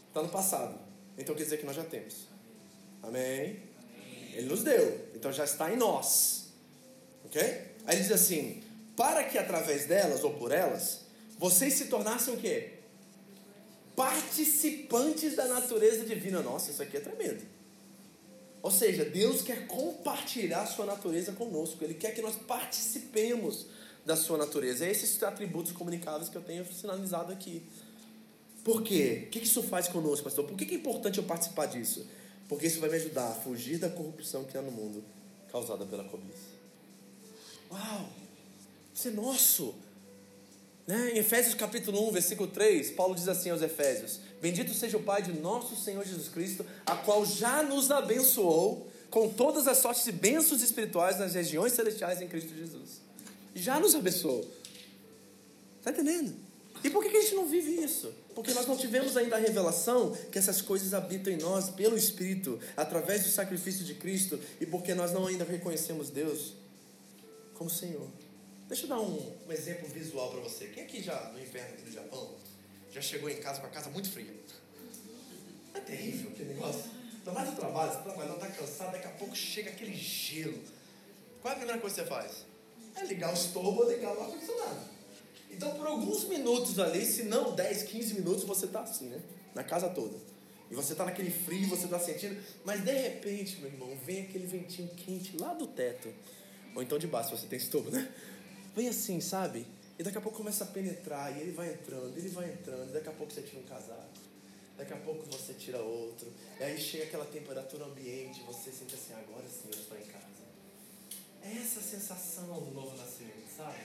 Está 0.09 0.21
no 0.21 0.27
passado. 0.27 0.77
Então 1.17 1.33
quer 1.33 1.43
dizer 1.43 1.55
que 1.55 1.65
nós 1.65 1.75
já 1.77 1.85
temos. 1.85 2.27
Amém? 3.01 3.63
Ele 4.33 4.49
nos 4.49 4.61
deu. 4.61 5.09
Então 5.15 5.31
já 5.31 5.45
está 5.45 5.71
em 5.73 5.77
nós. 5.77 6.49
Ok? 7.23 7.68
Aí 7.89 7.95
ele 7.95 8.03
diz 8.03 8.11
assim: 8.11 8.61
para 8.95 9.23
que 9.23 9.35
através 9.35 9.87
delas 9.87 10.23
ou 10.23 10.35
por 10.35 10.51
elas, 10.51 10.99
vocês 11.39 11.73
se 11.73 11.85
tornassem 11.85 12.35
o 12.35 12.37
quê? 12.37 12.73
Participantes 13.95 15.35
da 15.35 15.47
natureza 15.47 16.05
divina. 16.05 16.39
Nossa, 16.39 16.69
isso 16.69 16.83
aqui 16.83 16.97
é 16.97 16.99
tremendo. 16.99 17.41
Ou 18.61 18.69
seja, 18.69 19.03
Deus 19.03 19.41
quer 19.41 19.65
compartilhar 19.65 20.61
a 20.61 20.65
sua 20.67 20.85
natureza 20.85 21.31
conosco. 21.31 21.83
Ele 21.83 21.95
quer 21.95 22.13
que 22.13 22.21
nós 22.21 22.35
participemos 22.35 23.65
da 24.05 24.15
sua 24.15 24.37
natureza. 24.37 24.85
É 24.85 24.91
esses 24.91 25.21
atributos 25.23 25.71
comunicáveis 25.71 26.29
que 26.29 26.37
eu 26.37 26.43
tenho 26.43 26.71
sinalizado 26.71 27.33
aqui. 27.33 27.63
Por 28.63 28.83
quê? 28.83 29.23
O 29.25 29.29
que 29.31 29.39
isso 29.39 29.63
faz 29.63 29.87
conosco, 29.87 30.25
pastor? 30.25 30.45
Por 30.45 30.55
que 30.55 30.75
é 30.75 30.77
importante 30.77 31.17
eu 31.17 31.23
participar 31.23 31.65
disso? 31.65 32.05
Porque 32.47 32.67
isso 32.67 32.79
vai 32.79 32.89
me 32.89 32.97
ajudar 32.97 33.29
a 33.29 33.33
fugir 33.33 33.79
da 33.79 33.89
corrupção 33.89 34.43
que 34.43 34.55
há 34.55 34.61
no 34.61 34.71
mundo 34.71 35.03
causada 35.51 35.85
pela 35.87 36.03
cobiça. 36.03 36.58
Uau! 37.71 38.09
Isso 38.93 39.07
é 39.07 39.11
nosso! 39.11 39.75
Né? 40.89 41.11
Em 41.11 41.17
Efésios 41.19 41.53
capítulo 41.53 42.09
1, 42.09 42.11
versículo 42.11 42.49
3, 42.49 42.91
Paulo 42.91 43.13
diz 43.13 43.27
assim 43.27 43.51
aos 43.51 43.61
Efésios: 43.61 44.19
Bendito 44.41 44.73
seja 44.73 44.97
o 44.97 45.03
Pai 45.03 45.21
de 45.21 45.31
nosso 45.33 45.75
Senhor 45.75 46.03
Jesus 46.03 46.29
Cristo, 46.29 46.65
a 46.83 46.95
qual 46.95 47.23
já 47.25 47.61
nos 47.61 47.91
abençoou 47.91 48.89
com 49.11 49.29
todas 49.29 49.67
as 49.67 49.77
sortes 49.77 50.03
de 50.03 50.11
bênçãos 50.11 50.63
espirituais 50.63 51.19
nas 51.19 51.35
regiões 51.35 51.73
celestiais 51.73 52.21
em 52.21 52.27
Cristo 52.27 52.55
Jesus. 52.55 53.01
Já 53.53 53.79
nos 53.79 53.93
abençoou. 53.93 54.47
Está 55.77 55.91
entendendo? 55.91 56.35
E 56.83 56.89
por 56.89 57.03
que 57.03 57.15
a 57.15 57.21
gente 57.21 57.35
não 57.35 57.45
vive 57.45 57.83
isso? 57.83 58.11
Porque 58.33 58.53
nós 58.53 58.65
não 58.65 58.75
tivemos 58.77 59.15
ainda 59.15 59.35
a 59.35 59.39
revelação 59.39 60.15
que 60.31 60.39
essas 60.39 60.61
coisas 60.61 60.93
habitam 60.93 61.31
em 61.31 61.37
nós 61.37 61.69
pelo 61.69 61.97
Espírito, 61.97 62.59
através 62.75 63.23
do 63.23 63.29
sacrifício 63.29 63.83
de 63.83 63.93
Cristo, 63.93 64.39
e 64.59 64.65
porque 64.65 64.95
nós 64.95 65.11
não 65.11 65.27
ainda 65.27 65.43
reconhecemos 65.43 66.09
Deus 66.09 66.53
como 67.59 67.69
Senhor. 67.69 68.07
Deixa 68.69 68.85
eu 68.85 68.89
dar 68.89 69.01
um, 69.01 69.35
um 69.45 69.51
exemplo 69.51 69.87
visual 69.89 70.31
para 70.31 70.39
você. 70.39 70.67
Quem 70.67 70.83
aqui 70.83 71.03
já, 71.03 71.29
no 71.33 71.39
inverno 71.41 71.73
aqui 71.73 71.83
no 71.83 71.91
Japão, 71.91 72.35
já 72.89 73.01
chegou 73.01 73.29
em 73.29 73.35
casa 73.35 73.59
com 73.59 73.67
a 73.67 73.69
casa 73.69 73.89
muito 73.89 74.09
fria? 74.09 74.33
É 75.71 75.79
terrível 75.81 76.31
aquele 76.31 76.55
negócio. 76.55 76.85
Ainda 77.19 77.31
mais 77.31 77.49
no 77.51 77.55
trabalho, 77.55 77.91
você 77.91 78.01
trabalhando, 78.01 78.43
está 78.43 78.47
cansado, 78.47 78.91
daqui 78.91 79.05
a 79.05 79.11
pouco 79.11 79.35
chega 79.35 79.69
aquele 79.69 79.93
gelo. 79.93 80.57
Qual 81.41 81.51
é 81.51 81.55
a 81.55 81.57
primeira 81.59 81.79
coisa 81.79 81.95
que 81.95 82.01
você 82.01 82.07
faz? 82.07 82.45
É 82.95 83.03
ligar 83.05 83.29
o 83.29 83.33
estovo 83.35 83.83
ou 83.83 83.89
ligar 83.89 84.17
o 84.17 84.19
ar-condicionado. 84.19 84.79
Então, 85.51 85.75
por 85.75 85.85
alguns 85.85 86.23
minutos 86.23 86.79
ali, 86.79 87.05
se 87.05 87.23
não 87.23 87.53
10, 87.53 87.83
15 87.83 88.15
minutos, 88.15 88.43
você 88.45 88.65
está 88.65 88.81
assim, 88.81 89.09
né? 89.09 89.21
Na 89.53 89.63
casa 89.63 89.89
toda. 89.89 90.17
E 90.71 90.73
você 90.73 90.93
está 90.93 91.05
naquele 91.05 91.29
frio, 91.29 91.67
você 91.67 91.85
está 91.85 91.99
sentindo. 91.99 92.41
Mas 92.65 92.83
de 92.83 92.91
repente, 92.91 93.57
meu 93.57 93.71
irmão, 93.71 93.95
vem 94.03 94.23
aquele 94.23 94.47
ventinho 94.47 94.89
quente 94.95 95.37
lá 95.37 95.53
do 95.53 95.67
teto. 95.67 96.11
Ou 96.75 96.83
então 96.83 96.97
de 96.97 97.07
baixo, 97.07 97.29
se 97.29 97.41
você 97.41 97.47
tem 97.47 97.57
estômago, 97.57 97.91
né? 97.91 98.13
Vem 98.75 98.87
assim, 98.87 99.19
sabe? 99.19 99.65
E 99.97 100.03
daqui 100.03 100.17
a 100.17 100.21
pouco 100.21 100.37
começa 100.37 100.63
a 100.63 100.67
penetrar, 100.67 101.35
e 101.35 101.41
ele 101.41 101.51
vai 101.51 101.73
entrando, 101.73 102.17
ele 102.17 102.29
vai 102.29 102.49
entrando, 102.51 102.89
e 102.89 102.93
daqui 102.93 103.09
a 103.09 103.11
pouco 103.11 103.33
você 103.33 103.41
tira 103.41 103.59
um 103.59 103.63
casaco, 103.63 104.19
daqui 104.77 104.93
a 104.93 104.97
pouco 104.97 105.25
você 105.25 105.53
tira 105.53 105.79
outro, 105.79 106.31
e 106.59 106.63
aí 106.63 106.79
chega 106.79 107.03
aquela 107.03 107.25
temperatura 107.25 107.85
ambiente, 107.85 108.41
você 108.43 108.71
sente 108.71 108.95
assim, 108.95 109.13
agora 109.13 109.45
sim 109.49 109.69
eu 109.73 109.79
estou 109.79 109.97
em 109.97 110.03
casa. 110.03 110.25
É 111.41 111.51
essa 111.51 111.81
sensação 111.81 112.61
do 112.63 112.71
novo 112.71 112.95
nascimento, 112.95 113.47
sabe? 113.55 113.77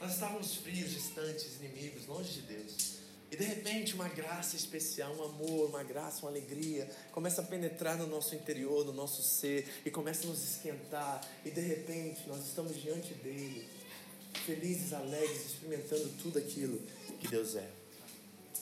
Nós 0.00 0.14
estávamos 0.14 0.56
frios, 0.56 0.90
distantes, 0.90 1.56
inimigos, 1.60 2.06
longe 2.06 2.32
de 2.32 2.42
Deus. 2.42 3.03
E 3.34 3.36
de 3.36 3.42
repente 3.42 3.96
uma 3.96 4.08
graça 4.08 4.54
especial, 4.54 5.12
um 5.16 5.24
amor, 5.24 5.68
uma 5.68 5.82
graça, 5.82 6.20
uma 6.20 6.30
alegria 6.30 6.88
começa 7.10 7.42
a 7.42 7.44
penetrar 7.44 7.98
no 7.98 8.06
nosso 8.06 8.32
interior, 8.32 8.86
no 8.86 8.92
nosso 8.92 9.24
ser 9.24 9.66
e 9.84 9.90
começa 9.90 10.24
a 10.24 10.30
nos 10.30 10.40
esquentar. 10.44 11.20
E 11.44 11.50
de 11.50 11.60
repente 11.60 12.28
nós 12.28 12.46
estamos 12.46 12.80
diante 12.80 13.12
dele 13.14 13.66
felizes, 14.46 14.92
alegres, 14.92 15.46
experimentando 15.46 16.08
tudo 16.22 16.38
aquilo 16.38 16.80
que 17.18 17.26
Deus 17.26 17.56
é. 17.56 17.68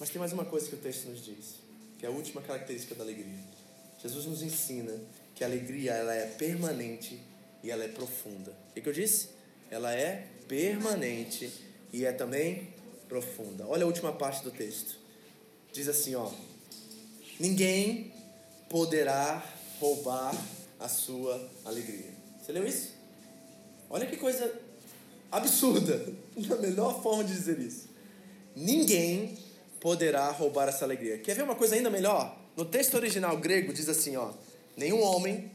Mas 0.00 0.08
tem 0.08 0.18
mais 0.18 0.32
uma 0.32 0.46
coisa 0.46 0.66
que 0.66 0.74
o 0.74 0.78
texto 0.78 1.04
nos 1.06 1.22
diz, 1.22 1.56
que 1.98 2.06
é 2.06 2.08
a 2.08 2.12
última 2.12 2.40
característica 2.40 2.94
da 2.94 3.04
alegria. 3.04 3.44
Jesus 4.00 4.24
nos 4.24 4.40
ensina 4.40 4.98
que 5.34 5.44
a 5.44 5.48
alegria 5.48 5.92
ela 5.92 6.14
é 6.14 6.28
permanente 6.28 7.20
e 7.62 7.70
ela 7.70 7.84
é 7.84 7.88
profunda. 7.88 8.56
O 8.70 8.72
que, 8.72 8.80
que 8.80 8.88
eu 8.88 8.94
disse? 8.94 9.28
Ela 9.70 9.92
é 9.92 10.28
permanente 10.48 11.52
e 11.92 12.06
é 12.06 12.12
também 12.12 12.71
profunda. 13.12 13.66
Olha 13.68 13.84
a 13.84 13.86
última 13.86 14.10
parte 14.10 14.42
do 14.42 14.50
texto. 14.50 14.96
Diz 15.70 15.86
assim, 15.86 16.14
ó: 16.14 16.30
Ninguém 17.38 18.10
poderá 18.70 19.44
roubar 19.78 20.34
a 20.80 20.88
sua 20.88 21.50
alegria. 21.62 22.10
Você 22.40 22.52
leu 22.52 22.66
isso? 22.66 22.92
Olha 23.90 24.06
que 24.06 24.16
coisa 24.16 24.50
absurda. 25.30 26.02
A 26.50 26.56
melhor 26.56 27.02
forma 27.02 27.22
de 27.22 27.34
dizer 27.34 27.58
isso. 27.58 27.90
Ninguém 28.56 29.36
poderá 29.78 30.30
roubar 30.30 30.68
essa 30.68 30.86
alegria. 30.86 31.18
Quer 31.18 31.36
ver 31.36 31.42
uma 31.42 31.54
coisa 31.54 31.74
ainda 31.74 31.90
melhor? 31.90 32.34
No 32.56 32.64
texto 32.64 32.94
original 32.94 33.36
grego 33.36 33.74
diz 33.74 33.90
assim, 33.90 34.16
ó: 34.16 34.32
Nenhum 34.74 35.02
homem 35.02 35.52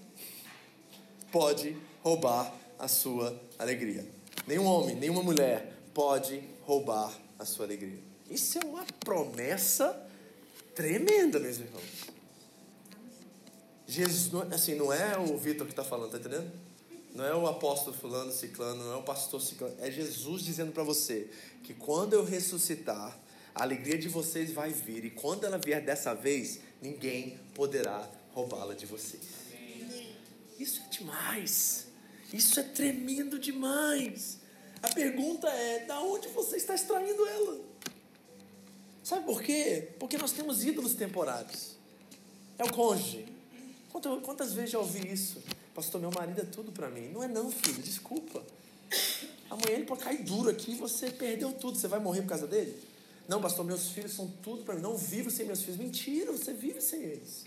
pode 1.32 1.76
roubar 2.04 2.54
a 2.78 2.88
sua 2.88 3.36
alegria. 3.58 4.06
Nenhum 4.46 4.66
homem, 4.66 4.96
nenhuma 4.96 5.24
mulher 5.24 5.74
pode 5.92 6.44
roubar 6.62 7.12
a 7.40 7.46
sua 7.46 7.66
alegria. 7.66 8.00
Isso 8.30 8.58
é 8.58 8.66
uma 8.66 8.86
promessa 9.00 10.08
tremenda, 10.76 11.40
meus 11.40 11.58
irmãos. 11.58 11.84
Jesus, 13.88 14.34
assim, 14.52 14.76
não 14.76 14.92
é 14.92 15.18
o 15.18 15.38
Vitor 15.38 15.66
que 15.66 15.72
está 15.72 15.84
falando, 15.84 16.12
tá 16.12 16.18
entendendo? 16.18 16.52
Não 17.16 17.26
é 17.26 17.34
o 17.34 17.48
apóstolo 17.48 17.96
fulano, 17.96 18.32
ciclano, 18.32 18.84
não 18.84 18.94
é 18.94 18.98
o 18.98 19.04
pastor 19.04 19.42
ciclano. 19.42 19.76
É 19.80 19.90
Jesus 19.90 20.44
dizendo 20.44 20.72
para 20.72 20.84
você 20.84 21.30
que 21.64 21.74
quando 21.74 22.14
eu 22.14 22.24
ressuscitar, 22.24 23.18
a 23.56 23.64
alegria 23.64 23.98
de 23.98 24.08
vocês 24.08 24.52
vai 24.52 24.72
vir. 24.72 25.04
E 25.06 25.10
quando 25.10 25.46
ela 25.46 25.58
vier 25.58 25.84
dessa 25.84 26.14
vez, 26.14 26.60
ninguém 26.80 27.40
poderá 27.56 28.08
roubá-la 28.34 28.76
de 28.76 28.86
vocês. 28.86 29.24
Isso 30.60 30.82
é 30.86 30.90
demais. 30.90 31.88
Isso 32.32 32.60
é 32.60 32.64
tremendo 32.64 33.40
demais. 33.40 34.40
A 34.82 34.90
pergunta 34.90 35.48
é: 35.50 35.86
da 35.86 36.00
onde 36.02 36.28
você 36.30 36.58
está 36.58 36.76
extraindo 36.76 37.28
ela? 37.28 37.60
Sabe 39.04 39.26
por 39.26 39.42
quê? 39.42 39.90
Porque 40.00 40.18
nós 40.18 40.32
temos 40.34 40.64
ídolos 40.66 40.94
temporários. 40.94 41.78
É 42.58 42.64
o 42.64 42.74
cônjuge. 42.74 43.26
Quantas 44.24 44.54
vezes 44.54 44.72
já 44.72 44.80
ouvi 44.80 45.08
isso? 45.12 45.42
Pastor, 45.74 46.02
meu 46.02 46.12
marido 46.12 46.42
é 46.42 46.44
tudo 46.44 46.72
para 46.72 46.90
mim. 46.90 47.10
Não 47.10 47.24
é 47.24 47.28
não, 47.28 47.50
filho, 47.50 47.82
desculpa. 47.82 48.44
Amanhã 49.50 49.78
ele 49.78 49.86
pode 49.86 50.04
cair 50.04 50.24
duro 50.24 50.50
aqui 50.50 50.72
e 50.72 50.76
você 50.76 51.10
perdeu 51.10 51.54
tudo. 51.54 51.78
Você 51.78 51.88
vai 51.88 52.00
morrer 52.00 52.22
por 52.22 52.30
causa 52.30 52.48
dele? 52.48 52.78
Não, 53.28 53.42
pastor, 53.42 53.66
meus 53.66 53.90
filhos 53.90 54.14
são 54.14 54.28
tudo 54.44 54.64
para 54.64 54.76
mim. 54.76 54.82
Não 54.82 54.98
vivo 54.98 55.30
sem 55.32 55.46
meus 55.46 55.62
filhos. 55.62 55.78
Mentira, 55.78 56.32
você 56.32 56.54
vive 56.54 56.82
sem 56.82 57.02
eles. 57.02 57.46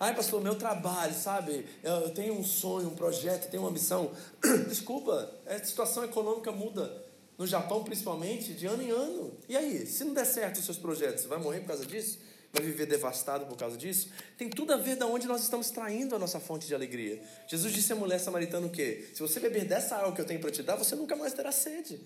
Ai, 0.00 0.14
pastor, 0.14 0.40
meu 0.40 0.54
trabalho, 0.54 1.12
sabe? 1.12 1.66
Eu 1.82 2.10
tenho 2.10 2.34
um 2.34 2.44
sonho, 2.44 2.88
um 2.88 2.94
projeto, 2.94 3.50
tenho 3.50 3.64
uma 3.64 3.70
missão. 3.70 4.12
Desculpa, 4.68 5.28
a 5.46 5.58
situação 5.58 6.04
econômica 6.04 6.52
muda. 6.52 7.04
No 7.36 7.46
Japão, 7.46 7.82
principalmente, 7.82 8.52
de 8.54 8.66
ano 8.66 8.82
em 8.82 8.90
ano. 8.90 9.32
E 9.48 9.56
aí, 9.56 9.86
se 9.86 10.04
não 10.04 10.14
der 10.14 10.24
certo 10.24 10.58
os 10.58 10.64
seus 10.64 10.78
projetos, 10.78 11.22
você 11.22 11.28
vai 11.28 11.38
morrer 11.38 11.60
por 11.60 11.68
causa 11.68 11.86
disso? 11.86 12.18
vai 12.52 12.62
viver 12.62 12.86
devastado 12.86 13.46
por 13.46 13.56
causa 13.56 13.76
disso, 13.76 14.08
tem 14.36 14.48
tudo 14.48 14.72
a 14.72 14.76
ver 14.76 14.96
de 14.96 15.04
onde 15.04 15.26
nós 15.26 15.42
estamos 15.42 15.70
traindo 15.70 16.14
a 16.14 16.18
nossa 16.18 16.40
fonte 16.40 16.66
de 16.66 16.74
alegria. 16.74 17.22
Jesus 17.46 17.72
disse 17.72 17.92
à 17.92 17.96
mulher 17.96 18.18
samaritana 18.18 18.66
o 18.66 18.70
quê? 18.70 19.06
Se 19.12 19.20
você 19.20 19.38
beber 19.38 19.66
dessa 19.66 19.96
água 19.96 20.12
que 20.12 20.20
eu 20.20 20.24
tenho 20.24 20.40
para 20.40 20.50
te 20.50 20.62
dar, 20.62 20.76
você 20.76 20.94
nunca 20.94 21.14
mais 21.14 21.32
terá 21.34 21.52
sede. 21.52 22.00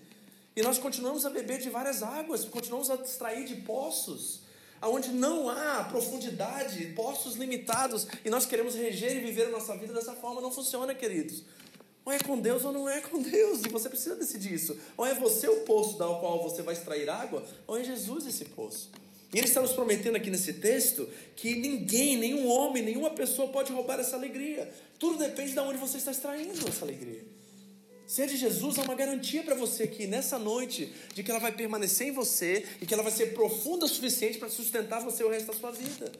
E 0.55 0.61
nós 0.61 0.77
continuamos 0.77 1.25
a 1.25 1.29
beber 1.29 1.59
de 1.59 1.69
várias 1.69 2.03
águas, 2.03 2.45
continuamos 2.45 2.89
a 2.89 2.95
extrair 2.95 3.45
de 3.45 3.55
poços, 3.57 4.41
aonde 4.83 5.11
não 5.11 5.47
há 5.47 5.85
profundidade, 5.85 6.87
poços 6.87 7.35
limitados, 7.35 8.05
e 8.25 8.29
nós 8.29 8.45
queremos 8.45 8.75
reger 8.75 9.15
e 9.15 9.21
viver 9.21 9.47
a 9.47 9.49
nossa 9.49 9.77
vida 9.77 9.93
dessa 9.93 10.11
forma. 10.11 10.41
Não 10.41 10.51
funciona, 10.51 10.93
queridos. 10.93 11.41
Ou 12.03 12.11
é 12.11 12.19
com 12.19 12.37
Deus 12.37 12.65
ou 12.65 12.73
não 12.73 12.89
é 12.89 12.99
com 12.99 13.21
Deus, 13.21 13.63
e 13.63 13.69
você 13.69 13.87
precisa 13.87 14.13
decidir 14.17 14.53
isso. 14.53 14.77
Ou 14.97 15.05
é 15.05 15.13
você 15.13 15.47
o 15.47 15.61
poço 15.61 15.97
da 15.97 16.05
qual 16.05 16.43
você 16.43 16.61
vai 16.61 16.73
extrair 16.73 17.09
água, 17.09 17.41
ou 17.65 17.79
é 17.79 17.83
Jesus 17.85 18.27
esse 18.27 18.43
poço. 18.43 18.91
E 19.33 19.37
ele 19.37 19.47
está 19.47 19.61
nos 19.61 19.71
prometendo 19.71 20.17
aqui 20.17 20.29
nesse 20.29 20.51
texto 20.51 21.07
que 21.37 21.55
ninguém, 21.55 22.17
nenhum 22.17 22.45
homem, 22.49 22.83
nenhuma 22.83 23.11
pessoa 23.11 23.47
pode 23.47 23.71
roubar 23.71 24.01
essa 24.01 24.17
alegria. 24.17 24.69
Tudo 24.99 25.17
depende 25.17 25.53
de 25.53 25.59
onde 25.59 25.77
você 25.77 25.97
está 25.97 26.11
extraindo 26.11 26.67
essa 26.67 26.83
alegria. 26.83 27.23
Ser 28.05 28.27
de 28.27 28.37
Jesus 28.37 28.77
é 28.77 28.81
uma 28.81 28.95
garantia 28.95 29.43
para 29.43 29.55
você 29.55 29.83
aqui 29.83 30.05
nessa 30.05 30.37
noite 30.37 30.93
de 31.13 31.23
que 31.23 31.31
ela 31.31 31.39
vai 31.39 31.51
permanecer 31.51 32.07
em 32.07 32.11
você 32.11 32.65
e 32.81 32.85
que 32.85 32.93
ela 32.93 33.03
vai 33.03 33.11
ser 33.11 33.33
profunda 33.33 33.85
o 33.85 33.89
suficiente 33.89 34.37
para 34.37 34.49
sustentar 34.49 35.01
você 35.01 35.23
o 35.23 35.29
resto 35.29 35.47
da 35.47 35.53
sua 35.53 35.71
vida. 35.71 36.11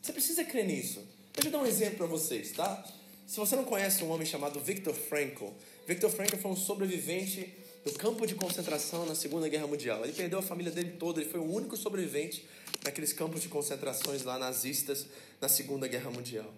Você 0.00 0.12
precisa 0.12 0.44
crer 0.44 0.64
nisso. 0.64 1.00
Deixa 1.32 1.48
eu 1.48 1.52
dar 1.52 1.58
um 1.58 1.66
exemplo 1.66 1.98
para 1.98 2.06
vocês, 2.06 2.52
tá? 2.52 2.84
Se 3.26 3.38
você 3.38 3.56
não 3.56 3.64
conhece 3.64 4.04
um 4.04 4.10
homem 4.10 4.26
chamado 4.26 4.60
Viktor 4.60 4.94
Frankl, 4.94 5.46
Viktor 5.86 6.10
Frankl 6.10 6.36
foi 6.36 6.50
um 6.50 6.56
sobrevivente 6.56 7.52
do 7.84 7.92
campo 7.92 8.26
de 8.26 8.34
concentração 8.34 9.04
na 9.06 9.14
Segunda 9.14 9.48
Guerra 9.48 9.66
Mundial. 9.66 10.04
Ele 10.04 10.12
perdeu 10.12 10.38
a 10.38 10.42
família 10.42 10.72
dele 10.72 10.96
toda, 10.98 11.20
ele 11.20 11.30
foi 11.30 11.40
o 11.40 11.52
único 11.52 11.76
sobrevivente 11.76 12.44
naqueles 12.84 13.12
campos 13.12 13.42
de 13.42 13.48
concentrações 13.48 14.22
lá 14.22 14.38
nazistas 14.38 15.06
na 15.40 15.48
Segunda 15.48 15.86
Guerra 15.86 16.10
Mundial. 16.10 16.52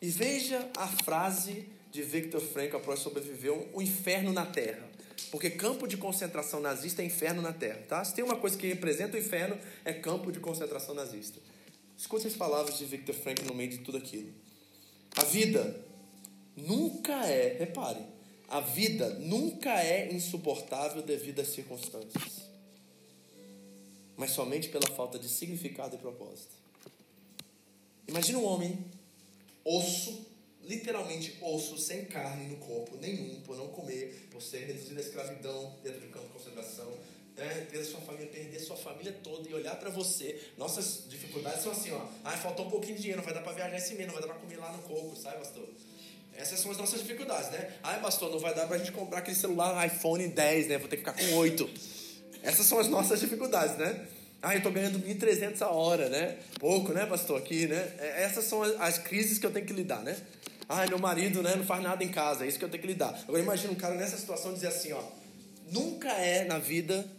E 0.00 0.08
veja 0.08 0.68
a 0.76 0.86
frase 0.86 1.66
de 1.90 2.02
Viktor 2.02 2.40
Frankl 2.40 2.76
após 2.76 3.00
sobreviver 3.00 3.52
o 3.72 3.80
inferno 3.80 4.32
na 4.32 4.46
Terra. 4.46 4.88
Porque 5.30 5.50
campo 5.50 5.86
de 5.86 5.96
concentração 5.96 6.60
nazista 6.60 7.02
é 7.02 7.04
inferno 7.04 7.42
na 7.42 7.52
Terra, 7.52 7.82
tá? 7.88 8.04
Se 8.04 8.14
tem 8.14 8.24
uma 8.24 8.36
coisa 8.36 8.56
que 8.56 8.66
representa 8.66 9.16
o 9.16 9.20
inferno, 9.20 9.58
é 9.84 9.92
campo 9.92 10.30
de 10.32 10.40
concentração 10.40 10.94
nazista. 10.94 11.40
Escute 11.96 12.26
as 12.26 12.34
palavras 12.34 12.78
de 12.78 12.84
Viktor 12.84 13.14
Frankl 13.14 13.44
no 13.44 13.54
meio 13.54 13.70
de 13.70 13.78
tudo 13.78 13.98
aquilo. 13.98 14.32
A 15.16 15.24
vida 15.24 15.84
nunca 16.56 17.26
é, 17.26 17.56
repare, 17.58 18.00
a 18.48 18.60
vida 18.60 19.10
nunca 19.14 19.82
é 19.82 20.12
insuportável 20.12 21.02
devido 21.02 21.40
às 21.40 21.48
circunstâncias, 21.48 22.48
mas 24.16 24.30
somente 24.30 24.68
pela 24.68 24.88
falta 24.94 25.18
de 25.18 25.28
significado 25.28 25.96
e 25.96 25.98
propósito. 25.98 26.56
Imagina 28.06 28.38
um 28.38 28.44
homem, 28.44 28.78
osso, 29.64 30.26
literalmente 30.68 31.38
osso 31.40 31.78
sem 31.78 32.04
carne 32.04 32.46
no 32.46 32.56
corpo 32.56 32.96
nenhum, 32.98 33.40
por 33.40 33.56
não 33.56 33.68
comer, 33.68 34.28
por 34.30 34.42
ser 34.42 34.66
reduzido 34.66 34.98
à 34.98 35.02
escravidão 35.02 35.74
dentro 35.82 36.00
de 36.00 36.06
um 36.06 36.10
campo 36.10 36.26
de 36.26 36.32
concentração, 36.34 36.92
né? 37.36 37.66
ver 37.70 37.78
a 37.78 37.84
sua 37.84 38.00
família, 38.00 38.26
perder 38.26 38.60
sua 38.60 38.76
família 38.76 39.16
toda 39.24 39.48
e 39.48 39.54
olhar 39.54 39.76
para 39.76 39.88
você. 39.88 40.38
Nossas 40.58 41.04
dificuldades 41.08 41.62
são 41.62 41.72
assim, 41.72 41.90
ó. 41.90 42.06
Ah, 42.22 42.36
faltou 42.36 42.66
um 42.66 42.70
pouquinho 42.70 42.96
de 42.96 43.02
dinheiro, 43.02 43.22
não 43.22 43.24
vai 43.24 43.34
dar 43.34 43.40
para 43.40 43.52
viajar 43.52 43.76
esse 43.76 43.94
mês, 43.94 44.06
não 44.06 44.14
vai 44.14 44.22
dar 44.22 44.28
para 44.28 44.38
comer 44.38 44.56
lá 44.58 44.70
no 44.70 44.82
coco, 44.82 45.16
sabe, 45.16 45.38
pastor? 45.38 45.66
Essas 46.36 46.60
são 46.60 46.70
as 46.70 46.76
nossas 46.76 47.00
dificuldades, 47.00 47.50
né? 47.50 47.72
Ai, 47.82 48.00
pastor, 48.00 48.30
não 48.30 48.38
vai 48.38 48.54
dar 48.54 48.68
pra 48.68 48.78
gente 48.78 48.92
comprar 48.92 49.18
aquele 49.18 49.36
celular 49.36 49.84
iPhone 49.86 50.28
10, 50.28 50.68
né? 50.68 50.78
Vou 50.78 50.86
ter 50.86 50.98
que 50.98 51.02
ficar 51.02 51.14
com 51.14 51.34
8. 51.34 51.68
Essas 52.42 52.66
são 52.66 52.78
as 52.78 52.86
nossas 52.88 53.18
dificuldades, 53.18 53.76
né? 53.76 54.06
Ah, 54.40 54.54
eu 54.54 54.62
tô 54.62 54.70
ganhando 54.70 55.00
1.300 55.00 55.62
a 55.62 55.70
hora, 55.70 56.08
né? 56.08 56.38
Pouco, 56.60 56.92
né, 56.92 57.06
pastor? 57.06 57.38
Aqui, 57.38 57.66
né? 57.66 57.92
É, 57.98 58.22
essas 58.22 58.44
são 58.44 58.62
as 58.62 58.98
crises 58.98 59.38
que 59.38 59.46
eu 59.46 59.50
tenho 59.50 59.66
que 59.66 59.72
lidar, 59.72 60.00
né? 60.02 60.16
Ah, 60.68 60.86
meu 60.86 60.98
marido 60.98 61.42
né, 61.42 61.56
não 61.56 61.64
faz 61.64 61.82
nada 61.82 62.04
em 62.04 62.10
casa, 62.10 62.44
é 62.44 62.48
isso 62.48 62.58
que 62.58 62.64
eu 62.64 62.68
tenho 62.68 62.82
que 62.82 62.88
lidar. 62.88 63.18
Agora 63.26 63.42
imagina 63.42 63.72
um 63.72 63.76
cara 63.76 63.94
nessa 63.94 64.18
situação 64.18 64.52
dizer 64.52 64.66
assim, 64.66 64.92
ó. 64.92 65.02
Nunca 65.70 66.10
é 66.12 66.44
na 66.44 66.58
vida 66.58 67.10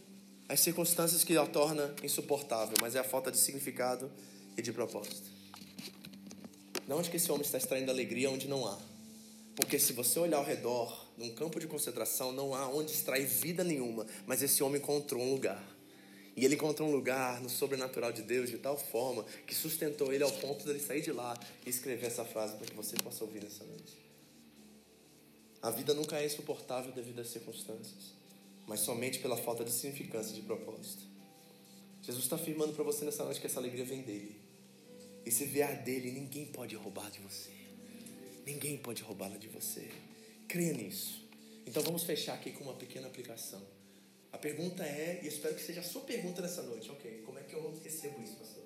as 0.47 0.59
circunstâncias 0.59 1.23
que 1.23 1.35
a 1.35 1.45
torna 1.45 1.93
insuportável, 2.03 2.75
mas 2.81 2.95
é 2.95 2.99
a 2.99 3.03
falta 3.03 3.31
de 3.31 3.37
significado 3.37 4.11
e 4.57 4.61
de 4.61 4.71
propósito. 4.71 5.29
De 6.87 6.93
onde 6.93 7.09
que 7.09 7.17
esse 7.17 7.31
homem 7.31 7.43
está 7.43 7.57
extraindo 7.57 7.91
alegria 7.91 8.29
onde 8.29 8.47
não 8.47 8.67
há? 8.67 8.77
Porque 9.55 9.77
se 9.77 9.93
você 9.93 10.19
olhar 10.19 10.37
ao 10.37 10.43
redor, 10.43 11.07
num 11.17 11.29
campo 11.35 11.59
de 11.59 11.67
concentração, 11.67 12.31
não 12.31 12.55
há 12.55 12.67
onde 12.67 12.91
extrair 12.91 13.25
vida 13.25 13.63
nenhuma, 13.63 14.05
mas 14.25 14.41
esse 14.41 14.63
homem 14.63 14.81
encontrou 14.81 15.21
um 15.21 15.31
lugar. 15.31 15.61
E 16.35 16.45
ele 16.45 16.55
encontrou 16.55 16.87
um 16.87 16.91
lugar 16.91 17.41
no 17.41 17.49
sobrenatural 17.49 18.11
de 18.11 18.21
Deus 18.21 18.49
de 18.49 18.57
tal 18.57 18.77
forma 18.77 19.23
que 19.45 19.53
sustentou 19.53 20.13
ele 20.13 20.23
ao 20.23 20.31
ponto 20.31 20.63
de 20.63 20.69
ele 20.69 20.79
sair 20.79 21.01
de 21.01 21.11
lá 21.11 21.37
e 21.65 21.69
escrever 21.69 22.07
essa 22.07 22.23
frase 22.23 22.55
para 22.55 22.65
que 22.65 22.75
você 22.75 22.95
possa 22.97 23.23
ouvir 23.23 23.43
nessa 23.43 23.63
noite. 23.63 23.97
A 25.61 25.71
vida 25.71 25.93
nunca 25.93 26.17
é 26.17 26.25
insuportável 26.25 26.91
devido 26.93 27.19
às 27.19 27.27
circunstâncias, 27.29 28.13
mas 28.65 28.79
somente 28.79 29.19
pela 29.19 29.35
falta 29.35 29.65
de 29.65 29.71
significância 29.71 30.31
e 30.31 30.35
de 30.35 30.41
propósito. 30.41 31.03
Jesus 32.01 32.23
está 32.23 32.37
afirmando 32.37 32.73
para 32.73 32.83
você 32.83 33.03
nessa 33.03 33.25
noite 33.25 33.41
que 33.41 33.47
essa 33.47 33.59
alegria 33.59 33.83
vem 33.83 34.01
dele. 34.01 34.39
E 35.25 35.31
se 35.31 35.45
vier 35.45 35.83
dele, 35.83 36.11
ninguém 36.11 36.45
pode 36.45 36.75
roubar 36.75 37.11
de 37.11 37.19
você. 37.19 37.51
Ninguém 38.45 38.77
pode 38.77 39.03
roubá-la 39.03 39.37
de 39.37 39.47
você. 39.47 39.89
Creia 40.47 40.73
nisso. 40.73 41.27
Então 41.67 41.83
vamos 41.83 42.03
fechar 42.03 42.33
aqui 42.33 42.51
com 42.51 42.63
uma 42.63 42.73
pequena 42.73 43.07
aplicação. 43.07 43.61
A 44.31 44.37
pergunta 44.37 44.83
é, 44.83 45.19
e 45.21 45.25
eu 45.25 45.31
espero 45.31 45.55
que 45.55 45.61
seja 45.61 45.81
a 45.81 45.83
sua 45.83 46.01
pergunta 46.01 46.41
nessa 46.41 46.61
noite, 46.61 46.89
ok? 46.91 47.23
Como 47.25 47.39
é 47.39 47.43
que 47.43 47.53
eu 47.53 47.79
recebo 47.83 48.21
isso, 48.21 48.35
pastor? 48.35 48.63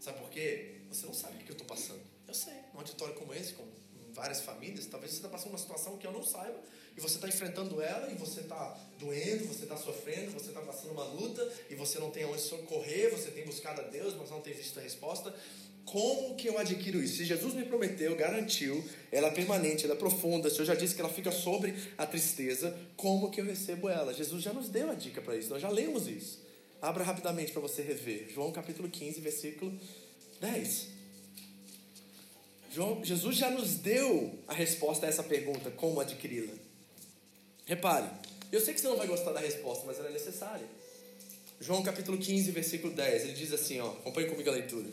Sabe 0.00 0.18
por 0.18 0.30
quê? 0.30 0.80
Você 0.88 1.06
não 1.06 1.14
sabe 1.14 1.36
o 1.36 1.38
que 1.44 1.50
eu 1.50 1.56
estou 1.56 1.66
passando. 1.66 2.02
Eu 2.26 2.34
sei. 2.34 2.54
Num 2.72 2.80
auditório 2.80 3.14
como 3.14 3.32
esse, 3.34 3.52
com 3.54 3.66
várias 4.12 4.40
famílias, 4.40 4.86
talvez 4.86 5.12
você 5.12 5.18
está 5.18 5.28
passando 5.28 5.50
uma 5.50 5.58
situação 5.58 5.96
que 5.96 6.06
eu 6.06 6.12
não 6.12 6.24
saiba, 6.24 6.58
e 6.96 7.00
você 7.00 7.16
está 7.16 7.28
enfrentando 7.28 7.80
ela, 7.80 8.10
e 8.10 8.14
você 8.14 8.40
está 8.40 8.76
doendo, 8.98 9.46
você 9.46 9.62
está 9.62 9.76
sofrendo, 9.76 10.32
você 10.32 10.48
está 10.48 10.60
passando 10.60 10.90
uma 10.90 11.04
luta, 11.04 11.48
e 11.68 11.74
você 11.74 11.98
não 11.98 12.10
tem 12.10 12.24
onde 12.24 12.40
socorrer, 12.40 13.10
você 13.10 13.30
tem 13.30 13.44
buscado 13.44 13.80
a 13.80 13.84
Deus, 13.84 14.14
mas 14.14 14.30
não 14.30 14.40
tem 14.40 14.52
visto 14.52 14.78
a 14.78 14.82
resposta. 14.82 15.34
Como 15.84 16.36
que 16.36 16.48
eu 16.48 16.58
adquiro 16.58 17.02
isso? 17.02 17.16
Se 17.16 17.24
Jesus 17.24 17.54
me 17.54 17.64
prometeu, 17.64 18.14
garantiu, 18.14 18.84
ela 19.10 19.28
é 19.28 19.30
permanente, 19.30 19.84
ela 19.84 19.94
é 19.94 19.96
profunda, 19.96 20.48
o 20.48 20.50
Senhor 20.50 20.64
já 20.64 20.74
disse 20.74 20.94
que 20.94 21.00
ela 21.00 21.10
fica 21.10 21.32
sobre 21.32 21.74
a 21.98 22.06
tristeza, 22.06 22.76
como 22.96 23.30
que 23.30 23.40
eu 23.40 23.44
recebo 23.44 23.88
ela? 23.88 24.14
Jesus 24.14 24.42
já 24.42 24.52
nos 24.52 24.68
deu 24.68 24.90
a 24.90 24.94
dica 24.94 25.20
para 25.20 25.36
isso, 25.36 25.50
nós 25.50 25.60
já 25.60 25.68
lemos 25.68 26.06
isso. 26.06 26.40
Abra 26.80 27.04
rapidamente 27.04 27.52
para 27.52 27.60
você 27.60 27.82
rever. 27.82 28.30
João 28.32 28.52
capítulo 28.52 28.88
15, 28.88 29.20
versículo 29.20 29.72
10. 30.40 30.88
João, 32.72 33.04
Jesus 33.04 33.36
já 33.36 33.50
nos 33.50 33.74
deu 33.74 34.38
a 34.46 34.54
resposta 34.54 35.06
a 35.06 35.08
essa 35.08 35.24
pergunta, 35.24 35.70
como 35.72 36.00
adquiri-la. 36.00 36.54
Repare, 37.66 38.08
eu 38.52 38.60
sei 38.60 38.74
que 38.74 38.80
você 38.80 38.88
não 38.88 38.96
vai 38.96 39.08
gostar 39.08 39.32
da 39.32 39.40
resposta, 39.40 39.84
mas 39.86 39.98
ela 39.98 40.08
é 40.08 40.12
necessária. 40.12 40.66
João 41.60 41.82
capítulo 41.82 42.16
15, 42.16 42.50
versículo 42.52 42.94
10, 42.94 43.24
ele 43.24 43.32
diz 43.32 43.52
assim, 43.52 43.80
ó, 43.80 43.88
acompanhe 43.90 44.28
comigo 44.28 44.48
a 44.48 44.52
leitura. 44.52 44.88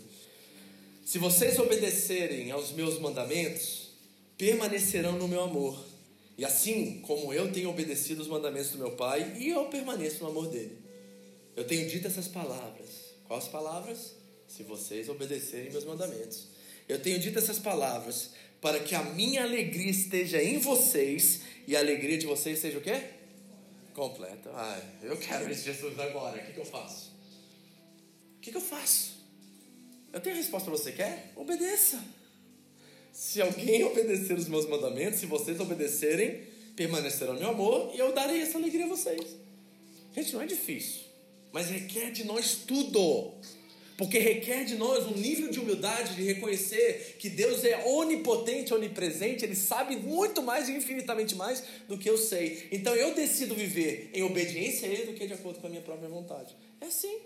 Se 1.08 1.20
vocês 1.20 1.58
obedecerem 1.58 2.52
aos 2.52 2.74
meus 2.74 3.00
mandamentos, 3.00 3.92
permanecerão 4.38 5.14
no 5.14 5.26
meu 5.26 5.40
amor. 5.40 5.82
E 6.38 6.44
assim 6.44 7.00
como 7.00 7.32
eu 7.34 7.50
tenho 7.50 7.70
obedecido 7.70 8.22
os 8.22 8.28
mandamentos 8.28 8.72
do 8.72 8.78
meu 8.78 8.92
Pai, 8.92 9.38
e 9.40 9.48
eu 9.48 9.64
permaneço 9.68 10.22
no 10.22 10.32
amor 10.32 10.50
dele. 10.50 10.78
Eu 11.56 11.66
tenho 11.66 11.88
dito 11.88 12.08
essas 12.08 12.28
palavras. 12.28 12.90
Quais 13.26 13.46
palavras? 13.48 14.16
Se 14.50 14.64
vocês 14.64 15.08
obedecerem 15.08 15.72
meus 15.72 15.86
mandamentos. 15.86 16.50
Eu 16.90 17.02
tenho 17.02 17.18
dito 17.20 17.40
essas 17.40 17.58
palavras 17.58 18.32
para 18.60 18.82
que 18.82 18.94
a 18.94 19.02
minha 19.02 19.44
alegria 19.44 19.90
esteja 19.90 20.44
em 20.44 20.60
vocês 20.60 21.40
e 21.66 21.74
a 21.78 21.80
alegria 21.80 22.18
de 22.18 22.26
vocês 22.26 22.60
seja 22.60 22.80
o 22.80 22.82
quê? 22.82 23.02
Completa. 23.94 24.52
Ai, 24.54 24.84
eu 25.04 25.16
quero 25.16 25.50
esse 25.50 25.64
Jesus 25.64 25.98
agora. 25.98 26.38
O 26.38 26.46
que, 26.46 26.52
que 26.52 26.60
eu 26.60 26.66
faço? 26.66 27.14
O 28.36 28.42
que, 28.42 28.52
que 28.52 28.58
eu 28.58 28.62
faço? 28.62 29.17
Eu 30.14 30.20
tenho 30.20 30.36
a 30.36 30.38
resposta 30.38 30.70
para 30.70 30.78
você. 30.78 30.92
Quer? 30.92 31.32
Obedeça. 31.36 32.04
Se 33.12 33.42
alguém 33.42 33.84
obedecer 33.86 34.38
os 34.38 34.48
meus 34.48 34.68
mandamentos, 34.68 35.20
se 35.20 35.26
vocês 35.26 35.60
obedecerem, 35.60 36.44
permanecerão 36.76 37.34
no 37.34 37.40
meu 37.40 37.50
amor 37.50 37.92
e 37.94 38.00
eu 38.00 38.14
darei 38.14 38.42
essa 38.42 38.58
alegria 38.58 38.86
a 38.86 38.90
vocês. 38.90 39.36
Gente, 40.14 40.34
não 40.34 40.42
é 40.42 40.46
difícil, 40.46 41.02
mas 41.52 41.70
requer 41.70 42.12
de 42.12 42.24
nós 42.24 42.56
tudo. 42.68 43.34
Porque 43.98 44.20
requer 44.20 44.64
de 44.64 44.76
nós 44.76 45.08
um 45.08 45.16
nível 45.16 45.50
de 45.50 45.60
humildade 45.60 46.16
de 46.16 46.22
reconhecer 46.22 47.16
que 47.18 47.30
Deus 47.30 47.64
é 47.64 47.84
onipotente, 47.88 48.72
onipresente, 48.72 49.44
Ele 49.44 49.56
sabe 49.56 49.96
muito 49.96 50.44
mais 50.44 50.70
e 50.70 50.74
infinitamente 50.74 51.34
mais 51.34 51.64
do 51.88 51.98
que 51.98 52.08
eu 52.08 52.16
sei. 52.16 52.68
Então 52.72 52.96
eu 52.96 53.16
decido 53.16 53.56
viver 53.56 54.12
em 54.14 54.22
obediência 54.22 54.88
a 54.88 54.92
Ele 54.92 55.06
do 55.08 55.14
que 55.14 55.26
de 55.26 55.34
acordo 55.34 55.60
com 55.60 55.66
a 55.66 55.70
minha 55.72 55.82
própria 55.82 56.08
vontade. 56.08 56.56
É 56.80 56.86
assim. 56.86 57.18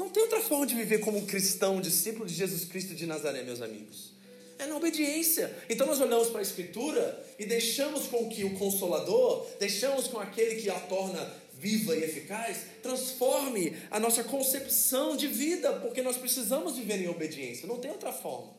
Não 0.00 0.08
tem 0.08 0.22
outra 0.22 0.40
forma 0.40 0.66
de 0.66 0.74
viver 0.74 1.00
como 1.00 1.18
um 1.18 1.26
cristão, 1.26 1.78
discípulo 1.78 2.24
de 2.24 2.32
Jesus 2.32 2.64
Cristo 2.64 2.94
de 2.94 3.04
Nazaré, 3.04 3.42
meus 3.42 3.60
amigos. 3.60 4.12
É 4.58 4.64
na 4.64 4.74
obediência. 4.74 5.54
Então 5.68 5.86
nós 5.86 6.00
olhamos 6.00 6.30
para 6.30 6.38
a 6.38 6.42
Escritura 6.42 7.22
e 7.38 7.44
deixamos 7.44 8.06
com 8.06 8.26
que 8.30 8.42
o 8.42 8.58
Consolador, 8.58 9.46
deixamos 9.58 10.08
com 10.08 10.18
aquele 10.18 10.58
que 10.58 10.70
a 10.70 10.80
torna 10.80 11.30
viva 11.52 11.94
e 11.94 12.02
eficaz, 12.02 12.62
transforme 12.82 13.76
a 13.90 14.00
nossa 14.00 14.24
concepção 14.24 15.18
de 15.18 15.26
vida, 15.26 15.70
porque 15.74 16.00
nós 16.00 16.16
precisamos 16.16 16.78
viver 16.78 17.02
em 17.02 17.08
obediência. 17.08 17.68
Não 17.68 17.76
tem 17.76 17.90
outra 17.90 18.10
forma. 18.10 18.54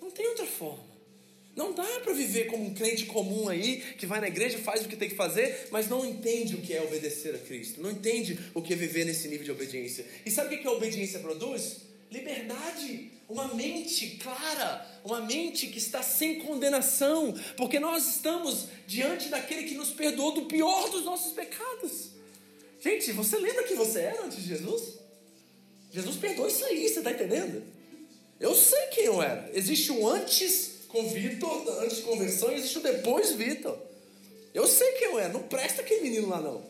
Não 0.00 0.10
tem 0.10 0.26
outra 0.26 0.46
forma. 0.46 0.89
Não 1.60 1.74
dá 1.74 2.00
para 2.02 2.14
viver 2.14 2.46
como 2.46 2.64
um 2.64 2.72
crente 2.72 3.04
comum 3.04 3.46
aí, 3.46 3.82
que 3.98 4.06
vai 4.06 4.18
na 4.18 4.28
igreja, 4.28 4.56
faz 4.56 4.82
o 4.82 4.88
que 4.88 4.96
tem 4.96 5.10
que 5.10 5.14
fazer, 5.14 5.68
mas 5.70 5.90
não 5.90 6.06
entende 6.06 6.54
o 6.54 6.62
que 6.62 6.72
é 6.72 6.80
obedecer 6.80 7.34
a 7.34 7.38
Cristo. 7.38 7.82
Não 7.82 7.90
entende 7.90 8.40
o 8.54 8.62
que 8.62 8.72
é 8.72 8.76
viver 8.76 9.04
nesse 9.04 9.28
nível 9.28 9.44
de 9.44 9.50
obediência. 9.50 10.06
E 10.24 10.30
sabe 10.30 10.54
o 10.54 10.58
que 10.58 10.66
a 10.66 10.72
obediência 10.72 11.20
produz? 11.20 11.82
Liberdade. 12.10 13.10
Uma 13.28 13.52
mente 13.54 14.16
clara, 14.22 14.86
uma 15.04 15.20
mente 15.20 15.66
que 15.66 15.76
está 15.76 16.02
sem 16.02 16.40
condenação, 16.40 17.38
porque 17.58 17.78
nós 17.78 18.08
estamos 18.08 18.68
diante 18.86 19.28
daquele 19.28 19.64
que 19.64 19.74
nos 19.74 19.90
perdoou 19.90 20.32
do 20.32 20.46
pior 20.46 20.88
dos 20.88 21.04
nossos 21.04 21.34
pecados. 21.34 22.12
Gente, 22.80 23.12
você 23.12 23.36
lembra 23.36 23.64
que 23.64 23.74
você 23.74 24.00
era 24.00 24.24
antes 24.24 24.38
de 24.38 24.48
Jesus? 24.48 24.94
Jesus 25.92 26.16
perdoou 26.16 26.48
isso 26.48 26.64
aí, 26.64 26.88
você 26.88 27.00
está 27.00 27.12
entendendo? 27.12 27.62
Eu 28.40 28.54
sei 28.54 28.86
quem 28.86 29.04
eu 29.04 29.22
era. 29.22 29.50
Existe 29.52 29.92
um 29.92 30.08
antes 30.08 30.69
com 30.90 31.08
Vitor, 31.08 31.82
antes 31.82 31.98
de 31.98 32.02
conversão, 32.02 32.52
existe 32.52 32.78
o 32.78 32.82
depois 32.82 33.32
Vitor. 33.32 33.76
Eu 34.52 34.66
sei 34.66 34.92
quem 34.92 35.08
eu 35.08 35.18
é, 35.18 35.28
não 35.28 35.42
presta 35.42 35.82
aquele 35.82 36.02
menino 36.02 36.28
lá 36.28 36.40
não. 36.40 36.64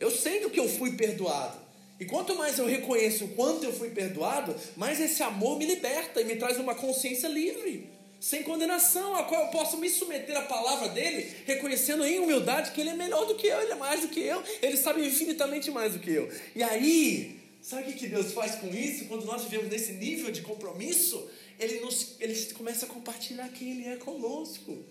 Eu 0.00 0.10
sei 0.10 0.40
do 0.40 0.50
que 0.50 0.60
eu 0.60 0.68
fui 0.68 0.92
perdoado. 0.92 1.66
E 1.98 2.04
quanto 2.04 2.34
mais 2.34 2.58
eu 2.58 2.66
reconheço 2.66 3.24
o 3.24 3.28
quanto 3.28 3.64
eu 3.64 3.72
fui 3.72 3.90
perdoado, 3.90 4.54
mais 4.76 5.00
esse 5.00 5.22
amor 5.22 5.58
me 5.58 5.64
liberta 5.64 6.20
e 6.20 6.24
me 6.24 6.36
traz 6.36 6.58
uma 6.58 6.74
consciência 6.74 7.26
livre, 7.26 7.88
sem 8.20 8.42
condenação, 8.42 9.16
a 9.16 9.22
qual 9.22 9.46
eu 9.46 9.48
posso 9.48 9.78
me 9.78 9.88
submeter 9.88 10.36
à 10.36 10.42
palavra 10.42 10.88
dele, 10.88 11.26
reconhecendo 11.46 12.04
em 12.04 12.18
humildade 12.18 12.72
que 12.72 12.80
ele 12.82 12.90
é 12.90 12.94
melhor 12.94 13.24
do 13.24 13.34
que 13.34 13.46
eu, 13.46 13.62
ele 13.62 13.72
é 13.72 13.76
mais 13.76 14.02
do 14.02 14.08
que 14.08 14.20
eu, 14.20 14.42
ele 14.60 14.76
sabe 14.76 15.06
infinitamente 15.06 15.70
mais 15.70 15.94
do 15.94 15.98
que 15.98 16.10
eu. 16.10 16.30
E 16.54 16.62
aí, 16.62 17.40
sabe 17.62 17.90
o 17.90 17.94
que 17.94 18.08
Deus 18.08 18.32
faz 18.32 18.56
com 18.56 18.68
isso? 18.68 19.06
Quando 19.06 19.24
nós 19.24 19.44
vivemos 19.44 19.70
nesse 19.70 19.92
nível 19.92 20.30
de 20.30 20.42
compromisso, 20.42 21.30
ele, 21.58 21.80
nos, 21.80 22.16
ele 22.20 22.34
começa 22.52 22.86
a 22.86 22.88
compartilhar 22.88 23.48
quem 23.48 23.70
Ele 23.70 23.88
é 23.88 23.96
conosco. 23.96 24.84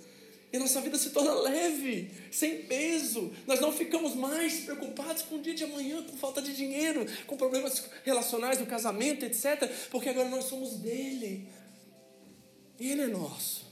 E 0.52 0.58
nossa 0.58 0.80
vida 0.80 0.98
se 0.98 1.10
torna 1.10 1.34
leve, 1.34 2.10
sem 2.32 2.64
peso. 2.64 3.32
Nós 3.46 3.60
não 3.60 3.74
ficamos 3.74 4.16
mais 4.16 4.62
preocupados 4.62 5.24
com 5.24 5.36
o 5.36 5.42
dia 5.42 5.54
de 5.54 5.66
amanhã, 5.66 6.02
com 6.04 6.16
falta 6.16 6.42
de 6.42 6.56
dinheiro, 6.56 7.06
com 7.28 7.36
problemas 7.36 7.84
relacionais 8.04 8.58
do 8.58 8.66
casamento, 8.66 9.26
etc. 9.26 9.70
Porque 9.92 10.08
agora 10.08 10.30
nós 10.30 10.46
somos 10.46 10.76
dele. 10.76 11.48
E 12.80 12.92
ele 12.92 13.02
é 13.02 13.08
nosso. 13.08 13.66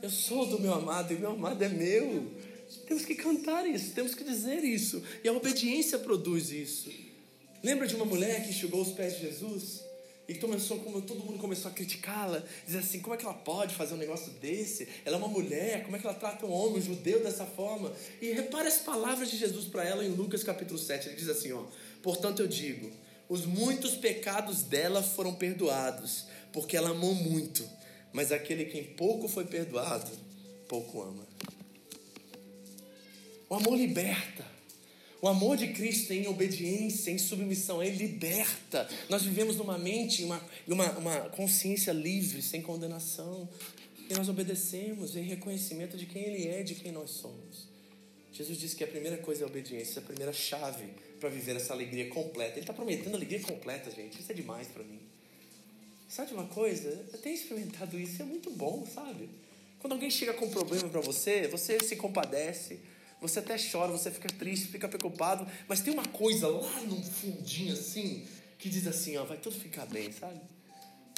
Eu 0.00 0.10
sou 0.10 0.46
do 0.46 0.60
meu 0.60 0.72
amado 0.74 1.12
e 1.12 1.18
meu 1.18 1.30
amado 1.30 1.62
é 1.62 1.68
meu. 1.68 2.30
Temos 2.86 3.04
que 3.04 3.14
cantar 3.14 3.66
isso, 3.66 3.92
temos 3.92 4.14
que 4.14 4.24
dizer 4.24 4.64
isso. 4.64 5.02
E 5.22 5.28
a 5.28 5.32
obediência 5.32 5.98
produz 5.98 6.50
isso. 6.50 6.90
Lembra 7.62 7.86
de 7.86 7.94
uma 7.94 8.04
mulher 8.04 8.44
que 8.44 8.50
enxugou 8.50 8.80
os 8.80 8.92
pés 8.92 9.16
de 9.16 9.22
Jesus? 9.22 9.91
E 10.28 10.34
começou, 10.36 10.78
como 10.78 11.02
todo 11.02 11.24
mundo 11.24 11.38
começou 11.38 11.70
a 11.70 11.74
criticá-la, 11.74 12.42
dizer 12.64 12.78
assim, 12.78 13.00
como 13.00 13.14
é 13.14 13.18
que 13.18 13.24
ela 13.24 13.34
pode 13.34 13.74
fazer 13.74 13.94
um 13.94 13.98
negócio 13.98 14.30
desse? 14.34 14.88
Ela 15.04 15.16
é 15.16 15.18
uma 15.18 15.28
mulher, 15.28 15.82
como 15.82 15.96
é 15.96 15.98
que 15.98 16.06
ela 16.06 16.14
trata 16.14 16.46
um 16.46 16.52
homem, 16.52 16.78
um 16.78 16.82
judeu 16.82 17.22
dessa 17.22 17.44
forma? 17.44 17.92
E 18.20 18.32
repare 18.32 18.68
as 18.68 18.78
palavras 18.78 19.30
de 19.30 19.36
Jesus 19.36 19.66
para 19.66 19.84
ela 19.84 20.04
em 20.04 20.08
Lucas 20.08 20.44
capítulo 20.44 20.78
7, 20.78 21.08
ele 21.08 21.16
diz 21.16 21.28
assim, 21.28 21.52
ó, 21.52 21.64
portanto 22.02 22.40
eu 22.40 22.46
digo, 22.46 22.90
os 23.28 23.44
muitos 23.44 23.96
pecados 23.96 24.62
dela 24.62 25.02
foram 25.02 25.34
perdoados, 25.34 26.26
porque 26.52 26.76
ela 26.76 26.90
amou 26.90 27.14
muito, 27.14 27.68
mas 28.12 28.30
aquele 28.30 28.66
quem 28.66 28.84
pouco 28.84 29.26
foi 29.26 29.44
perdoado, 29.44 30.10
pouco 30.68 31.02
ama. 31.02 31.26
O 33.48 33.54
amor 33.56 33.76
liberta. 33.76 34.51
O 35.22 35.28
amor 35.28 35.56
de 35.56 35.68
Cristo 35.68 36.12
em 36.12 36.26
obediência, 36.26 37.12
em 37.12 37.16
submissão, 37.16 37.80
ele 37.80 38.08
liberta. 38.08 38.88
Nós 39.08 39.22
vivemos 39.22 39.54
numa 39.54 39.78
mente, 39.78 40.24
uma, 40.24 40.44
uma, 40.66 40.90
uma 40.98 41.20
consciência 41.28 41.92
livre, 41.92 42.42
sem 42.42 42.60
condenação. 42.60 43.48
E 44.10 44.14
nós 44.14 44.28
obedecemos 44.28 45.14
em 45.14 45.22
reconhecimento 45.22 45.96
de 45.96 46.06
quem 46.06 46.24
Ele 46.24 46.48
é, 46.48 46.64
de 46.64 46.74
quem 46.74 46.90
nós 46.90 47.10
somos. 47.10 47.68
Jesus 48.32 48.58
disse 48.58 48.74
que 48.74 48.82
a 48.82 48.86
primeira 48.88 49.16
coisa 49.16 49.42
é 49.42 49.44
a 49.44 49.46
obediência, 49.46 50.00
a 50.00 50.04
primeira 50.04 50.32
chave 50.32 50.86
para 51.20 51.28
viver 51.28 51.54
essa 51.54 51.72
alegria 51.72 52.08
completa. 52.08 52.54
Ele 52.54 52.62
está 52.62 52.72
prometendo 52.72 53.14
alegria 53.14 53.40
completa, 53.40 53.92
gente. 53.92 54.20
Isso 54.20 54.32
é 54.32 54.34
demais 54.34 54.66
para 54.66 54.82
mim. 54.82 54.98
Sabe 56.08 56.34
uma 56.34 56.46
coisa? 56.46 56.88
Eu 57.12 57.18
tenho 57.20 57.36
experimentado 57.36 57.96
isso, 57.96 58.20
é 58.20 58.24
muito 58.24 58.50
bom, 58.50 58.84
sabe? 58.92 59.30
Quando 59.78 59.92
alguém 59.92 60.10
chega 60.10 60.34
com 60.34 60.46
um 60.46 60.50
problema 60.50 60.88
para 60.88 61.00
você, 61.00 61.46
você 61.46 61.78
se 61.78 61.94
compadece, 61.94 62.80
você 63.22 63.38
até 63.38 63.56
chora, 63.56 63.92
você 63.92 64.10
fica 64.10 64.28
triste, 64.28 64.66
fica 64.66 64.88
preocupado, 64.88 65.46
mas 65.68 65.80
tem 65.80 65.94
uma 65.94 66.04
coisa 66.04 66.48
lá 66.48 66.80
no 66.80 67.00
fundinho 67.02 67.72
assim 67.72 68.26
que 68.58 68.68
diz 68.68 68.86
assim, 68.86 69.16
ó, 69.16 69.24
vai 69.24 69.38
tudo 69.38 69.56
ficar 69.56 69.86
bem, 69.86 70.12
sabe? 70.12 70.40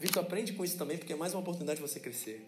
Vitor, 0.00 0.22
aprende 0.22 0.52
com 0.52 0.64
isso 0.64 0.76
também, 0.76 0.98
porque 0.98 1.14
é 1.14 1.16
mais 1.16 1.32
uma 1.32 1.40
oportunidade 1.40 1.80
de 1.80 1.86
você 1.86 1.98
crescer. 1.98 2.44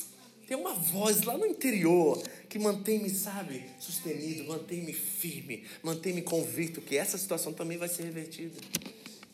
Tem 0.47 0.57
uma 0.57 0.75
voz 0.75 1.23
lá 1.23 1.37
no 1.37 1.47
interior 1.47 2.23
que 2.49 2.59
mantém-me, 2.59 3.11
sabe, 3.11 3.65
sustenido, 3.81 4.45
mantém-me 4.45 4.93
firme, 4.93 5.65
mantém-me 5.83 6.23
convicto 6.23 6.81
que 6.81 6.97
essa 6.97 7.19
situação 7.19 7.53
também 7.53 7.77
vai 7.77 7.89
ser 7.89 8.05
revertida. 8.05 8.57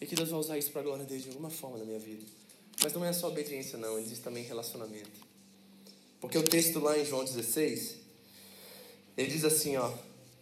E 0.00 0.06
que 0.06 0.14
Deus 0.14 0.30
vai 0.30 0.40
usar 0.40 0.58
isso 0.58 0.70
para 0.70 0.80
a 0.80 0.84
glória 0.84 1.04
dele 1.04 1.20
de 1.20 1.28
alguma 1.28 1.50
forma 1.50 1.78
na 1.78 1.84
minha 1.84 1.98
vida. 1.98 2.24
Mas 2.82 2.92
não 2.92 3.04
é 3.04 3.12
só 3.12 3.28
obediência, 3.28 3.78
não, 3.78 3.98
existe 3.98 4.22
também 4.22 4.42
relacionamento. 4.44 5.20
Porque 6.20 6.38
o 6.38 6.42
texto 6.42 6.80
lá 6.80 6.98
em 6.98 7.04
João 7.04 7.24
16, 7.24 7.96
ele 9.16 9.28
diz 9.28 9.44
assim, 9.44 9.76
ó, 9.76 9.92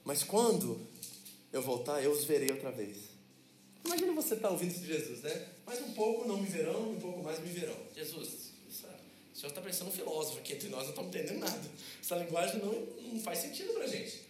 mas 0.04 0.22
quando 0.22 0.80
eu 1.52 1.62
voltar, 1.62 2.02
eu 2.02 2.12
os 2.12 2.24
verei 2.24 2.50
outra 2.50 2.70
vez. 2.70 3.10
Imagina 3.84 4.12
você 4.12 4.34
estar 4.34 4.48
tá 4.48 4.52
ouvindo 4.52 4.70
isso 4.70 4.80
de 4.80 4.86
Jesus, 4.86 5.20
né? 5.22 5.48
Mais 5.66 5.80
um 5.80 5.92
pouco 5.92 6.28
não 6.28 6.36
me 6.36 6.48
verão, 6.48 6.90
um 6.90 7.00
pouco 7.00 7.22
mais 7.22 7.38
me 7.40 7.48
verão. 7.48 7.76
Jesus, 7.94 8.50
o 8.68 9.38
senhor 9.38 9.48
está 9.48 9.60
parecendo 9.60 9.90
um 9.90 9.92
filósofo 9.92 10.38
aqui 10.38 10.52
entre 10.52 10.68
nós, 10.68 10.82
não 10.82 10.90
estamos 10.90 11.14
entendendo 11.14 11.38
nada. 11.38 11.70
Essa 12.02 12.16
linguagem 12.16 12.60
não, 12.60 12.72
não 13.12 13.20
faz 13.20 13.38
sentido 13.38 13.72
para 13.72 13.86
gente. 13.86 14.20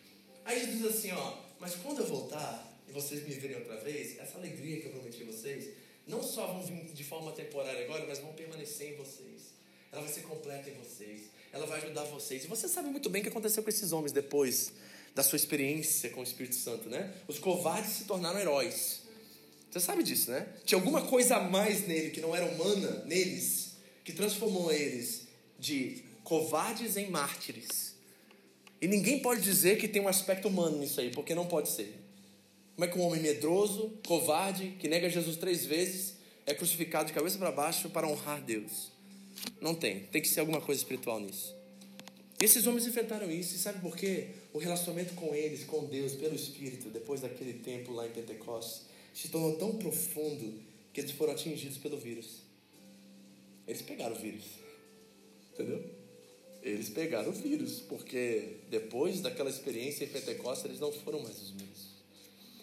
Aí 0.45 0.61
Jesus 0.61 0.79
diz 0.79 0.87
assim, 0.87 1.13
ó, 1.13 1.37
mas 1.59 1.75
quando 1.75 2.01
eu 2.01 2.07
voltar 2.07 2.67
e 2.89 2.93
vocês 2.93 3.27
me 3.27 3.35
verem 3.35 3.57
outra 3.57 3.77
vez, 3.81 4.19
essa 4.19 4.39
alegria 4.39 4.81
que 4.81 4.87
eu 4.87 4.93
prometi 4.93 5.23
a 5.23 5.27
vocês, 5.27 5.75
não 6.07 6.23
só 6.23 6.47
vão 6.47 6.63
vir 6.63 6.85
de 6.93 7.05
forma 7.05 7.33
temporária 7.33 7.85
agora, 7.85 8.05
mas 8.07 8.19
vão 8.19 8.33
permanecer 8.33 8.93
em 8.93 8.97
vocês. 8.97 9.51
Ela 9.93 10.03
vai 10.03 10.13
ser 10.13 10.23
completa 10.23 10.71
em 10.71 10.75
vocês. 10.75 11.23
Ela 11.53 11.67
vai 11.67 11.83
ajudar 11.83 12.05
vocês. 12.05 12.45
E 12.45 12.47
você 12.47 12.69
sabe 12.69 12.89
muito 12.89 13.11
bem 13.11 13.21
o 13.21 13.25
que 13.25 13.29
aconteceu 13.29 13.63
com 13.63 13.69
esses 13.69 13.93
homens 13.93 14.13
depois 14.13 14.73
da 15.15 15.23
sua 15.23 15.37
experiência 15.37 16.11
com 16.11 16.21
o 16.21 16.23
Espírito 16.23 16.55
Santo, 16.55 16.89
né? 16.89 17.13
Os 17.27 17.39
covardes 17.39 17.93
se 17.93 18.05
tornaram 18.05 18.39
heróis. 18.39 19.01
Você 19.71 19.81
sabe 19.81 20.03
disso, 20.03 20.31
né? 20.31 20.49
Tinha 20.65 20.79
alguma 20.79 21.03
coisa 21.03 21.37
a 21.37 21.41
mais 21.41 21.87
nele 21.87 22.11
que 22.11 22.21
não 22.21 22.35
era 22.35 22.47
humana, 22.47 23.05
neles, 23.07 23.77
que 24.05 24.13
transformou 24.13 24.73
eles 24.73 25.29
de 25.59 26.03
covardes 26.25 26.97
em 26.97 27.11
mártires. 27.11 27.95
E 28.81 28.89
ninguém 28.89 29.21
pode 29.21 29.43
dizer 29.43 29.79
que 29.79 29.87
tem 29.87 30.01
um 30.01 30.09
aspecto 30.09 30.49
humano 30.49 30.79
nisso 30.79 31.01
aí, 31.01 31.11
porque 31.11 31.35
não 31.35 31.47
pode 31.47 31.69
ser. 31.69 31.95
Como 32.75 32.85
é 32.85 32.89
que 32.89 32.99
um 32.99 33.03
homem 33.03 33.21
medroso, 33.21 33.93
covarde, 34.07 34.77
que 34.79 34.89
nega 34.89 35.11
Jesus 35.11 35.37
três 35.37 35.67
vezes, 35.67 36.15
é 36.47 36.55
crucificado 36.55 37.07
de 37.09 37.13
cabeça 37.13 37.37
para 37.37 37.53
baixo 37.53 37.91
para 37.91 38.09
honrar 38.09 38.41
Deus? 38.41 38.91
Não 39.61 39.75
tem. 39.75 40.01
Tem 40.07 40.23
que 40.23 40.29
ser 40.29 40.41
alguma 40.41 40.61
coisa 40.61 40.81
espiritual 40.81 41.21
nisso. 41.21 41.55
Esses 42.41 42.67
homens 42.67 42.87
enfrentaram 42.87 43.31
isso, 43.31 43.55
e 43.55 43.59
sabe 43.59 43.81
por 43.81 43.95
quê? 43.95 44.29
O 44.53 44.59
relacionamento 44.59 45.15
com 45.15 45.35
eles, 45.35 45.65
com 45.65 45.85
Deus, 45.85 46.15
pelo 46.15 46.35
Espírito, 46.35 46.89
depois 46.91 47.21
daquele 47.21 47.55
tempo 47.55 47.93
lá 47.93 48.07
em 48.07 48.11
Pentecostes, 48.11 48.83
se 49.15 49.29
tornou 49.29 49.57
tão 49.57 49.77
profundo 49.77 50.61
que 50.93 51.01
eles 51.01 51.13
foram 51.13 51.33
atingidos 51.33 51.79
pelo 51.79 51.97
vírus. 51.99 52.41
Eles 53.67 53.83
pegaram 53.83 54.17
o 54.17 54.19
vírus. 54.19 54.45
Entendeu? 55.53 55.85
Eles 56.63 56.89
pegaram 56.89 57.31
o 57.31 57.33
vírus, 57.33 57.81
porque 57.81 58.57
depois 58.69 59.21
daquela 59.21 59.49
experiência 59.49 60.05
em 60.05 60.09
Pentecostes, 60.09 60.65
eles 60.65 60.81
não 60.81 60.93
foram 60.93 61.21
mais 61.21 61.41
os 61.41 61.53
mesmos. 61.53 61.91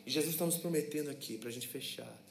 E 0.05 0.11
Jesus 0.11 0.33
está 0.33 0.45
nos 0.45 0.57
prometendo 0.57 1.09
aqui, 1.09 1.37
para 1.37 1.49
a 1.49 1.51
gente 1.51 1.67
fechar, 1.67 2.21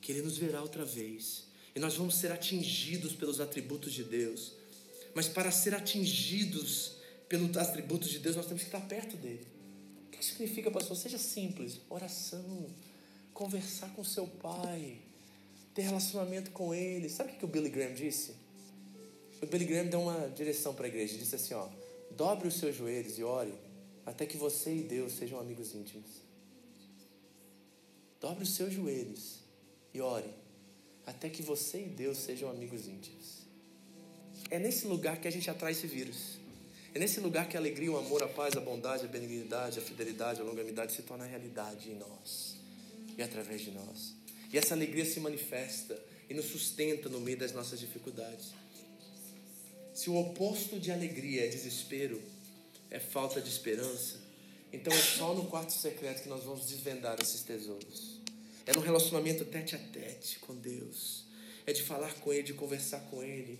que 0.00 0.12
Ele 0.12 0.22
nos 0.22 0.36
verá 0.36 0.62
outra 0.62 0.84
vez. 0.84 1.44
E 1.74 1.78
nós 1.78 1.94
vamos 1.94 2.16
ser 2.16 2.32
atingidos 2.32 3.12
pelos 3.12 3.40
atributos 3.40 3.92
de 3.92 4.04
Deus 4.04 4.60
mas 5.14 5.28
para 5.28 5.50
ser 5.50 5.74
atingidos 5.74 6.92
pelos 7.30 7.56
atributos 7.56 8.10
de 8.10 8.18
Deus, 8.18 8.34
nós 8.34 8.46
temos 8.46 8.62
que 8.62 8.68
estar 8.68 8.80
perto 8.88 9.16
dele. 9.16 9.46
O 10.08 10.10
que 10.10 10.22
significa, 10.22 10.68
pastor? 10.68 10.96
Seja 10.96 11.16
simples: 11.16 11.80
oração, 11.88 12.66
conversar 13.32 13.88
com 13.94 14.02
seu 14.02 14.26
pai, 14.26 14.98
ter 15.72 15.82
relacionamento 15.82 16.50
com 16.50 16.74
ele. 16.74 17.08
Sabe 17.08 17.30
o 17.30 17.36
que 17.36 17.44
o 17.44 17.48
Billy 17.48 17.70
Graham 17.70 17.94
disse? 17.94 18.34
O 19.40 19.46
Billy 19.46 19.64
Graham 19.64 19.86
deu 19.86 20.00
uma 20.00 20.28
direção 20.28 20.74
para 20.74 20.86
a 20.86 20.88
igreja. 20.88 21.16
Disse 21.16 21.36
assim: 21.36 21.54
ó, 21.54 21.68
dobre 22.10 22.48
os 22.48 22.54
seus 22.54 22.74
joelhos 22.74 23.16
e 23.16 23.22
ore 23.22 23.54
até 24.04 24.26
que 24.26 24.36
você 24.36 24.74
e 24.74 24.82
Deus 24.82 25.12
sejam 25.12 25.38
amigos 25.38 25.72
íntimos. 25.72 26.10
Dobre 28.20 28.42
os 28.42 28.54
seus 28.54 28.74
joelhos 28.74 29.36
e 29.94 30.00
ore 30.00 30.34
até 31.06 31.30
que 31.30 31.42
você 31.42 31.84
e 31.84 31.88
Deus 31.88 32.18
sejam 32.18 32.50
amigos 32.50 32.88
íntimos. 32.88 33.46
É 34.50 34.58
nesse 34.58 34.88
lugar 34.88 35.20
que 35.20 35.28
a 35.28 35.30
gente 35.30 35.48
atrai 35.48 35.70
esse 35.70 35.86
vírus. 35.86 36.39
É 36.94 36.98
nesse 36.98 37.20
lugar 37.20 37.48
que 37.48 37.56
a 37.56 37.60
alegria, 37.60 37.90
o 37.92 37.96
amor, 37.96 38.22
a 38.22 38.28
paz, 38.28 38.56
a 38.56 38.60
bondade, 38.60 39.04
a 39.04 39.08
benignidade, 39.08 39.78
a 39.78 39.82
fidelidade, 39.82 40.40
a 40.40 40.44
longanimidade 40.44 40.92
se 40.92 41.02
torna 41.02 41.24
realidade 41.24 41.90
em 41.90 41.94
nós 41.94 42.56
e 43.16 43.22
através 43.22 43.60
de 43.60 43.70
nós. 43.70 44.14
E 44.52 44.58
essa 44.58 44.74
alegria 44.74 45.04
se 45.04 45.20
manifesta 45.20 45.96
e 46.28 46.34
nos 46.34 46.46
sustenta 46.46 47.08
no 47.08 47.20
meio 47.20 47.38
das 47.38 47.52
nossas 47.52 47.78
dificuldades. 47.78 48.48
Se 49.94 50.10
o 50.10 50.16
oposto 50.16 50.80
de 50.80 50.90
alegria 50.90 51.44
é 51.44 51.48
desespero, 51.48 52.20
é 52.90 52.98
falta 52.98 53.40
de 53.40 53.48
esperança, 53.48 54.18
então 54.72 54.92
é 54.92 55.00
só 55.00 55.34
no 55.34 55.46
quarto 55.46 55.72
secreto 55.72 56.22
que 56.22 56.28
nós 56.28 56.42
vamos 56.42 56.66
desvendar 56.66 57.20
esses 57.20 57.42
tesouros. 57.42 58.20
É 58.66 58.72
no 58.72 58.80
relacionamento 58.80 59.44
tete 59.44 59.76
a 59.76 59.78
tete 59.78 60.38
com 60.40 60.54
Deus. 60.54 61.24
É 61.66 61.72
de 61.72 61.82
falar 61.82 62.14
com 62.14 62.32
Ele, 62.32 62.42
de 62.42 62.54
conversar 62.54 63.00
com 63.10 63.22
Ele 63.22 63.58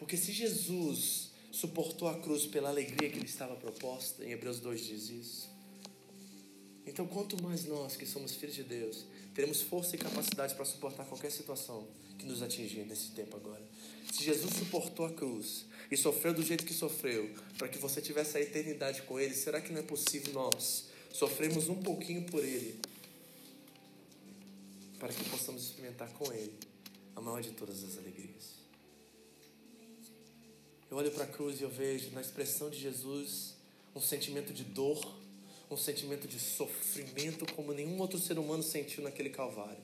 porque 0.00 0.16
se 0.16 0.32
Jesus 0.32 1.29
suportou 1.50 2.08
a 2.08 2.18
cruz 2.18 2.46
pela 2.46 2.68
alegria 2.68 3.10
que 3.10 3.18
lhe 3.18 3.26
estava 3.26 3.56
proposta, 3.56 4.24
em 4.24 4.32
Hebreus 4.32 4.60
2 4.60 4.86
diz 4.86 5.10
isso. 5.10 5.50
Então, 6.86 7.06
quanto 7.06 7.40
mais 7.42 7.64
nós 7.66 7.96
que 7.96 8.06
somos 8.06 8.34
filhos 8.34 8.54
de 8.54 8.64
Deus, 8.64 9.04
teremos 9.34 9.62
força 9.62 9.94
e 9.96 9.98
capacidade 9.98 10.54
para 10.54 10.64
suportar 10.64 11.04
qualquer 11.04 11.30
situação 11.30 11.86
que 12.18 12.26
nos 12.26 12.42
atingir 12.42 12.84
nesse 12.84 13.10
tempo 13.12 13.36
agora. 13.36 13.62
Se 14.12 14.24
Jesus 14.24 14.54
suportou 14.54 15.06
a 15.06 15.12
cruz 15.12 15.66
e 15.90 15.96
sofreu 15.96 16.34
do 16.34 16.42
jeito 16.42 16.64
que 16.64 16.74
sofreu, 16.74 17.32
para 17.56 17.68
que 17.68 17.78
você 17.78 18.00
tivesse 18.00 18.36
a 18.36 18.40
eternidade 18.40 19.02
com 19.02 19.18
Ele, 19.18 19.34
será 19.34 19.60
que 19.60 19.72
não 19.72 19.80
é 19.80 19.82
possível 19.82 20.32
nós 20.32 20.88
sofremos 21.12 21.68
um 21.68 21.80
pouquinho 21.82 22.24
por 22.24 22.44
Ele, 22.44 22.80
para 24.98 25.12
que 25.12 25.24
possamos 25.30 25.62
experimentar 25.62 26.10
com 26.12 26.32
Ele 26.32 26.52
a 27.16 27.20
maior 27.20 27.40
de 27.40 27.50
todas 27.52 27.82
as 27.82 27.98
alegrias? 27.98 28.59
Eu 30.90 30.96
olho 30.96 31.12
para 31.12 31.22
a 31.22 31.26
cruz 31.26 31.60
e 31.60 31.62
eu 31.62 31.70
vejo 31.70 32.10
na 32.10 32.20
expressão 32.20 32.68
de 32.68 32.76
Jesus 32.76 33.54
um 33.94 34.00
sentimento 34.00 34.52
de 34.52 34.64
dor, 34.64 35.00
um 35.70 35.76
sentimento 35.76 36.26
de 36.26 36.40
sofrimento 36.40 37.46
como 37.54 37.72
nenhum 37.72 37.96
outro 38.00 38.18
ser 38.18 38.36
humano 38.40 38.60
sentiu 38.60 39.04
naquele 39.04 39.30
Calvário. 39.30 39.82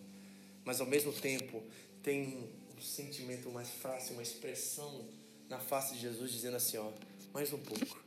Mas 0.64 0.80
ao 0.80 0.86
mesmo 0.86 1.12
tempo 1.12 1.62
tem 2.02 2.50
um 2.76 2.82
sentimento 2.82 3.48
mais 3.50 3.68
fácil, 3.70 4.14
uma 4.14 4.22
expressão 4.22 5.06
na 5.48 5.60
face 5.60 5.94
de 5.94 6.00
Jesus 6.00 6.32
dizendo 6.32 6.56
assim: 6.56 6.76
ó, 6.76 6.90
mais 7.32 7.52
um 7.52 7.58
pouco, 7.58 8.02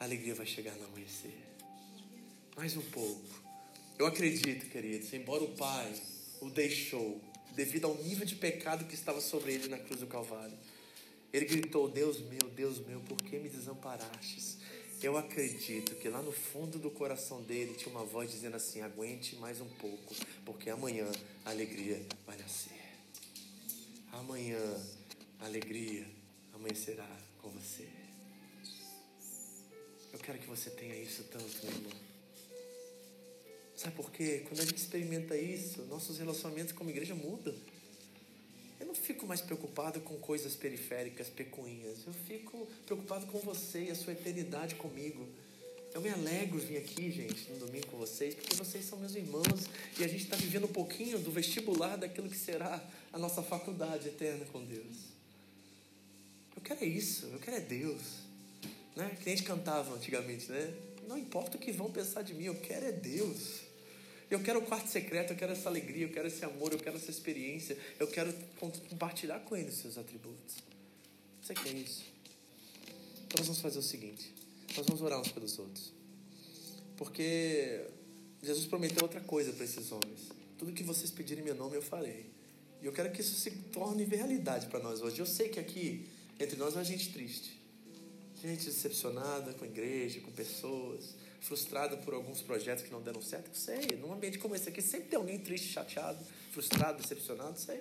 a 0.00 0.04
alegria 0.04 0.34
vai 0.34 0.46
chegar 0.46 0.74
no 0.76 0.86
amanhecer. 0.86 1.34
Mais 2.56 2.74
um 2.74 2.82
pouco. 2.82 3.42
Eu 3.98 4.06
acredito, 4.06 4.70
queridos, 4.70 5.12
embora 5.12 5.44
o 5.44 5.54
Pai 5.56 5.92
o 6.40 6.48
deixou 6.48 7.20
devido 7.54 7.84
ao 7.84 7.94
nível 7.96 8.24
de 8.24 8.34
pecado 8.34 8.86
que 8.86 8.94
estava 8.94 9.20
sobre 9.20 9.52
ele 9.52 9.68
na 9.68 9.76
cruz 9.76 10.00
do 10.00 10.06
Calvário 10.06 10.56
ele 11.32 11.44
gritou: 11.44 11.88
Deus 11.88 12.20
meu, 12.20 12.50
Deus 12.54 12.78
meu, 12.86 13.00
por 13.00 13.16
que 13.18 13.38
me 13.38 13.48
desamparastes? 13.48 14.58
Eu 15.00 15.16
acredito 15.16 15.94
que 15.94 16.08
lá 16.08 16.20
no 16.20 16.32
fundo 16.32 16.76
do 16.78 16.90
coração 16.90 17.40
dele 17.42 17.74
tinha 17.74 17.90
uma 17.90 18.04
voz 18.04 18.30
dizendo 18.30 18.56
assim: 18.56 18.80
aguente 18.80 19.36
mais 19.36 19.60
um 19.60 19.68
pouco, 19.68 20.14
porque 20.44 20.70
amanhã 20.70 21.06
a 21.44 21.50
alegria 21.50 22.04
vai 22.26 22.36
nascer. 22.36 22.72
amanhã 24.12 24.58
a 25.40 25.44
alegria 25.44 26.06
amanhecerá 26.52 27.08
com 27.40 27.50
você. 27.50 27.86
Eu 30.12 30.18
quero 30.18 30.38
que 30.38 30.46
você 30.46 30.70
tenha 30.70 30.96
isso 30.96 31.24
tanto, 31.24 31.64
meu 31.64 31.74
irmão. 31.74 31.92
Sabe 33.76 33.94
por 33.94 34.10
quê? 34.10 34.42
Quando 34.48 34.60
a 34.60 34.64
gente 34.64 34.78
experimenta 34.78 35.36
isso, 35.36 35.82
nossos 35.82 36.18
relacionamentos 36.18 36.72
como 36.72 36.90
igreja 36.90 37.14
mudam. 37.14 37.54
Não 38.88 38.94
fico 38.94 39.26
mais 39.26 39.42
preocupado 39.42 40.00
com 40.00 40.16
coisas 40.16 40.56
periféricas, 40.56 41.28
pecuinhas. 41.28 41.98
Eu 42.06 42.12
fico 42.26 42.66
preocupado 42.86 43.26
com 43.26 43.38
você 43.38 43.84
e 43.84 43.90
a 43.90 43.94
sua 43.94 44.14
eternidade 44.14 44.76
comigo. 44.76 45.28
Eu 45.92 46.00
me 46.00 46.08
alegro 46.08 46.58
vir 46.58 46.78
aqui, 46.78 47.10
gente, 47.10 47.50
no 47.50 47.66
domingo 47.66 47.86
com 47.88 47.98
vocês, 47.98 48.34
porque 48.34 48.56
vocês 48.56 48.86
são 48.86 48.98
meus 48.98 49.14
irmãos 49.14 49.68
e 49.98 50.04
a 50.04 50.08
gente 50.08 50.24
está 50.24 50.36
vivendo 50.36 50.64
um 50.64 50.72
pouquinho 50.72 51.18
do 51.18 51.30
vestibular 51.30 51.96
daquilo 51.96 52.30
que 52.30 52.36
será 52.38 52.82
a 53.12 53.18
nossa 53.18 53.42
faculdade 53.42 54.08
eterna 54.08 54.46
com 54.46 54.64
Deus. 54.64 54.96
Eu 56.56 56.62
quero 56.62 56.82
é 56.82 56.86
isso, 56.86 57.26
eu 57.26 57.38
quero 57.38 57.58
é 57.58 57.60
Deus. 57.60 58.00
Né? 58.96 59.18
Que 59.22 59.28
a 59.28 59.36
gente 59.36 59.44
cantava 59.44 59.94
antigamente, 59.94 60.50
né? 60.50 60.74
Não 61.06 61.18
importa 61.18 61.58
o 61.58 61.60
que 61.60 61.72
vão 61.72 61.92
pensar 61.92 62.22
de 62.22 62.32
mim, 62.32 62.44
eu 62.44 62.54
quero 62.54 62.86
é 62.86 62.92
Deus. 62.92 63.67
Eu 64.30 64.40
quero 64.42 64.58
o 64.58 64.62
quarto 64.62 64.88
secreto, 64.88 65.32
eu 65.32 65.36
quero 65.36 65.52
essa 65.52 65.68
alegria, 65.68 66.04
eu 66.04 66.12
quero 66.12 66.28
esse 66.28 66.44
amor, 66.44 66.72
eu 66.72 66.78
quero 66.78 66.96
essa 66.96 67.10
experiência, 67.10 67.76
eu 67.98 68.06
quero 68.06 68.32
compartilhar 68.58 69.40
com 69.40 69.56
Ele 69.56 69.68
os 69.68 69.76
seus 69.76 69.96
atributos. 69.96 70.56
Você 71.40 71.54
quer 71.54 71.72
isso? 71.72 72.04
Então 73.26 73.38
nós 73.38 73.46
vamos 73.46 73.60
fazer 73.60 73.78
o 73.78 73.82
seguinte: 73.82 74.34
nós 74.76 74.86
vamos 74.86 75.00
orar 75.00 75.18
uns 75.18 75.32
pelos 75.32 75.58
outros. 75.58 75.92
Porque 76.96 77.86
Jesus 78.42 78.66
prometeu 78.66 79.02
outra 79.02 79.20
coisa 79.20 79.52
para 79.52 79.64
esses 79.64 79.90
homens: 79.90 80.28
tudo 80.58 80.72
que 80.72 80.82
vocês 80.82 81.10
pedirem 81.10 81.42
em 81.42 81.46
meu 81.46 81.54
nome 81.54 81.76
eu 81.76 81.82
farei. 81.82 82.26
E 82.82 82.86
eu 82.86 82.92
quero 82.92 83.10
que 83.10 83.20
isso 83.20 83.34
se 83.34 83.50
torne 83.50 84.04
realidade 84.04 84.66
para 84.66 84.78
nós 84.78 85.00
hoje. 85.00 85.18
Eu 85.18 85.26
sei 85.26 85.48
que 85.48 85.58
aqui, 85.58 86.06
entre 86.38 86.56
nós, 86.56 86.76
é 86.76 86.84
gente 86.84 87.12
triste, 87.12 87.58
gente 88.40 88.64
decepcionada 88.66 89.52
com 89.54 89.64
a 89.64 89.68
igreja, 89.68 90.20
com 90.20 90.30
pessoas 90.30 91.14
frustrado 91.40 91.98
por 91.98 92.14
alguns 92.14 92.42
projetos 92.42 92.84
que 92.84 92.90
não 92.90 93.02
deram 93.02 93.22
certo? 93.22 93.56
Sei, 93.56 93.96
num 94.00 94.12
ambiente 94.12 94.38
como 94.38 94.54
esse 94.54 94.68
aqui 94.68 94.82
sempre 94.82 95.08
tem 95.08 95.18
alguém 95.18 95.38
triste, 95.38 95.68
chateado, 95.68 96.18
frustrado, 96.52 97.00
decepcionado, 97.00 97.58
sei. 97.58 97.80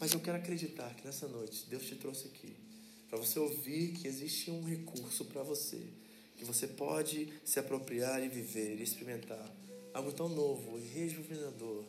Mas 0.00 0.12
eu 0.12 0.20
quero 0.20 0.38
acreditar 0.38 0.94
que 0.94 1.06
nessa 1.06 1.28
noite 1.28 1.66
Deus 1.68 1.84
te 1.84 1.94
trouxe 1.96 2.26
aqui 2.26 2.56
para 3.08 3.18
você 3.18 3.38
ouvir 3.38 3.92
que 3.92 4.08
existe 4.08 4.50
um 4.50 4.64
recurso 4.64 5.24
para 5.26 5.42
você, 5.42 5.80
que 6.36 6.44
você 6.44 6.66
pode 6.66 7.32
se 7.44 7.58
apropriar 7.60 8.22
e 8.22 8.28
viver 8.28 8.78
e 8.78 8.82
experimentar 8.82 9.48
algo 9.92 10.12
tão 10.12 10.28
novo 10.28 10.78
e 10.78 10.82
rejuvenador 10.88 11.84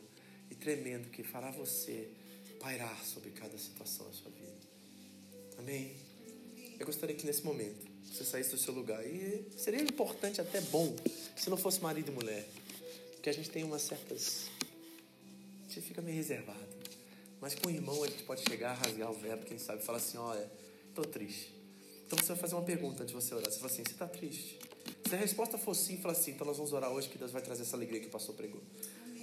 e 0.51 0.55
tremendo 0.55 1.09
que 1.09 1.23
fará 1.23 1.49
você 1.49 2.09
pairar 2.59 3.03
sobre 3.03 3.31
cada 3.31 3.57
situação 3.57 4.05
da 4.05 4.13
sua 4.13 4.31
vida. 4.31 4.55
Amém? 5.57 5.95
Eu 6.79 6.85
gostaria 6.85 7.15
que 7.15 7.25
nesse 7.25 7.43
momento 7.43 7.94
você 8.11 8.23
saísse 8.23 8.51
do 8.51 8.57
seu 8.57 8.73
lugar. 8.73 9.05
E 9.05 9.45
seria 9.57 9.81
importante, 9.81 10.39
até 10.39 10.61
bom, 10.61 10.95
se 11.35 11.49
não 11.49 11.57
fosse 11.57 11.81
marido 11.81 12.11
e 12.11 12.13
mulher. 12.13 12.47
Porque 13.13 13.29
a 13.29 13.33
gente 13.33 13.49
tem 13.49 13.63
umas 13.63 13.81
certas. 13.81 14.49
A 15.65 15.67
gente 15.67 15.81
fica 15.81 16.01
meio 16.01 16.15
reservado. 16.15 16.75
Mas 17.41 17.55
com 17.55 17.67
o 17.67 17.71
irmão 17.71 18.03
a 18.03 18.07
gente 18.07 18.23
pode 18.23 18.41
chegar, 18.47 18.73
rasgar 18.73 19.11
o 19.11 19.13
verbo, 19.13 19.45
quem 19.45 19.57
sabe, 19.57 19.83
falar 19.83 19.97
assim: 19.97 20.17
olha, 20.17 20.49
tô 20.93 21.01
triste. 21.01 21.53
Então 22.05 22.17
você 22.17 22.27
vai 22.27 22.37
fazer 22.37 22.55
uma 22.55 22.63
pergunta 22.63 23.03
antes 23.03 23.15
de 23.15 23.21
você 23.21 23.33
orar. 23.33 23.51
Você 23.51 23.59
fala 23.59 23.71
assim: 23.71 23.83
você 23.83 23.91
está 23.91 24.07
triste? 24.07 24.59
Se 25.07 25.13
a 25.15 25.17
resposta 25.17 25.57
for 25.57 25.75
sim, 25.75 25.97
fala 25.97 26.13
assim: 26.13 26.31
então 26.31 26.45
nós 26.45 26.57
vamos 26.57 26.73
orar 26.73 26.91
hoje 26.91 27.09
que 27.09 27.17
Deus 27.17 27.31
vai 27.31 27.41
trazer 27.41 27.63
essa 27.63 27.75
alegria 27.75 27.99
que 27.99 28.07
o 28.07 28.09
pastor 28.09 28.35
pregou. 28.35 28.61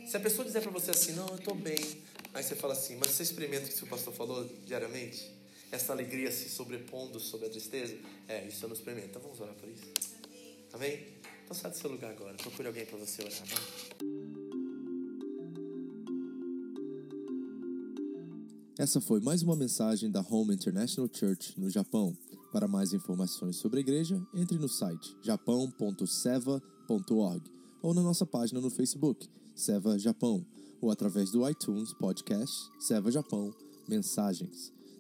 Se 0.06 0.16
a 0.16 0.20
pessoa 0.20 0.44
dizer 0.44 0.60
para 0.60 0.70
você 0.70 0.90
assim: 0.90 1.12
não, 1.12 1.26
eu 1.28 1.36
estou 1.36 1.54
bem. 1.54 2.02
Aí 2.34 2.42
você 2.42 2.54
fala 2.54 2.74
assim: 2.74 2.96
mas 2.96 3.10
você 3.10 3.22
experimenta 3.22 3.66
o 3.66 3.68
que 3.68 3.84
o 3.84 3.86
pastor 3.86 4.12
falou 4.12 4.44
diariamente? 4.66 5.41
Essa 5.72 5.92
alegria 5.92 6.30
se 6.30 6.48
sobrepondo 6.50 7.18
sobre 7.18 7.46
a 7.46 7.50
tristeza? 7.50 7.96
É, 8.28 8.46
isso 8.46 8.64
eu 8.64 8.68
não. 8.68 8.76
Então 8.98 9.22
vamos 9.22 9.40
orar 9.40 9.54
por 9.54 9.68
isso. 9.68 9.82
Amém? 10.72 11.04
Então 11.44 11.56
sai 11.56 11.70
do 11.70 11.76
seu 11.76 11.90
lugar 11.90 12.12
agora. 12.12 12.34
Procure 12.34 12.68
alguém 12.68 12.84
para 12.84 12.98
você 12.98 13.22
orar. 13.22 13.42
Vai. 13.46 13.58
Essa 18.78 19.00
foi 19.00 19.20
mais 19.20 19.42
uma 19.42 19.56
mensagem 19.56 20.10
da 20.10 20.20
Home 20.20 20.54
International 20.54 21.10
Church 21.12 21.58
no 21.58 21.70
Japão. 21.70 22.16
Para 22.52 22.68
mais 22.68 22.92
informações 22.92 23.56
sobre 23.56 23.78
a 23.78 23.80
igreja, 23.80 24.22
entre 24.34 24.58
no 24.58 24.68
site 24.68 25.16
japão.seva.org 25.22 27.50
ou 27.80 27.94
na 27.94 28.02
nossa 28.02 28.26
página 28.26 28.60
no 28.60 28.68
Facebook, 28.70 29.26
Seva 29.54 29.98
Japão, 29.98 30.44
ou 30.80 30.90
através 30.90 31.30
do 31.30 31.48
iTunes 31.48 31.94
Podcast 31.94 32.68
Seva 32.78 33.10
Japão 33.10 33.54
Mensagens. 33.88 34.70